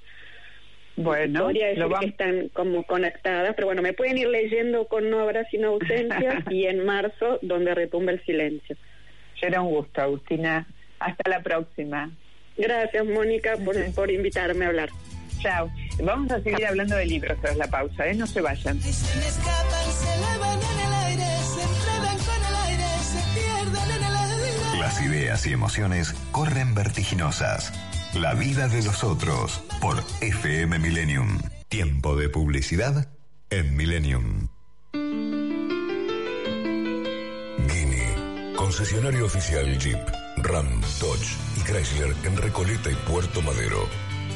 Bueno, 0.98 1.52
lo 1.76 1.90
que 2.00 2.06
están 2.06 2.48
como 2.50 2.84
conectadas, 2.84 3.54
pero 3.56 3.68
bueno, 3.68 3.82
me 3.82 3.92
pueden 3.92 4.18
ir 4.18 4.30
leyendo 4.30 4.88
con 4.88 5.10
No 5.10 5.20
habrá 5.20 5.44
sin 5.50 5.66
ausencias 5.66 6.46
y 6.50 6.68
en 6.68 6.86
marzo 6.86 7.40
donde 7.42 7.76
retumba 7.76 8.14
el 8.14 8.24
silencio. 8.24 8.78
Será 9.40 9.62
un 9.62 9.70
gusto, 9.70 10.02
Agustina. 10.02 10.68
Hasta 11.00 11.30
la 11.30 11.42
próxima. 11.42 12.12
Gracias, 12.58 13.06
Mónica, 13.06 13.58
por, 13.58 13.76
por 13.94 14.12
invitarme 14.12 14.66
a 14.66 14.68
hablar. 14.70 14.90
Chao. 15.40 15.70
Vamos 16.04 16.32
a 16.32 16.42
seguir 16.42 16.66
hablando 16.66 16.96
de 16.96 17.06
libros 17.06 17.40
tras 17.42 17.58
la 17.58 17.68
pausa, 17.68 18.08
¿eh? 18.08 18.16
No 18.16 18.26
se 18.28 18.42
vayan. 18.42 18.80
Las 24.80 25.02
ideas 25.02 25.46
y 25.48 25.54
emociones 25.54 26.14
corren 26.32 26.74
vertiginosas. 26.74 27.74
La 28.14 28.34
vida 28.34 28.68
de 28.68 28.84
los 28.84 29.04
otros 29.04 29.62
por 29.82 30.04
FM 30.22 30.80
Millennium. 30.80 31.40
Tiempo 31.68 32.16
de 32.16 32.30
publicidad 32.30 33.10
en 33.50 33.76
Millennium. 33.76 34.48
Concesionario 38.66 39.28
oficial 39.28 39.78
Jeep, 39.78 40.00
Ram, 40.38 40.82
Dodge 41.00 41.38
y 41.56 41.60
Chrysler 41.60 42.16
en 42.24 42.36
Recoleta 42.36 42.90
y 42.90 42.96
Puerto 42.96 43.44
Madero. 43.44 43.88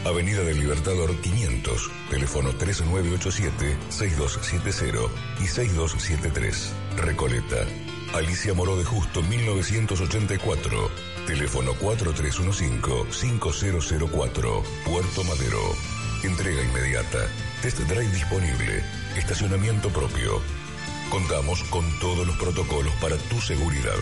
Avenida 0.06 0.44
del 0.44 0.60
Libertador 0.60 1.20
500, 1.20 1.90
teléfono 2.12 2.52
3987-6270 2.52 5.10
y 5.42 5.48
6273. 5.48 6.74
Recoleta. 6.98 7.66
Alicia 8.14 8.54
Moró 8.54 8.78
de 8.78 8.86
Justo 8.86 9.24
1984, 9.24 10.92
teléfono 11.26 11.74
4315-5004, 11.74 14.64
Puerto 14.86 15.24
Madero. 15.24 15.74
Entrega 16.24 16.62
inmediata, 16.62 17.18
test 17.64 17.80
drive 17.80 18.12
disponible, 18.12 18.84
estacionamiento 19.18 19.90
propio. 19.90 20.40
Contamos 21.10 21.64
con 21.64 21.84
todos 22.00 22.26
los 22.28 22.38
protocolos 22.38 22.94
para 23.02 23.18
tu 23.18 23.42
seguridad. 23.42 23.98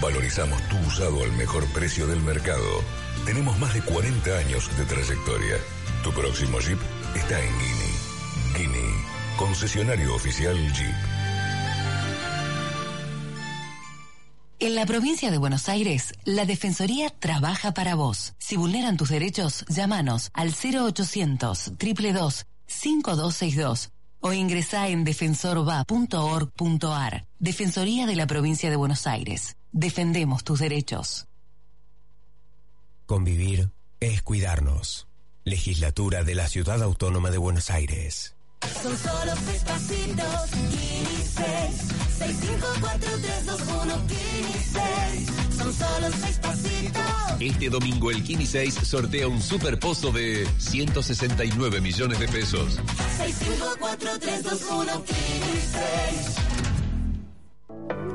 Valorizamos 0.00 0.60
tu 0.68 0.76
usado 0.78 1.22
al 1.22 1.30
mejor 1.32 1.64
precio 1.72 2.08
del 2.08 2.20
mercado. 2.20 2.82
Tenemos 3.24 3.56
más 3.60 3.72
de 3.74 3.82
40 3.82 4.38
años 4.38 4.68
de 4.76 4.84
trayectoria. 4.84 5.56
Tu 6.02 6.10
próximo 6.12 6.58
Jeep 6.58 6.80
está 7.14 7.40
en 7.40 7.52
Guinea. 7.58 8.58
Guinea, 8.58 9.04
concesionario 9.36 10.14
oficial 10.16 10.56
Jeep. 10.72 10.94
En 14.58 14.74
la 14.74 14.84
provincia 14.84 15.30
de 15.30 15.38
Buenos 15.38 15.68
Aires, 15.68 16.12
la 16.24 16.44
Defensoría 16.44 17.10
trabaja 17.10 17.72
para 17.72 17.94
vos. 17.94 18.34
Si 18.38 18.56
vulneran 18.56 18.96
tus 18.96 19.10
derechos, 19.10 19.64
llámanos 19.68 20.30
al 20.34 20.48
0800 20.48 21.74
322 21.78 22.46
5262 22.66 23.92
o 24.22 24.32
ingresá 24.32 24.88
en 24.88 25.04
defensorva.org.ar. 25.04 27.26
Defensoría 27.38 28.06
de 28.06 28.16
la 28.16 28.26
Provincia 28.26 28.70
de 28.70 28.76
Buenos 28.76 29.06
Aires. 29.06 29.58
Defendemos 29.72 30.44
tus 30.44 30.60
derechos. 30.60 31.26
Convivir 33.04 33.70
es 34.00 34.22
cuidarnos. 34.22 35.06
Legislatura 35.44 36.24
de 36.24 36.34
la 36.34 36.48
Ciudad 36.48 36.82
Autónoma 36.82 37.30
de 37.30 37.36
Buenos 37.38 37.68
Aires. 37.68 38.34
Son 38.82 38.96
solo 38.96 39.32
seis 39.44 39.62
pasitos, 39.64 40.50
6, 41.34 41.92
5, 42.40 42.66
4, 42.80 43.10
3, 43.20 43.46
2, 43.46 43.60
1, 43.82 44.02
6. 44.08 44.21
Solo 45.78 46.08
seis 46.20 46.38
pasitos. 46.38 47.02
Este 47.40 47.70
domingo 47.70 48.10
el 48.10 48.22
Kini 48.22 48.46
6 48.46 48.74
sortea 48.84 49.26
un 49.26 49.42
super 49.42 49.78
pozo 49.78 50.12
de 50.12 50.46
169 50.58 51.80
millones 51.80 52.18
de 52.18 52.28
pesos. 52.28 52.78
6, 53.18 53.36
5, 53.56 53.66
4, 53.80 54.10
3, 54.20 54.42
2, 54.44 54.62
1, 54.70 55.04
6. 55.06 56.42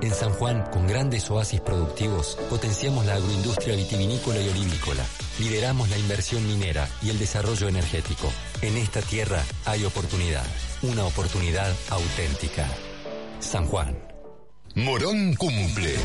En 0.01 0.13
San 0.13 0.31
Juan, 0.33 0.63
con 0.71 0.87
grandes 0.87 1.29
oasis 1.29 1.59
productivos, 1.59 2.37
potenciamos 2.49 3.05
la 3.05 3.15
agroindustria 3.15 3.75
vitivinícola 3.75 4.39
y 4.39 4.47
olívícola. 4.47 5.03
Lideramos 5.39 5.89
la 5.89 5.97
inversión 5.97 6.47
minera 6.47 6.87
y 7.01 7.09
el 7.09 7.19
desarrollo 7.19 7.67
energético. 7.67 8.31
En 8.61 8.77
esta 8.77 9.01
tierra 9.01 9.43
hay 9.65 9.83
oportunidad, 9.83 10.45
una 10.83 11.05
oportunidad 11.05 11.73
auténtica. 11.89 12.67
San 13.39 13.65
Juan. 13.65 14.06
Morón 14.77 15.33
cumple 15.33 15.95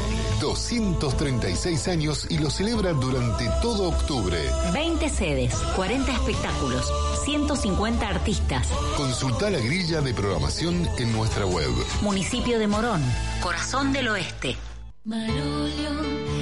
236 0.40 1.88
años 1.88 2.26
y 2.30 2.38
lo 2.38 2.48
celebra 2.48 2.94
durante 2.94 3.44
todo 3.60 3.90
octubre. 3.90 4.38
20 4.72 5.10
sedes, 5.10 5.54
40 5.76 6.10
espectáculos, 6.10 6.90
150 7.22 8.08
artistas. 8.08 8.66
Consulta 8.96 9.50
la 9.50 9.58
grilla 9.58 10.00
de 10.00 10.14
programación 10.14 10.88
en 10.98 11.12
nuestra 11.12 11.44
web. 11.44 11.68
Municipio 12.00 12.58
de 12.58 12.66
Morón, 12.66 13.02
corazón 13.42 13.92
del 13.92 14.08
oeste. 14.08 14.56
le 15.04 16.41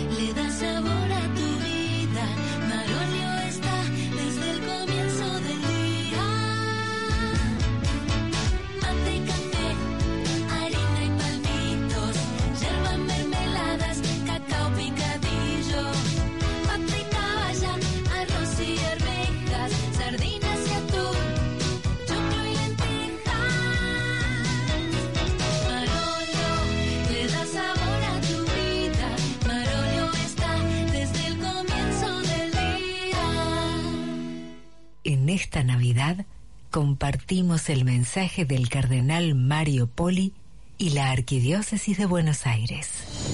esta 35.40 35.62
Navidad 35.64 36.26
compartimos 36.70 37.70
el 37.70 37.84
mensaje 37.84 38.44
del 38.44 38.68
cardenal 38.68 39.34
Mario 39.34 39.86
Poli 39.86 40.34
y 40.76 40.90
la 40.90 41.10
Arquidiócesis 41.10 41.96
de 41.96 42.06
Buenos 42.06 42.46
Aires. 42.46 42.88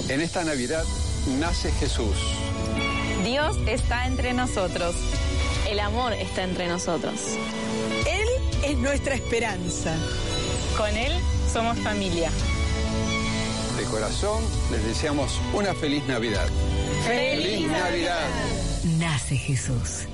En 0.09 0.21
esta 0.21 0.43
Navidad 0.43 0.83
nace 1.39 1.71
Jesús. 1.73 2.15
Dios 3.25 3.57
está 3.67 4.07
entre 4.07 4.33
nosotros. 4.33 4.95
El 5.69 5.79
amor 5.79 6.13
está 6.13 6.43
entre 6.43 6.67
nosotros. 6.67 7.19
Él 8.07 8.27
es 8.63 8.77
nuestra 8.77 9.15
esperanza. 9.15 9.95
Con 10.77 10.95
él 10.95 11.11
somos 11.51 11.77
familia. 11.79 12.31
De 13.77 13.83
corazón 13.83 14.43
les 14.71 14.83
deseamos 14.85 15.39
una 15.53 15.73
feliz 15.73 16.03
Navidad. 16.07 16.47
¡Feliz 17.05 17.67
Navidad! 17.67 18.27
Nace 18.97 19.35
Jesús. 19.35 20.07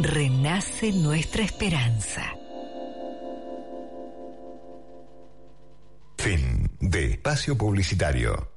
Renace 0.00 0.92
nuestra 0.92 1.42
esperanza. 1.42 2.22
Fin 6.16 6.70
de 6.78 7.14
espacio 7.14 7.58
publicitario. 7.58 8.48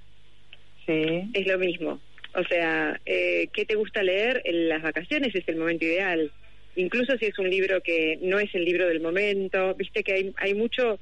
Sí. 0.84 1.30
es 1.32 1.46
lo 1.46 1.58
mismo. 1.58 1.98
O 2.34 2.44
sea, 2.44 3.00
eh, 3.06 3.48
¿qué 3.54 3.64
te 3.64 3.76
gusta 3.76 4.02
leer? 4.02 4.42
En 4.44 4.68
las 4.68 4.82
vacaciones 4.82 5.34
es 5.34 5.48
el 5.48 5.56
momento 5.56 5.86
ideal. 5.86 6.30
Incluso 6.76 7.16
si 7.18 7.26
es 7.26 7.38
un 7.38 7.50
libro 7.50 7.82
que 7.82 8.18
no 8.22 8.38
es 8.38 8.54
el 8.54 8.64
libro 8.64 8.86
del 8.88 9.00
momento, 9.00 9.74
viste 9.74 10.02
que 10.02 10.12
hay, 10.12 10.32
hay 10.36 10.54
mucho 10.54 10.98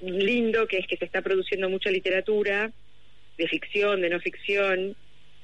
lindo 0.00 0.66
que 0.66 0.78
es 0.78 0.86
que 0.86 0.96
se 0.96 1.04
está 1.04 1.22
produciendo 1.22 1.70
mucha 1.70 1.90
literatura 1.90 2.72
de 3.38 3.48
ficción, 3.48 4.02
de 4.02 4.10
no 4.10 4.20
ficción, 4.20 4.94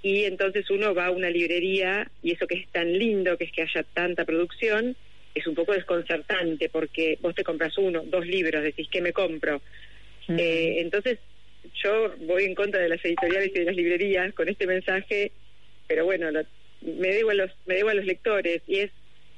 y 0.02 0.24
entonces 0.24 0.68
uno 0.70 0.94
va 0.94 1.06
a 1.06 1.10
una 1.10 1.30
librería 1.30 2.10
y 2.22 2.32
eso 2.32 2.46
que 2.46 2.56
es 2.56 2.68
tan 2.68 2.92
lindo, 2.92 3.36
que 3.38 3.44
es 3.44 3.52
que 3.52 3.62
haya 3.62 3.82
tanta 3.94 4.24
producción, 4.24 4.96
es 5.34 5.46
un 5.46 5.54
poco 5.54 5.72
desconcertante 5.72 6.68
porque 6.68 7.18
vos 7.20 7.34
te 7.34 7.44
compras 7.44 7.76
uno, 7.78 8.02
dos 8.04 8.26
libros, 8.26 8.62
decís, 8.62 8.88
¿qué 8.90 9.00
me 9.00 9.12
compro? 9.12 9.62
Eh, 10.28 10.80
entonces, 10.80 11.18
yo 11.82 12.14
voy 12.18 12.44
en 12.44 12.54
contra 12.54 12.80
de 12.82 12.88
las 12.88 13.02
editoriales 13.04 13.50
y 13.54 13.58
de 13.60 13.64
las 13.64 13.76
librerías 13.76 14.34
con 14.34 14.48
este 14.48 14.66
mensaje, 14.66 15.32
pero 15.86 16.04
bueno, 16.04 16.30
lo- 16.30 16.44
me 16.82 17.08
debo 17.08 17.30
a 17.30 17.34
los 17.34 17.50
me 17.66 17.74
debo 17.76 17.88
a 17.88 17.94
los 17.94 18.04
lectores 18.04 18.62
y 18.66 18.80
es 18.80 18.90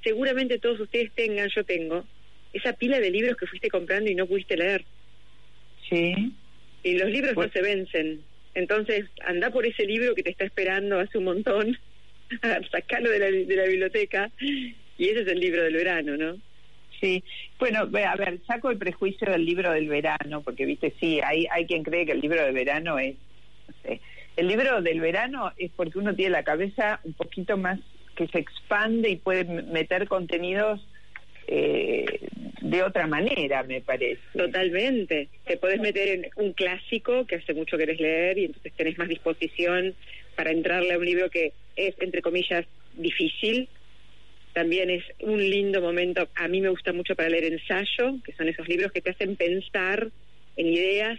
seguramente 0.02 0.58
todos 0.58 0.80
ustedes 0.80 1.12
tengan, 1.12 1.48
yo 1.48 1.64
tengo 1.64 2.04
esa 2.52 2.72
pila 2.72 2.98
de 2.98 3.10
libros 3.10 3.36
que 3.36 3.46
fuiste 3.46 3.68
comprando 3.68 4.10
y 4.10 4.14
no 4.14 4.26
pudiste 4.26 4.56
leer. 4.56 4.84
Sí. 5.88 6.32
Y 6.82 6.98
los 6.98 7.10
libros 7.10 7.36
no 7.36 7.48
se 7.48 7.62
vencen. 7.62 8.22
Entonces, 8.54 9.06
anda 9.24 9.50
por 9.50 9.66
ese 9.66 9.84
libro 9.84 10.14
que 10.14 10.22
te 10.22 10.30
está 10.30 10.44
esperando 10.44 10.98
hace 10.98 11.18
un 11.18 11.24
montón, 11.24 11.78
sacalo 12.70 13.10
de 13.10 13.18
la, 13.18 13.26
de 13.26 13.56
la 13.56 13.64
biblioteca 13.64 14.30
y 14.40 15.08
ese 15.08 15.22
es 15.22 15.28
el 15.28 15.40
libro 15.40 15.62
del 15.62 15.74
verano, 15.74 16.16
¿no? 16.16 16.36
Sí, 17.00 17.24
bueno, 17.58 17.80
a 17.80 18.16
ver, 18.16 18.40
saco 18.46 18.70
el 18.70 18.76
prejuicio 18.76 19.30
del 19.30 19.46
libro 19.46 19.72
del 19.72 19.88
verano, 19.88 20.42
porque 20.42 20.66
viste, 20.66 20.92
sí, 21.00 21.20
hay, 21.24 21.46
hay 21.50 21.66
quien 21.66 21.82
cree 21.82 22.04
que 22.04 22.12
el 22.12 22.20
libro 22.20 22.42
del 22.42 22.52
verano 22.52 22.98
es, 22.98 23.14
no 23.66 23.74
sé, 23.82 24.00
el 24.36 24.48
libro 24.48 24.82
del 24.82 25.00
verano 25.00 25.52
es 25.56 25.70
porque 25.74 25.98
uno 25.98 26.14
tiene 26.14 26.32
la 26.32 26.42
cabeza 26.42 27.00
un 27.04 27.14
poquito 27.14 27.56
más 27.56 27.80
que 28.14 28.26
se 28.28 28.38
expande 28.38 29.10
y 29.10 29.16
puede 29.16 29.44
meter 29.44 30.08
contenidos 30.08 30.80
eh, 31.46 32.28
de 32.60 32.82
otra 32.82 33.06
manera, 33.06 33.62
me 33.64 33.80
parece. 33.80 34.20
Totalmente. 34.36 35.28
Te 35.44 35.56
podés 35.56 35.80
meter 35.80 36.08
en 36.08 36.30
un 36.36 36.52
clásico 36.52 37.26
que 37.26 37.36
hace 37.36 37.54
mucho 37.54 37.76
querés 37.76 37.98
leer 37.98 38.38
y 38.38 38.44
entonces 38.44 38.72
tenés 38.76 38.98
más 38.98 39.08
disposición 39.08 39.94
para 40.36 40.52
entrarle 40.52 40.92
a 40.92 40.98
un 40.98 41.04
libro 41.04 41.28
que 41.28 41.52
es, 41.76 41.94
entre 42.00 42.22
comillas, 42.22 42.66
difícil. 42.94 43.68
También 44.52 44.90
es 44.90 45.04
un 45.20 45.38
lindo 45.38 45.80
momento. 45.80 46.28
A 46.36 46.48
mí 46.48 46.60
me 46.60 46.68
gusta 46.68 46.92
mucho 46.92 47.16
para 47.16 47.28
leer 47.28 47.52
ensayo, 47.52 48.18
que 48.24 48.32
son 48.34 48.48
esos 48.48 48.68
libros 48.68 48.92
que 48.92 49.00
te 49.00 49.10
hacen 49.10 49.36
pensar 49.36 50.08
en 50.56 50.66
ideas, 50.66 51.18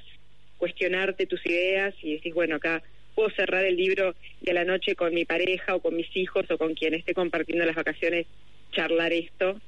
cuestionarte 0.58 1.26
tus 1.26 1.46
ideas 1.46 1.94
y 2.02 2.14
decís, 2.14 2.34
bueno, 2.34 2.56
acá 2.56 2.84
puedo 3.16 3.30
cerrar 3.32 3.66
el 3.66 3.76
libro 3.76 4.16
y 4.42 4.50
a 4.50 4.54
la 4.54 4.66
noche 4.66 4.96
con 4.96 5.14
mi 5.14 5.26
pareja 5.26 5.76
o 5.76 5.82
con 5.82 5.96
mis 5.96 6.16
hijos 6.16 6.50
o 6.50 6.58
con 6.58 6.74
quien 6.74 6.94
esté 6.94 7.14
compartiendo 7.14 7.66
las 7.66 7.76
vacaciones 7.76 8.28
charlar 8.72 9.12
esto 9.14 9.60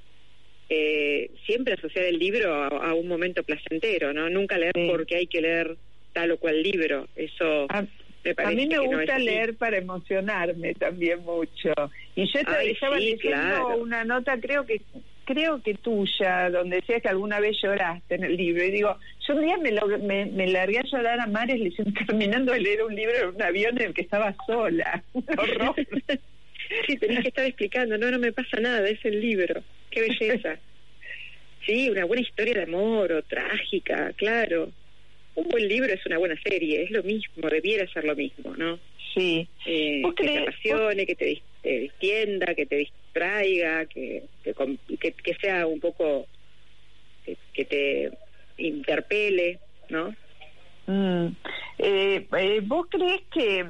eh, 0.69 1.29
siempre 1.45 1.73
asociar 1.73 2.05
el 2.05 2.17
libro 2.17 2.53
a, 2.53 2.67
a 2.67 2.93
un 2.93 3.07
momento 3.07 3.43
placentero, 3.43 4.13
¿no? 4.13 4.29
Nunca 4.29 4.57
leer 4.57 4.73
porque 4.89 5.17
hay 5.17 5.27
que 5.27 5.41
leer 5.41 5.77
tal 6.13 6.31
o 6.31 6.37
cual 6.37 6.61
libro. 6.63 7.07
Eso 7.15 7.67
me 8.23 8.31
A 8.31 8.33
parece 8.33 8.55
mí 8.55 8.67
me 8.67 8.79
que 8.79 8.87
gusta 8.87 9.19
leer 9.19 9.55
para 9.55 9.77
emocionarme 9.77 10.73
también 10.73 11.19
mucho. 11.19 11.73
Y 12.15 12.25
yo 12.25 12.39
Ay, 12.47 12.71
estaba 12.71 12.97
sí, 12.97 13.03
leyendo 13.03 13.29
claro. 13.29 13.77
una 13.77 14.03
nota, 14.03 14.39
creo 14.39 14.65
que 14.65 14.81
creo 15.25 15.61
que 15.61 15.73
tuya, 15.75 16.49
donde 16.49 16.77
decías 16.77 17.01
que 17.01 17.09
alguna 17.09 17.39
vez 17.39 17.57
lloraste 17.61 18.15
en 18.15 18.23
el 18.23 18.35
libro. 18.37 18.63
Y 18.63 18.71
digo, 18.71 18.97
yo 19.27 19.35
un 19.35 19.41
día 19.45 19.57
me, 19.57 19.71
lo- 19.71 19.87
me, 19.99 20.25
me 20.25 20.47
largué 20.47 20.79
a 20.79 20.83
llorar 20.83 21.19
a 21.19 21.27
mares 21.27 21.59
leyendo- 21.59 21.93
terminando 22.07 22.53
de 22.53 22.59
leer 22.61 22.83
un 22.83 22.95
libro 22.95 23.15
en 23.29 23.35
un 23.35 23.41
avión 23.41 23.77
en 23.79 23.87
el 23.87 23.93
que 23.93 24.01
estaba 24.01 24.35
sola. 24.45 25.03
Horror. 25.13 25.75
Sí, 26.87 26.97
tenés 26.97 27.19
que 27.21 27.27
estar 27.27 27.45
explicando, 27.45 27.97
no, 27.97 28.09
no 28.09 28.17
me 28.17 28.31
pasa 28.31 28.59
nada, 28.59 28.87
es 28.87 29.03
el 29.05 29.19
libro. 29.19 29.63
Qué 29.91 30.01
belleza. 30.01 30.57
Sí, 31.65 31.89
una 31.89 32.03
buena 32.03 32.21
historia 32.21 32.55
de 32.55 32.63
amor 32.63 33.11
o 33.13 33.21
trágica, 33.23 34.11
claro. 34.17 34.69
Un 35.35 35.47
buen 35.47 35.65
libro 35.67 35.93
es 35.93 36.05
una 36.05 36.17
buena 36.17 36.35
serie, 36.43 36.83
es 36.83 36.91
lo 36.91 37.01
mismo, 37.03 37.47
debiera 37.49 37.87
ser 37.87 38.03
lo 38.03 38.15
mismo, 38.15 38.53
¿no? 38.57 38.79
Sí. 39.13 39.47
Eh, 39.65 40.01
¿Vos 40.01 40.15
que 40.15 40.23
te 40.25 40.37
apasione, 40.39 41.05
que 41.05 41.15
te, 41.15 41.25
dis- 41.27 41.43
te 41.61 41.79
distienda, 41.79 42.55
que 42.55 42.65
te 42.65 42.77
distraiga, 42.77 43.85
que, 43.85 44.23
que, 44.43 44.53
com- 44.53 44.77
que, 44.99 45.11
que 45.11 45.33
sea 45.35 45.67
un 45.67 45.79
poco, 45.79 46.25
que, 47.25 47.37
que 47.53 47.65
te 47.65 48.11
interpele, 48.57 49.59
¿no? 49.89 50.15
Mm. 50.87 51.27
Eh, 51.79 52.27
eh, 52.37 52.59
¿Vos 52.63 52.87
crees 52.89 53.21
que, 53.33 53.65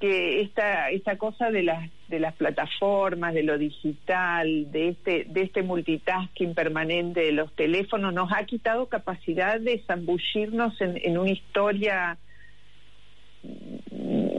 que 0.00 0.40
esta, 0.40 0.90
esta 0.90 1.16
cosa 1.16 1.50
de 1.50 1.62
las, 1.62 1.90
de 2.08 2.18
las 2.20 2.34
plataformas, 2.34 3.34
de 3.34 3.42
lo 3.44 3.56
digital, 3.56 4.70
de 4.72 4.88
este, 4.88 5.24
de 5.28 5.42
este 5.42 5.62
multitasking 5.62 6.54
permanente 6.54 7.20
de 7.20 7.32
los 7.32 7.54
teléfonos, 7.54 8.12
nos 8.12 8.32
ha 8.32 8.44
quitado 8.44 8.86
capacidad 8.86 9.60
de 9.60 9.78
zambullirnos 9.86 10.80
en, 10.80 10.98
en 11.02 11.18
una 11.18 11.30
historia 11.30 12.18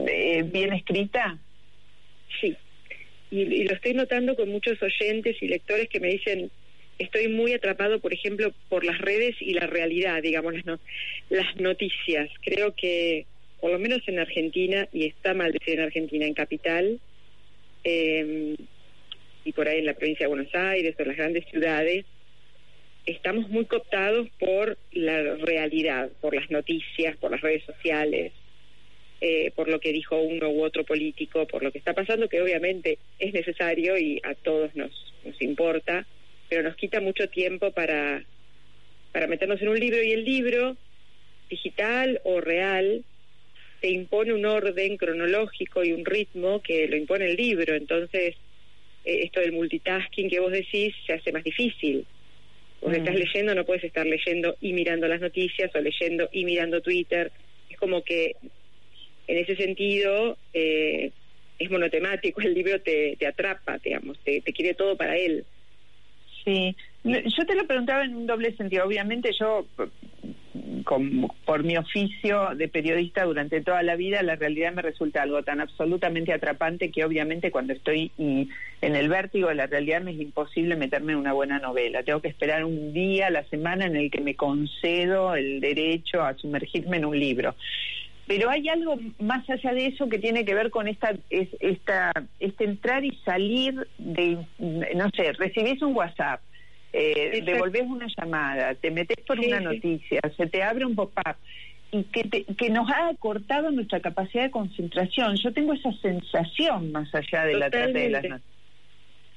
eh, 0.08 0.44
bien 0.44 0.74
escrita? 0.74 1.38
Sí. 2.40 2.56
Y, 3.32 3.64
lo 3.66 3.74
estoy 3.74 3.94
notando 3.94 4.36
con 4.36 4.50
muchos 4.50 4.82
oyentes 4.82 5.36
y 5.42 5.48
lectores 5.48 5.90
que 5.90 6.00
me 6.00 6.08
dicen, 6.10 6.50
estoy 6.98 7.28
muy 7.28 7.54
atrapado, 7.54 8.00
por 8.00 8.14
ejemplo, 8.14 8.54
por 8.70 8.86
las 8.86 9.00
redes 9.00 9.36
y 9.40 9.54
la 9.54 9.68
realidad, 9.68 10.22
digamos, 10.22 10.54
las, 10.54 10.66
no- 10.66 10.80
las 11.30 11.56
noticias. 11.58 12.30
Creo 12.42 12.74
que, 12.74 13.26
por 13.60 13.72
lo 13.72 13.80
menos 13.80 14.00
en 14.08 14.20
Argentina, 14.20 14.88
y 14.94 15.06
está 15.06 15.34
mal 15.34 15.52
decir 15.52 15.76
en 15.80 15.86
Argentina, 15.86 16.26
en 16.26 16.34
Capital, 16.34 17.00
eh, 17.84 18.56
y 19.44 19.52
por 19.54 19.68
ahí 19.68 19.80
en 19.80 19.86
la 19.86 19.94
provincia 19.94 20.26
de 20.26 20.30
Buenos 20.34 20.54
Aires 20.54 20.96
o 20.98 21.02
en 21.02 21.08
las 21.08 21.18
grandes 21.18 21.46
ciudades, 21.50 22.06
estamos 23.06 23.50
muy 23.50 23.66
cooptados 23.66 24.28
por 24.40 24.78
la 24.92 25.36
realidad, 25.36 26.10
por 26.20 26.36
las 26.36 26.50
noticias, 26.52 27.16
por 27.18 27.32
las 27.32 27.42
redes 27.42 27.64
sociales, 27.64 28.34
eh, 29.22 29.52
por 29.56 29.68
lo 29.68 29.80
que 29.80 29.92
dijo 29.92 30.20
uno 30.20 30.50
u 30.50 30.64
otro 30.64 30.84
político, 30.84 31.48
por 31.48 31.64
lo 31.64 31.72
que 31.72 31.80
está 31.80 31.94
pasando, 31.94 32.30
que 32.30 32.42
obviamente 32.42 33.00
es 33.20 33.34
necesario 33.34 33.98
y 33.98 34.22
a 34.24 34.36
todos 34.36 34.76
nos, 34.76 34.92
nos 35.24 35.42
importa, 35.42 36.06
pero 36.50 36.64
nos 36.64 36.76
quita 36.76 37.02
mucho 37.02 37.28
tiempo 37.30 37.72
para, 37.72 38.24
para 39.12 39.28
meternos 39.28 39.62
en 39.62 39.70
un 39.70 39.80
libro 39.80 40.02
y 40.04 40.12
el 40.12 40.24
libro, 40.24 40.78
digital 41.50 42.22
o 42.24 42.42
real, 42.42 43.04
te 43.82 43.90
impone 43.90 44.34
un 44.34 44.46
orden 44.46 44.98
cronológico 44.98 45.84
y 45.84 45.94
un 45.94 46.06
ritmo 46.06 46.62
que 46.62 46.88
lo 46.88 46.96
impone 46.96 47.26
el 47.26 47.36
libro. 47.36 47.76
Entonces, 47.76 48.36
eh, 49.06 49.24
esto 49.24 49.40
del 49.40 49.52
multitasking 49.52 50.30
que 50.30 50.40
vos 50.40 50.52
decís 50.52 50.94
se 51.06 51.14
hace 51.14 51.32
más 51.32 51.44
difícil. 51.44 52.06
Vos 52.82 52.92
Mm. 52.92 52.96
estás 52.96 53.16
leyendo, 53.16 53.56
no 53.56 53.66
puedes 53.66 53.84
estar 53.84 54.06
leyendo 54.06 54.58
y 54.62 54.74
mirando 54.74 55.08
las 55.08 55.22
noticias 55.22 55.72
o 55.74 55.80
leyendo 55.80 56.30
y 56.32 56.46
mirando 56.46 56.82
Twitter. 56.82 57.32
Es 57.70 57.78
como 57.78 58.04
que, 58.04 58.36
en 59.28 59.38
ese 59.38 59.56
sentido, 59.56 60.38
eh, 60.54 61.12
es 61.60 61.72
monotemático. 61.72 62.42
El 62.42 62.54
libro 62.54 62.82
te, 62.82 63.16
te 63.18 63.28
atrapa, 63.28 63.78
digamos, 63.78 64.18
te, 64.24 64.42
quiere 64.42 64.74
todo 64.74 64.96
para 64.96 65.18
él. 65.18 65.46
Sí, 66.44 66.76
yo 67.04 67.46
te 67.46 67.56
lo 67.56 67.68
preguntaba 67.68 68.06
en 68.06 68.16
un 68.16 68.26
doble 68.26 68.56
sentido. 68.56 68.86
Obviamente 68.86 69.32
yo, 69.38 69.66
por 71.46 71.64
mi 71.64 71.76
oficio 71.76 72.56
de 72.56 72.70
periodista 72.70 73.26
durante 73.26 73.60
toda 73.62 73.84
la 73.84 73.98
vida, 73.98 74.24
la 74.24 74.38
realidad 74.38 74.72
me 74.72 74.82
resulta 74.82 75.24
algo 75.24 75.44
tan 75.44 75.60
absolutamente 75.60 76.32
atrapante 76.32 76.90
que 76.90 77.04
obviamente 77.04 77.52
cuando 77.52 77.74
estoy 77.74 78.12
en 78.18 78.96
el 78.96 79.10
vértigo 79.10 79.50
de 79.50 79.56
la 79.56 79.68
realidad 79.68 80.02
me 80.02 80.12
es 80.12 80.22
imposible 80.22 80.78
meterme 80.78 81.14
en 81.14 81.20
una 81.20 81.34
buena 81.34 81.60
novela. 81.60 82.04
Tengo 82.04 82.22
que 82.22 82.30
esperar 82.30 82.64
un 82.64 82.94
día 82.94 83.28
a 83.28 83.32
la 83.32 83.44
semana 83.46 83.86
en 83.86 83.98
el 83.98 84.10
que 84.10 84.22
me 84.22 84.36
concedo 84.36 85.36
el 85.36 85.60
derecho 85.60 86.22
a 86.22 86.38
sumergirme 86.38 86.98
en 86.98 87.06
un 87.06 87.20
libro. 87.20 87.56
Pero 88.28 88.50
hay 88.50 88.68
algo 88.68 89.00
más 89.20 89.50
allá 89.50 89.74
de 89.74 89.88
eso 89.88 90.10
que 90.10 90.20
tiene 90.20 90.44
que 90.44 90.54
ver 90.54 90.70
con 90.70 90.88
esta, 90.88 91.16
es, 91.30 91.48
esta, 91.60 92.12
este 92.40 92.66
entrar 92.66 93.06
y 93.06 93.18
salir 93.24 93.88
de, 93.98 94.38
no 94.60 95.10
sé, 95.16 95.32
recibís 95.34 95.82
un 95.82 95.96
WhatsApp, 95.96 96.42
eh, 96.94 97.42
devolvés 97.46 97.84
una 97.84 98.08
llamada, 98.18 98.76
te 98.76 98.92
metes 98.92 99.24
por 99.26 99.40
una 99.40 99.60
noticia, 99.62 100.20
se 100.36 100.48
te 100.48 100.62
abre 100.62 100.86
un 100.86 100.96
pop-up 100.96 101.38
y 101.92 102.04
que, 102.04 102.24
te- 102.24 102.44
que 102.56 102.70
nos 102.70 102.90
ha 102.92 103.14
cortado 103.18 103.72
nuestra 103.72 104.02
capacidad 104.02 104.44
de 104.44 104.52
concentración. 104.52 105.38
Yo 105.38 105.54
tengo 105.54 105.72
esa 105.74 105.94
sensación 106.02 106.92
más 106.92 107.08
allá 107.16 107.46
de 107.46 107.54
la 107.56 107.70
trata 107.70 107.88
de 108.00 108.10
las 108.10 108.24
noticias. 108.24 108.54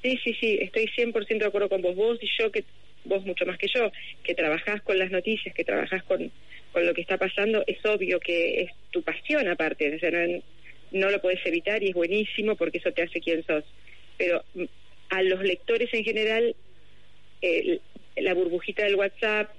Sí, 0.02 0.18
sí, 0.24 0.34
sí, 0.40 0.58
estoy 0.60 0.86
100% 0.96 1.38
de 1.38 1.46
acuerdo 1.46 1.68
con 1.68 1.82
vos. 1.82 1.94
Vos 1.94 2.18
y 2.22 2.28
yo, 2.40 2.50
que 2.50 2.64
vos 3.04 3.24
mucho 3.24 3.44
más 3.46 3.56
que 3.58 3.68
yo, 3.72 3.90
que 4.24 4.34
trabajás 4.34 4.80
con 4.82 4.98
las 4.98 5.10
noticias, 5.10 5.54
que 5.54 5.62
trabajás 5.64 6.02
con, 6.04 6.30
con 6.72 6.86
lo 6.86 6.94
que 6.94 7.00
está 7.00 7.18
pasando, 7.18 7.64
es 7.66 7.84
obvio 7.84 8.20
que 8.20 8.62
es 8.62 8.70
tu 8.90 9.02
pasión 9.02 9.48
aparte. 9.48 9.94
O 9.94 9.98
sea, 9.98 10.10
no, 10.10 10.42
no 10.92 11.10
lo 11.10 11.20
podés 11.20 11.40
evitar 11.44 11.82
y 11.82 11.88
es 11.88 11.94
buenísimo 11.94 12.56
porque 12.56 12.78
eso 12.78 12.92
te 12.92 13.02
hace 13.02 13.20
quien 13.20 13.44
sos. 13.44 13.64
Pero 14.18 14.44
mm, 14.54 14.64
a 15.10 15.22
los 15.22 15.42
lectores 15.42 15.88
en 15.92 16.04
general, 16.04 16.54
el- 17.42 17.80
la 18.16 18.34
burbujita 18.34 18.84
del 18.84 18.96
WhatsApp, 18.96 19.50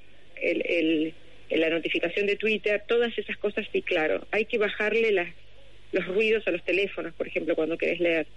el, 0.41 0.63
el- 0.65 1.13
la 1.59 1.69
notificación 1.69 2.27
de 2.27 2.37
Twitter, 2.37 2.83
todas 2.87 3.17
esas 3.17 3.37
cosas, 3.37 3.67
sí, 3.73 3.81
claro. 3.81 4.25
Hay 4.31 4.45
que 4.45 4.57
bajarle 4.57 5.11
las, 5.11 5.27
los 5.91 6.07
ruidos 6.07 6.47
a 6.47 6.51
los 6.51 6.63
teléfonos, 6.63 7.13
por 7.15 7.27
ejemplo, 7.27 7.55
cuando 7.55 7.77
querés 7.77 7.99
leer. 7.99 8.27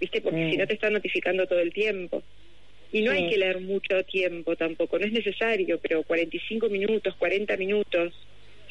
¿Viste? 0.00 0.20
Porque 0.20 0.40
Mm. 0.40 0.50
si 0.50 0.56
no 0.56 0.66
te 0.66 0.74
están 0.74 0.92
notificando 0.92 1.46
todo 1.46 1.60
el 1.60 1.72
tiempo. 1.72 2.24
Y 2.94 3.02
no 3.02 3.10
Sí. 3.10 3.16
hay 3.18 3.28
que 3.28 3.38
leer 3.38 3.60
mucho 3.60 4.04
tiempo 4.04 4.54
tampoco, 4.54 4.98
no 5.00 5.04
es 5.06 5.12
necesario, 5.12 5.80
pero 5.80 6.04
45 6.04 6.68
minutos, 6.68 7.14
40 7.16 7.56
minutos. 7.56 8.14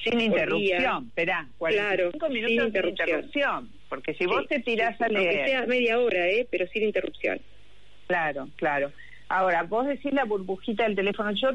Sin 0.01 0.19
interrupción, 0.19 0.80
día. 0.80 1.01
esperá, 1.07 1.47
Claro, 1.59 2.11
45 2.13 2.30
minutos 2.30 2.49
sin 2.49 2.71
sin 2.82 2.89
interrupción. 2.89 3.69
porque 3.89 4.13
si 4.15 4.26
vos 4.26 4.47
te 4.47 4.59
tirás 4.61 4.97
sí, 4.97 5.03
a 5.03 5.07
Aunque 5.07 5.21
leer... 5.21 5.47
sea 5.49 5.65
media 5.65 5.99
hora, 5.99 6.28
¿eh? 6.30 6.47
Pero 6.49 6.67
sin 6.67 6.84
interrupción. 6.84 7.39
Claro, 8.07 8.47
claro. 8.55 8.91
Ahora, 9.28 9.63
vos 9.63 9.86
decís 9.88 10.13
la 10.13 10.24
burbujita 10.26 10.84
del 10.86 10.95
teléfono. 10.95 11.32
Yo, 11.34 11.49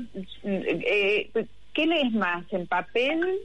eh, 0.45 1.31
¿qué 1.75 1.87
lees 1.87 2.13
más? 2.13 2.45
¿En 2.53 2.67
papel? 2.67 3.39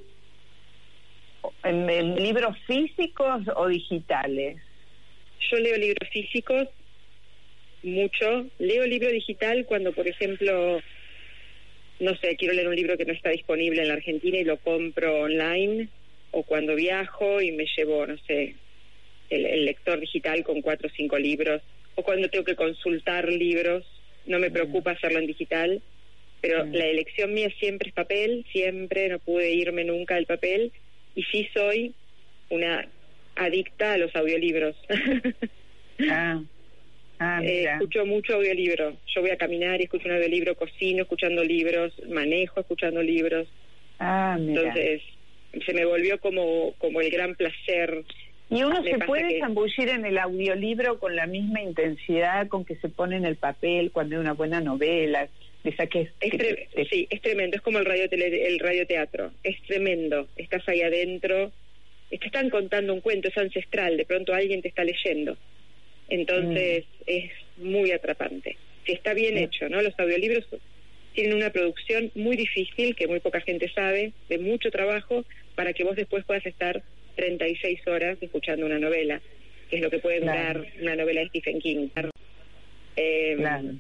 ¿En, 1.64 1.90
en 1.90 2.16
libros 2.16 2.58
físicos 2.68 3.42
o 3.56 3.68
digitales? 3.68 4.58
Yo 5.52 5.58
leo 5.60 5.78
libros 5.78 6.10
físicos 6.12 6.68
mucho. 7.84 8.48
Leo 8.60 8.86
libro 8.86 9.10
digital 9.10 9.66
cuando, 9.66 9.94
por 9.94 10.08
ejemplo, 10.08 10.82
no 12.00 12.16
sé, 12.18 12.36
quiero 12.36 12.54
leer 12.54 12.68
un 12.68 12.76
libro 12.76 12.98
que 12.98 13.06
no 13.06 13.14
está 13.14 13.30
disponible 13.30 13.82
en 13.82 13.90
la 13.90 13.96
Argentina 13.96 14.38
y 14.38 14.44
lo 14.44 14.58
compro 14.58 15.22
online. 15.22 15.90
O 16.32 16.44
cuando 16.44 16.76
viajo 16.76 17.42
y 17.42 17.52
me 17.52 17.66
llevo, 17.78 18.08
no 18.08 18.18
sé, 18.26 18.56
el, 19.30 19.46
el 19.46 19.66
lector 19.66 20.00
digital 20.00 20.44
con 20.44 20.62
cuatro 20.62 20.88
o 20.88 20.96
cinco 20.96 21.18
libros. 21.20 21.62
O 21.96 22.04
cuando 22.04 22.30
tengo 22.30 22.46
que 22.46 22.56
consultar 22.56 23.30
libros. 23.30 23.86
No 24.26 24.40
me 24.40 24.52
preocupa 24.52 24.92
hacerlo 24.92 25.20
en 25.20 25.28
digital. 25.28 25.82
Pero 26.42 26.66
la 26.66 26.86
elección 26.86 27.34
mía 27.34 27.50
siempre 27.60 27.90
es 27.90 27.94
papel, 27.94 28.46
siempre, 28.52 29.08
no 29.08 29.20
pude 29.20 29.54
irme 29.54 29.86
nunca 29.86 30.16
del 30.16 30.26
papel. 30.26 30.72
Y 31.16 31.24
sí 31.24 31.48
soy 31.54 31.94
una 32.50 32.88
adicta 33.36 33.94
a 33.94 33.98
los 33.98 34.16
audiolibros. 34.16 34.76
Ah, 36.10 36.42
ah, 37.24 37.42
Eh, 37.44 37.64
escucho 37.72 38.06
mucho 38.06 38.36
audiolibro. 38.36 38.98
Yo 39.08 39.22
voy 39.22 39.32
a 39.32 39.38
caminar 39.38 39.80
y 39.80 39.86
escucho 39.86 40.08
un 40.08 40.16
audiolibro, 40.16 40.56
cocino 40.56 41.04
escuchando 41.04 41.44
libros, 41.44 41.94
manejo 42.10 42.60
escuchando 42.60 43.02
libros. 43.02 43.48
Ah, 44.00 44.38
mira. 44.40 44.62
Entonces, 44.62 45.02
se 45.66 45.74
me 45.74 45.86
volvió 45.86 46.20
como, 46.20 46.74
como 46.78 47.02
el 47.02 47.10
gran 47.10 47.36
placer. 47.36 48.04
¿Y 48.50 48.64
uno 48.64 48.82
Me 48.82 48.92
se 48.92 48.98
puede 49.00 49.30
que- 49.30 49.40
zambullir 49.40 49.90
en 49.90 50.06
el 50.06 50.18
audiolibro 50.18 51.00
con 51.00 51.16
la 51.16 51.26
misma 51.28 51.62
intensidad 51.62 52.48
con 52.48 52.66
que 52.66 52.76
se 52.76 52.90
pone 52.90 53.16
en 53.18 53.26
el 53.26 53.36
papel 53.38 53.92
cuando 53.92 54.16
hay 54.16 54.22
una 54.22 54.34
buena 54.34 54.60
novela? 54.62 55.28
De 55.64 55.70
es, 55.70 55.90
que 55.90 56.38
te- 56.38 56.86
sí, 56.92 57.08
es 57.10 57.22
tremendo. 57.22 57.56
Es 57.56 57.62
como 57.62 57.80
el 57.80 57.86
radio 57.86 58.10
tele- 58.10 58.48
el 58.48 58.60
radioteatro. 58.60 59.32
Es 59.44 59.62
tremendo. 59.64 60.28
Estás 60.36 60.68
ahí 60.68 60.82
adentro. 60.82 61.52
Te 62.10 62.18
están 62.28 62.50
contando 62.50 62.94
un 62.94 63.00
cuento, 63.02 63.30
es 63.30 63.38
ancestral. 63.38 63.96
De 63.98 64.06
pronto 64.06 64.34
alguien 64.34 64.62
te 64.62 64.68
está 64.68 64.84
leyendo. 64.84 65.38
Entonces, 66.10 66.86
es 67.06 67.32
muy 67.58 67.92
atrapante. 67.92 68.58
Si 68.86 68.92
está 68.92 69.14
bien 69.14 69.36
Mm. 69.36 69.38
hecho, 69.38 69.70
¿no? 69.70 69.82
Los 69.82 69.98
audiolibros 69.98 70.46
tienen 71.14 71.36
una 71.36 71.52
producción 71.52 72.12
muy 72.16 72.36
difícil, 72.36 72.96
que 72.96 73.08
muy 73.08 73.20
poca 73.20 73.40
gente 73.42 73.70
sabe, 73.74 74.14
de 74.30 74.38
mucho 74.40 74.72
trabajo, 74.72 75.26
para 75.56 75.74
que 75.74 75.84
vos 75.84 75.96
después 75.96 76.26
puedas 76.26 76.46
estar 76.46 76.84
36 77.16 77.88
horas 77.88 78.18
escuchando 78.22 78.66
una 78.66 78.80
novela, 78.80 79.22
que 79.70 79.78
es 79.78 79.82
lo 79.82 79.90
que 79.90 80.00
puede 80.00 80.20
Claro. 80.22 80.60
durar 80.62 80.74
una 80.82 80.96
novela 80.96 81.22
de 81.22 81.28
Stephen 81.28 81.60
King. 81.60 81.90
Eh, 82.96 83.36
Claro. 83.38 83.76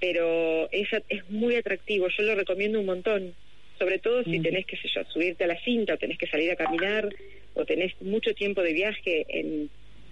Pero 0.00 0.68
es, 0.70 0.88
es 1.08 1.28
muy 1.28 1.56
atractivo, 1.56 2.06
yo 2.08 2.22
lo 2.22 2.36
recomiendo 2.36 2.78
un 2.78 2.86
montón, 2.86 3.34
sobre 3.80 3.98
todo 3.98 4.22
si 4.22 4.38
tenés, 4.40 4.64
qué 4.64 4.76
sé 4.76 4.88
yo, 4.94 5.02
subirte 5.12 5.42
a 5.42 5.48
la 5.48 5.60
cinta, 5.60 5.94
o 5.94 5.98
tenés 5.98 6.18
que 6.18 6.28
salir 6.28 6.50
a 6.52 6.56
caminar, 6.56 7.08
o 7.54 7.64
tenés 7.64 8.00
mucho 8.00 8.32
tiempo 8.34 8.62
de 8.62 8.72
viaje 8.74 9.26
en, 9.28 9.68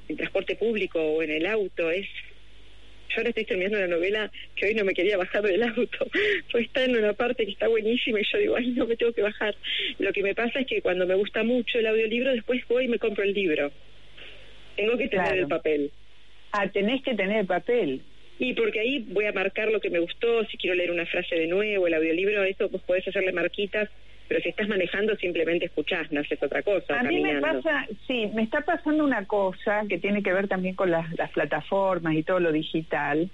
en 0.09 0.17
transporte 0.17 0.57
público 0.57 1.01
o 1.01 1.23
en 1.23 1.31
el 1.31 1.47
auto, 1.47 1.91
es 1.91 2.07
yo 3.09 3.19
ahora 3.19 3.29
estoy 3.31 3.45
terminando 3.45 3.79
una 3.79 3.87
novela 3.87 4.31
que 4.57 4.67
hoy 4.67 4.75
no 4.75 4.85
me 4.85 4.93
quería 4.93 5.17
bajar 5.17 5.43
del 5.43 5.63
auto. 5.63 6.07
Pues 6.51 6.67
está 6.67 6.85
en 6.85 6.97
una 6.97 7.13
parte 7.13 7.45
que 7.45 7.53
está 7.53 7.69
buenísima 7.69 8.21
y 8.21 8.25
yo 8.31 8.39
digo, 8.39 8.57
ay, 8.57 8.69
no 8.73 8.87
me 8.87 8.97
tengo 8.97 9.13
que 9.13 9.23
bajar. 9.23 9.55
Lo 9.99 10.13
que 10.13 10.23
me 10.23 10.35
pasa 10.35 10.61
es 10.61 10.67
que 10.67 10.83
cuando 10.83 11.07
me 11.07 11.15
gusta 11.15 11.43
mucho 11.45 11.79
el 11.79 11.87
audiolibro, 11.87 12.33
después 12.33 12.67
voy 12.69 12.85
y 12.87 12.89
me 12.89 12.99
compro 12.99 13.23
el 13.25 13.33
libro. 13.33 13.71
Tengo 14.77 14.97
que 14.99 15.09
tener 15.09 15.27
Claro. 15.27 15.43
el 15.43 15.49
papel. 15.49 15.91
Ah, 16.53 16.69
tenés 16.69 17.03
que 17.03 17.15
tener 17.15 17.39
el 17.39 17.47
papel. 17.47 18.01
Y 18.39 18.53
porque 18.55 18.81
ahí 18.81 19.05
voy 19.09 19.25
a 19.27 19.33
marcar 19.33 19.69
lo 19.71 19.81
que 19.81 19.89
me 19.91 19.99
gustó, 19.99 20.45
si 20.47 20.57
quiero 20.57 20.77
leer 20.77 20.91
una 20.91 21.07
frase 21.07 21.35
de 21.37 21.47
nuevo, 21.47 21.87
el 21.87 21.95
audiolibro, 21.95 22.45
eso 22.45 22.69
vos 22.69 22.83
podés 22.83 23.07
hacerle 23.09 23.33
marquitas, 23.33 23.89
pero 24.29 24.41
si 24.41 24.49
estás 24.49 24.69
manejando 24.69 25.15
simplemente 25.17 25.67
escuchás, 25.67 26.11
no 26.13 26.21
haces 26.21 26.43
otra 26.43 26.63
cosa. 26.63 26.99
A 26.99 27.03
mí 27.03 27.21
me 27.21 27.41
pasa, 27.41 27.87
sí, 28.07 28.31
me 28.35 28.43
está 28.43 28.61
pasando 28.63 29.05
una 29.05 29.25
cosa 29.27 29.83
que 29.89 29.99
tiene 29.99 30.23
que 30.23 30.33
ver 30.33 30.49
también 30.49 30.75
con 30.75 30.91
las, 30.91 31.13
las 31.17 31.31
plataformas 31.31 32.15
y 32.15 32.23
todo 32.23 32.41
lo 32.41 32.53
digital, 32.53 33.31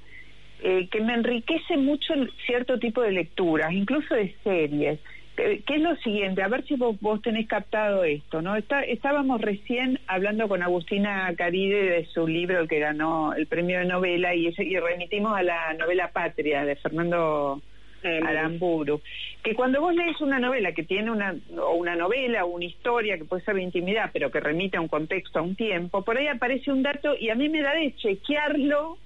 eh, 0.63 0.89
que 0.91 1.01
me 1.01 1.15
enriquece 1.15 1.77
mucho 1.77 2.15
el- 2.15 2.31
cierto 2.47 2.79
tipo 2.79 3.03
de 3.03 3.13
lecturas, 3.13 3.73
incluso 3.73 4.15
de 4.15 4.35
series. 4.45 5.01
eh, 5.39 5.63
¿Qué 5.67 5.77
es 5.77 5.81
lo 5.81 5.97
siguiente? 5.97 6.43
A 6.43 6.49
ver 6.49 6.63
si 6.67 6.77
vos, 6.77 6.95
vos 7.01 7.23
tenés 7.23 7.49
captado 7.49 8.05
esto, 8.05 8.43
¿no? 8.43 8.55
Está, 8.55 8.83
estábamos 8.83 9.41
recién 9.41 9.99
hablando 10.07 10.47
con 10.47 10.63
Agustina 10.63 11.33
Caride 11.37 11.85
de 11.91 12.05
su 12.07 12.29
libro 12.29 12.69
que 12.69 12.79
ganó 12.79 13.33
el 13.33 13.47
premio 13.47 13.79
de 13.79 13.87
novela 13.87 14.35
y 14.35 14.51
remitimos 14.79 15.35
a 15.37 15.43
la 15.43 15.73
novela 15.75 16.13
Patria 16.13 16.65
de 16.67 16.77
Fernando 16.77 17.63
Aramburu. 18.05 19.01
Que 19.43 19.55
cuando 19.55 19.81
vos 19.81 19.95
lees 19.95 20.21
una 20.21 20.39
novela 20.39 20.73
que 20.73 20.83
tiene 20.85 21.11
una, 21.11 21.35
o 21.59 21.75
una 21.75 21.97
novela 21.97 22.45
o 22.45 22.49
una 22.49 22.65
historia 22.65 23.19
que 23.19 23.25
puede 23.25 23.45
ser 23.45 23.55
de 23.57 23.63
intimidad, 23.63 24.11
pero 24.13 24.31
que 24.31 24.41
remite 24.41 24.77
a 24.77 24.81
un 24.81 24.89
contexto, 24.89 25.39
a 25.39 25.43
un 25.43 25.57
tiempo, 25.57 26.03
por 26.05 26.17
ahí 26.19 26.27
aparece 26.29 26.71
un 26.73 26.83
dato 26.83 27.15
y 27.19 27.31
a 27.31 27.35
mí 27.35 27.49
me 27.49 27.63
da 27.63 27.75
de 27.75 27.95
chequearlo 27.97 28.99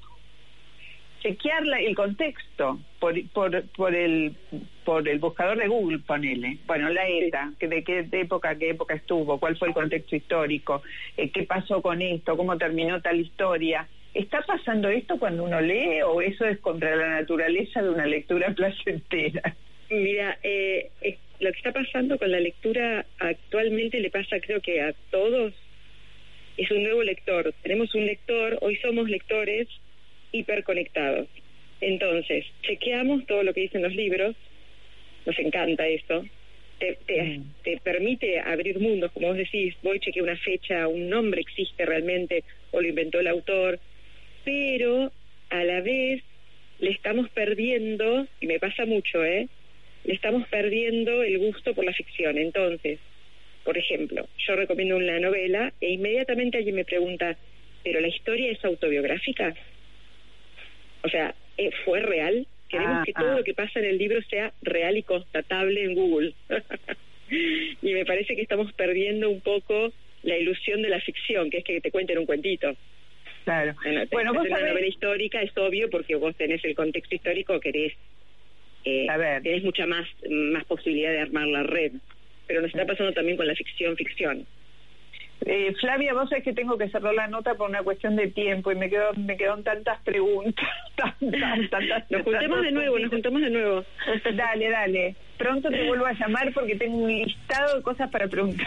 chequear 1.20 1.66
la- 1.66 1.80
el 1.80 1.94
contexto 1.97 2.78
por, 3.01 3.14
por, 3.30 3.64
por 3.70 3.94
el 3.94 4.34
por 4.84 5.09
el 5.09 5.18
buscador 5.18 5.59
de 5.59 5.66
Google, 5.66 5.99
ponele. 5.99 6.59
Bueno, 6.66 6.88
la 6.90 7.09
ETA, 7.09 7.53
que 7.59 7.66
de 7.66 7.82
qué 7.82 8.07
época, 8.12 8.57
qué 8.57 8.70
época 8.70 8.94
estuvo, 8.94 9.40
cuál 9.40 9.57
fue 9.57 9.68
el 9.68 9.74
contexto 9.74 10.14
histórico, 10.14 10.82
eh, 11.16 11.30
qué 11.32 11.42
pasó 11.42 11.82
con 11.82 12.01
esto, 12.03 12.36
cómo 12.36 12.57
terminó 12.57 13.01
tal 13.03 13.18
historia. 13.20 13.88
¿Está 14.17 14.41
pasando 14.41 14.89
esto 14.89 15.19
cuando 15.19 15.45
uno 15.45 15.61
lee 15.61 16.01
o 16.01 16.23
eso 16.23 16.47
es 16.47 16.59
contra 16.61 16.97
la 16.97 17.21
naturaleza 17.21 17.83
de 17.83 17.91
una 17.91 18.07
lectura 18.07 18.51
placentera? 18.57 19.55
Mira, 19.91 20.39
eh, 20.43 20.89
lo 21.39 21.53
que 21.53 21.59
está 21.59 21.71
pasando 21.71 22.19
con 22.19 22.33
la 22.33 22.41
lectura 22.41 23.05
actualmente 23.19 24.01
le 24.01 24.09
pasa 24.09 24.41
creo 24.41 24.62
que 24.62 24.81
a 24.81 24.95
todos, 25.11 25.53
es 26.57 26.71
un 26.71 26.83
nuevo 26.85 27.03
lector. 27.03 27.53
Tenemos 27.62 27.95
un 27.95 28.07
lector, 28.07 28.57
hoy 28.62 28.77
somos 28.77 29.07
lectores 29.11 29.69
hiperconectados. 30.33 31.29
Entonces, 31.83 32.47
chequeamos 32.62 33.27
todo 33.27 33.43
lo 33.43 33.53
que 33.53 33.61
dicen 33.61 33.83
los 33.83 33.95
libros, 33.95 34.35
nos 35.27 35.39
encanta 35.39 35.87
eso, 35.89 36.25
te, 36.79 36.97
te, 37.07 37.43
te 37.62 37.77
permite 37.81 38.41
abrir 38.41 38.81
mundos, 38.81 39.12
como 39.12 39.29
vos 39.29 39.37
decís, 39.37 39.75
voy, 39.83 40.01
chequeé 40.01 40.23
una 40.23 40.39
fecha, 40.39 40.89
un 40.89 41.11
nombre 41.11 41.43
existe 41.43 41.85
realmente, 41.85 42.45
o 42.71 42.81
lo 42.81 42.89
inventó 42.89 43.21
el 43.21 43.27
autor, 43.27 43.79
pero 44.47 45.11
a 45.51 45.64
la 45.64 45.80
vez 45.80 46.22
le 46.78 46.90
estamos 46.90 47.28
perdiendo, 47.30 48.28
y 48.40 48.47
me 48.47 48.61
pasa 48.61 48.86
mucho, 48.86 49.24
¿eh? 49.24 49.49
Le 50.05 50.14
estamos 50.14 50.47
perdiendo 50.49 51.24
el 51.24 51.38
gusto 51.38 51.74
por 51.74 51.84
la 51.84 51.92
ficción. 51.92 52.38
Entonces, 52.38 53.01
por 53.64 53.76
ejemplo, 53.76 54.28
yo 54.47 54.55
recomiendo 54.55 54.97
una 54.97 55.18
novela 55.18 55.72
e 55.80 55.90
inmediatamente 55.90 56.59
alguien 56.59 56.76
me 56.76 56.84
pregunta, 56.84 57.36
¿pero 57.82 57.99
la 57.99 58.07
historia 58.07 58.53
es 58.53 58.64
autobiográfica? 58.64 59.53
O 61.03 61.09
sea, 61.09 61.34
¿eh, 61.59 61.70
¿fue 61.84 62.01
real? 62.01 62.47
Queremos 62.68 62.99
Ah, 62.99 63.03
que 63.05 63.12
todo 63.12 63.32
ah. 63.32 63.36
lo 63.38 63.44
que 63.44 63.55
pasa 63.55 63.80
en 63.80 63.86
el 63.86 63.99
libro 63.99 64.22
sea 64.30 64.53
real 64.62 64.97
y 64.97 65.03
constatable 65.03 65.82
en 65.82 65.94
Google. 65.94 66.34
y 67.82 67.92
me 67.92 68.05
parece 68.05 68.36
que 68.36 68.42
estamos 68.42 68.72
perdiendo 68.74 69.28
un 69.28 69.40
poco 69.40 69.92
la 70.22 70.38
ilusión 70.38 70.82
de 70.82 70.88
la 70.88 71.01
ficción, 71.01 71.51
que 71.51 71.59
es 71.59 71.64
que 71.64 71.80
te 71.80 71.90
cuenten 71.90 72.18
un 72.18 72.26
cuentito. 72.26 72.76
Claro. 73.47 73.74
Bueno, 73.84 74.03
Bueno, 74.11 74.34
vos 74.34 74.44
una 74.47 74.57
sabés- 74.59 74.68
novela 74.70 74.86
histórica 74.88 75.40
es 75.40 75.57
obvio 75.57 75.88
porque 75.88 76.16
vos 76.16 76.34
tenés 76.36 76.64
el 76.64 76.74
contexto 76.74 77.14
histórico, 77.14 77.61
querés, 77.61 77.92
eh, 78.84 79.07
tenés 79.42 79.62
mucha 79.62 79.86
más, 79.86 80.05
más 80.28 80.64
posibilidad 80.64 81.12
de 81.12 81.20
armar 81.20 81.47
la 81.47 81.62
red. 81.62 81.92
Pero 82.49 82.61
nos 82.61 82.70
está 82.74 82.84
pasando 82.84 83.12
también 83.12 83.36
con 83.36 83.47
la 83.47 83.55
ficción, 83.55 83.97
ficción. 83.97 84.44
Eh, 85.44 85.72
Flavia, 85.80 86.12
vos 86.14 86.28
sabés 86.28 86.42
que 86.42 86.55
tengo 86.55 86.76
que 86.76 86.88
cerrar 86.88 87.14
la 87.14 87.28
nota 87.28 87.55
por 87.55 87.68
una 87.70 87.82
cuestión 87.84 88.16
de 88.16 88.28
tiempo 88.32 88.72
y 88.72 88.74
me 88.74 88.88
quedo, 88.90 89.12
me 89.14 89.36
quedan 89.36 89.62
tantas 89.62 90.01
preguntas. 90.03 90.66
tantas, 90.97 91.70
tantas, 91.70 92.11
Nos 92.11 92.22
juntemos 92.22 92.62
de 92.62 92.72
nuevo, 92.72 92.99
nos 92.99 93.11
juntamos 93.11 93.42
de 93.42 93.51
nuevo. 93.51 93.84
Dale, 94.34 94.70
dale. 94.70 95.14
Pronto 95.38 95.68
te 95.70 95.86
vuelvo 95.86 96.07
a 96.07 96.14
llamar 96.14 96.53
porque 96.53 96.74
tengo 96.74 96.97
un 96.97 97.12
listado 97.12 97.76
de 97.76 97.82
cosas 97.82 98.11
para 98.11 98.26
preguntar. 98.26 98.66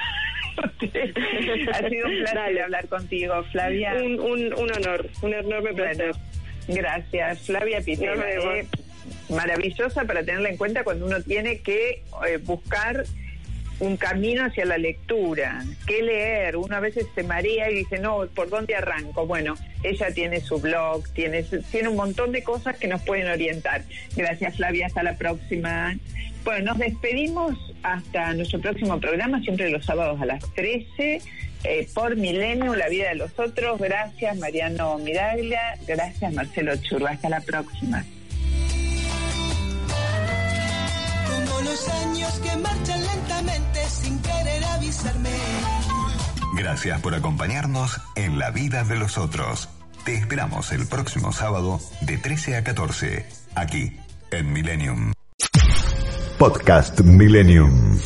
ha 1.74 1.90
sido 1.90 2.08
un 2.08 2.20
placer 2.20 2.62
hablar 2.64 2.88
contigo, 2.88 3.44
Flavia. 3.52 3.94
Un, 3.96 4.20
un, 4.20 4.54
un 4.54 4.72
honor, 4.72 5.10
un 5.22 5.34
enorme 5.34 5.74
placer. 5.74 6.12
Gracias, 6.68 7.40
Flavia 7.46 7.82
vemos. 8.16 8.56
eh, 8.56 8.68
maravillosa 9.30 10.06
para 10.06 10.24
tenerla 10.24 10.50
en 10.50 10.58
cuenta 10.58 10.84
cuando 10.84 11.06
uno 11.06 11.22
tiene 11.22 11.60
que 11.60 12.04
eh, 12.28 12.38
buscar 12.44 13.06
un 13.80 13.98
camino 13.98 14.46
hacia 14.46 14.66
la 14.66 14.78
lectura. 14.78 15.64
¿Qué 15.88 16.02
leer? 16.02 16.58
Uno 16.58 16.76
a 16.76 16.80
veces 16.80 17.08
se 17.16 17.24
marea 17.24 17.70
y 17.72 17.76
dice, 17.76 18.00
no, 18.00 18.28
¿por 18.34 18.50
dónde 18.50 18.76
arranco? 18.76 19.26
Bueno, 19.26 19.56
ella 19.84 20.12
tiene 20.14 20.42
su 20.42 20.60
blog, 20.60 21.08
tiene, 21.14 21.44
tiene 21.44 21.90
un 21.90 21.96
montón 21.96 22.32
de 22.32 22.44
cosas 22.44 22.78
que 22.78 22.88
nos 22.88 23.02
pueden 23.02 23.28
orientar. 23.28 23.84
Gracias, 24.16 24.58
Flavia. 24.58 24.88
Hasta 24.88 25.04
la 25.04 25.18
próxima. 25.18 25.98
Bueno, 26.44 26.72
nos 26.74 26.78
despedimos 26.80 27.58
hasta 27.84 28.34
nuestro 28.34 28.60
próximo 28.60 29.00
programa, 29.00 29.42
siempre 29.42 29.70
los 29.70 29.86
sábados 29.86 30.22
a 30.22 30.26
las 30.26 30.44
13, 30.56 31.22
eh, 31.64 31.88
por 31.94 32.16
Milenio, 32.16 32.76
La 32.76 32.90
Vida 32.90 33.10
de 33.10 33.16
los 33.16 33.38
Otros. 33.38 33.80
Gracias, 33.80 34.38
Mariano 34.38 34.98
Miraglia. 34.98 35.78
Gracias, 35.88 36.34
Marcelo 36.34 36.76
Churba. 36.78 37.12
Hasta 37.12 37.30
la 37.30 37.42
próxima. 37.42 38.06
Gracias 46.56 47.02
por 47.02 47.16
acompañarnos 47.16 48.02
en 48.16 48.38
La 48.38 48.52
Vida 48.52 48.84
de 48.84 48.98
los 48.98 49.18
Otros. 49.18 49.70
Te 50.06 50.16
esperamos 50.16 50.72
el 50.72 50.88
próximo 50.88 51.32
sábado 51.32 51.80
de 52.02 52.18
13 52.18 52.58
a 52.58 52.64
14, 52.64 53.26
aquí 53.56 53.98
en 54.32 54.52
Millennium. 54.52 55.14
Podcast 56.38 57.00
Millennium. 57.02 57.98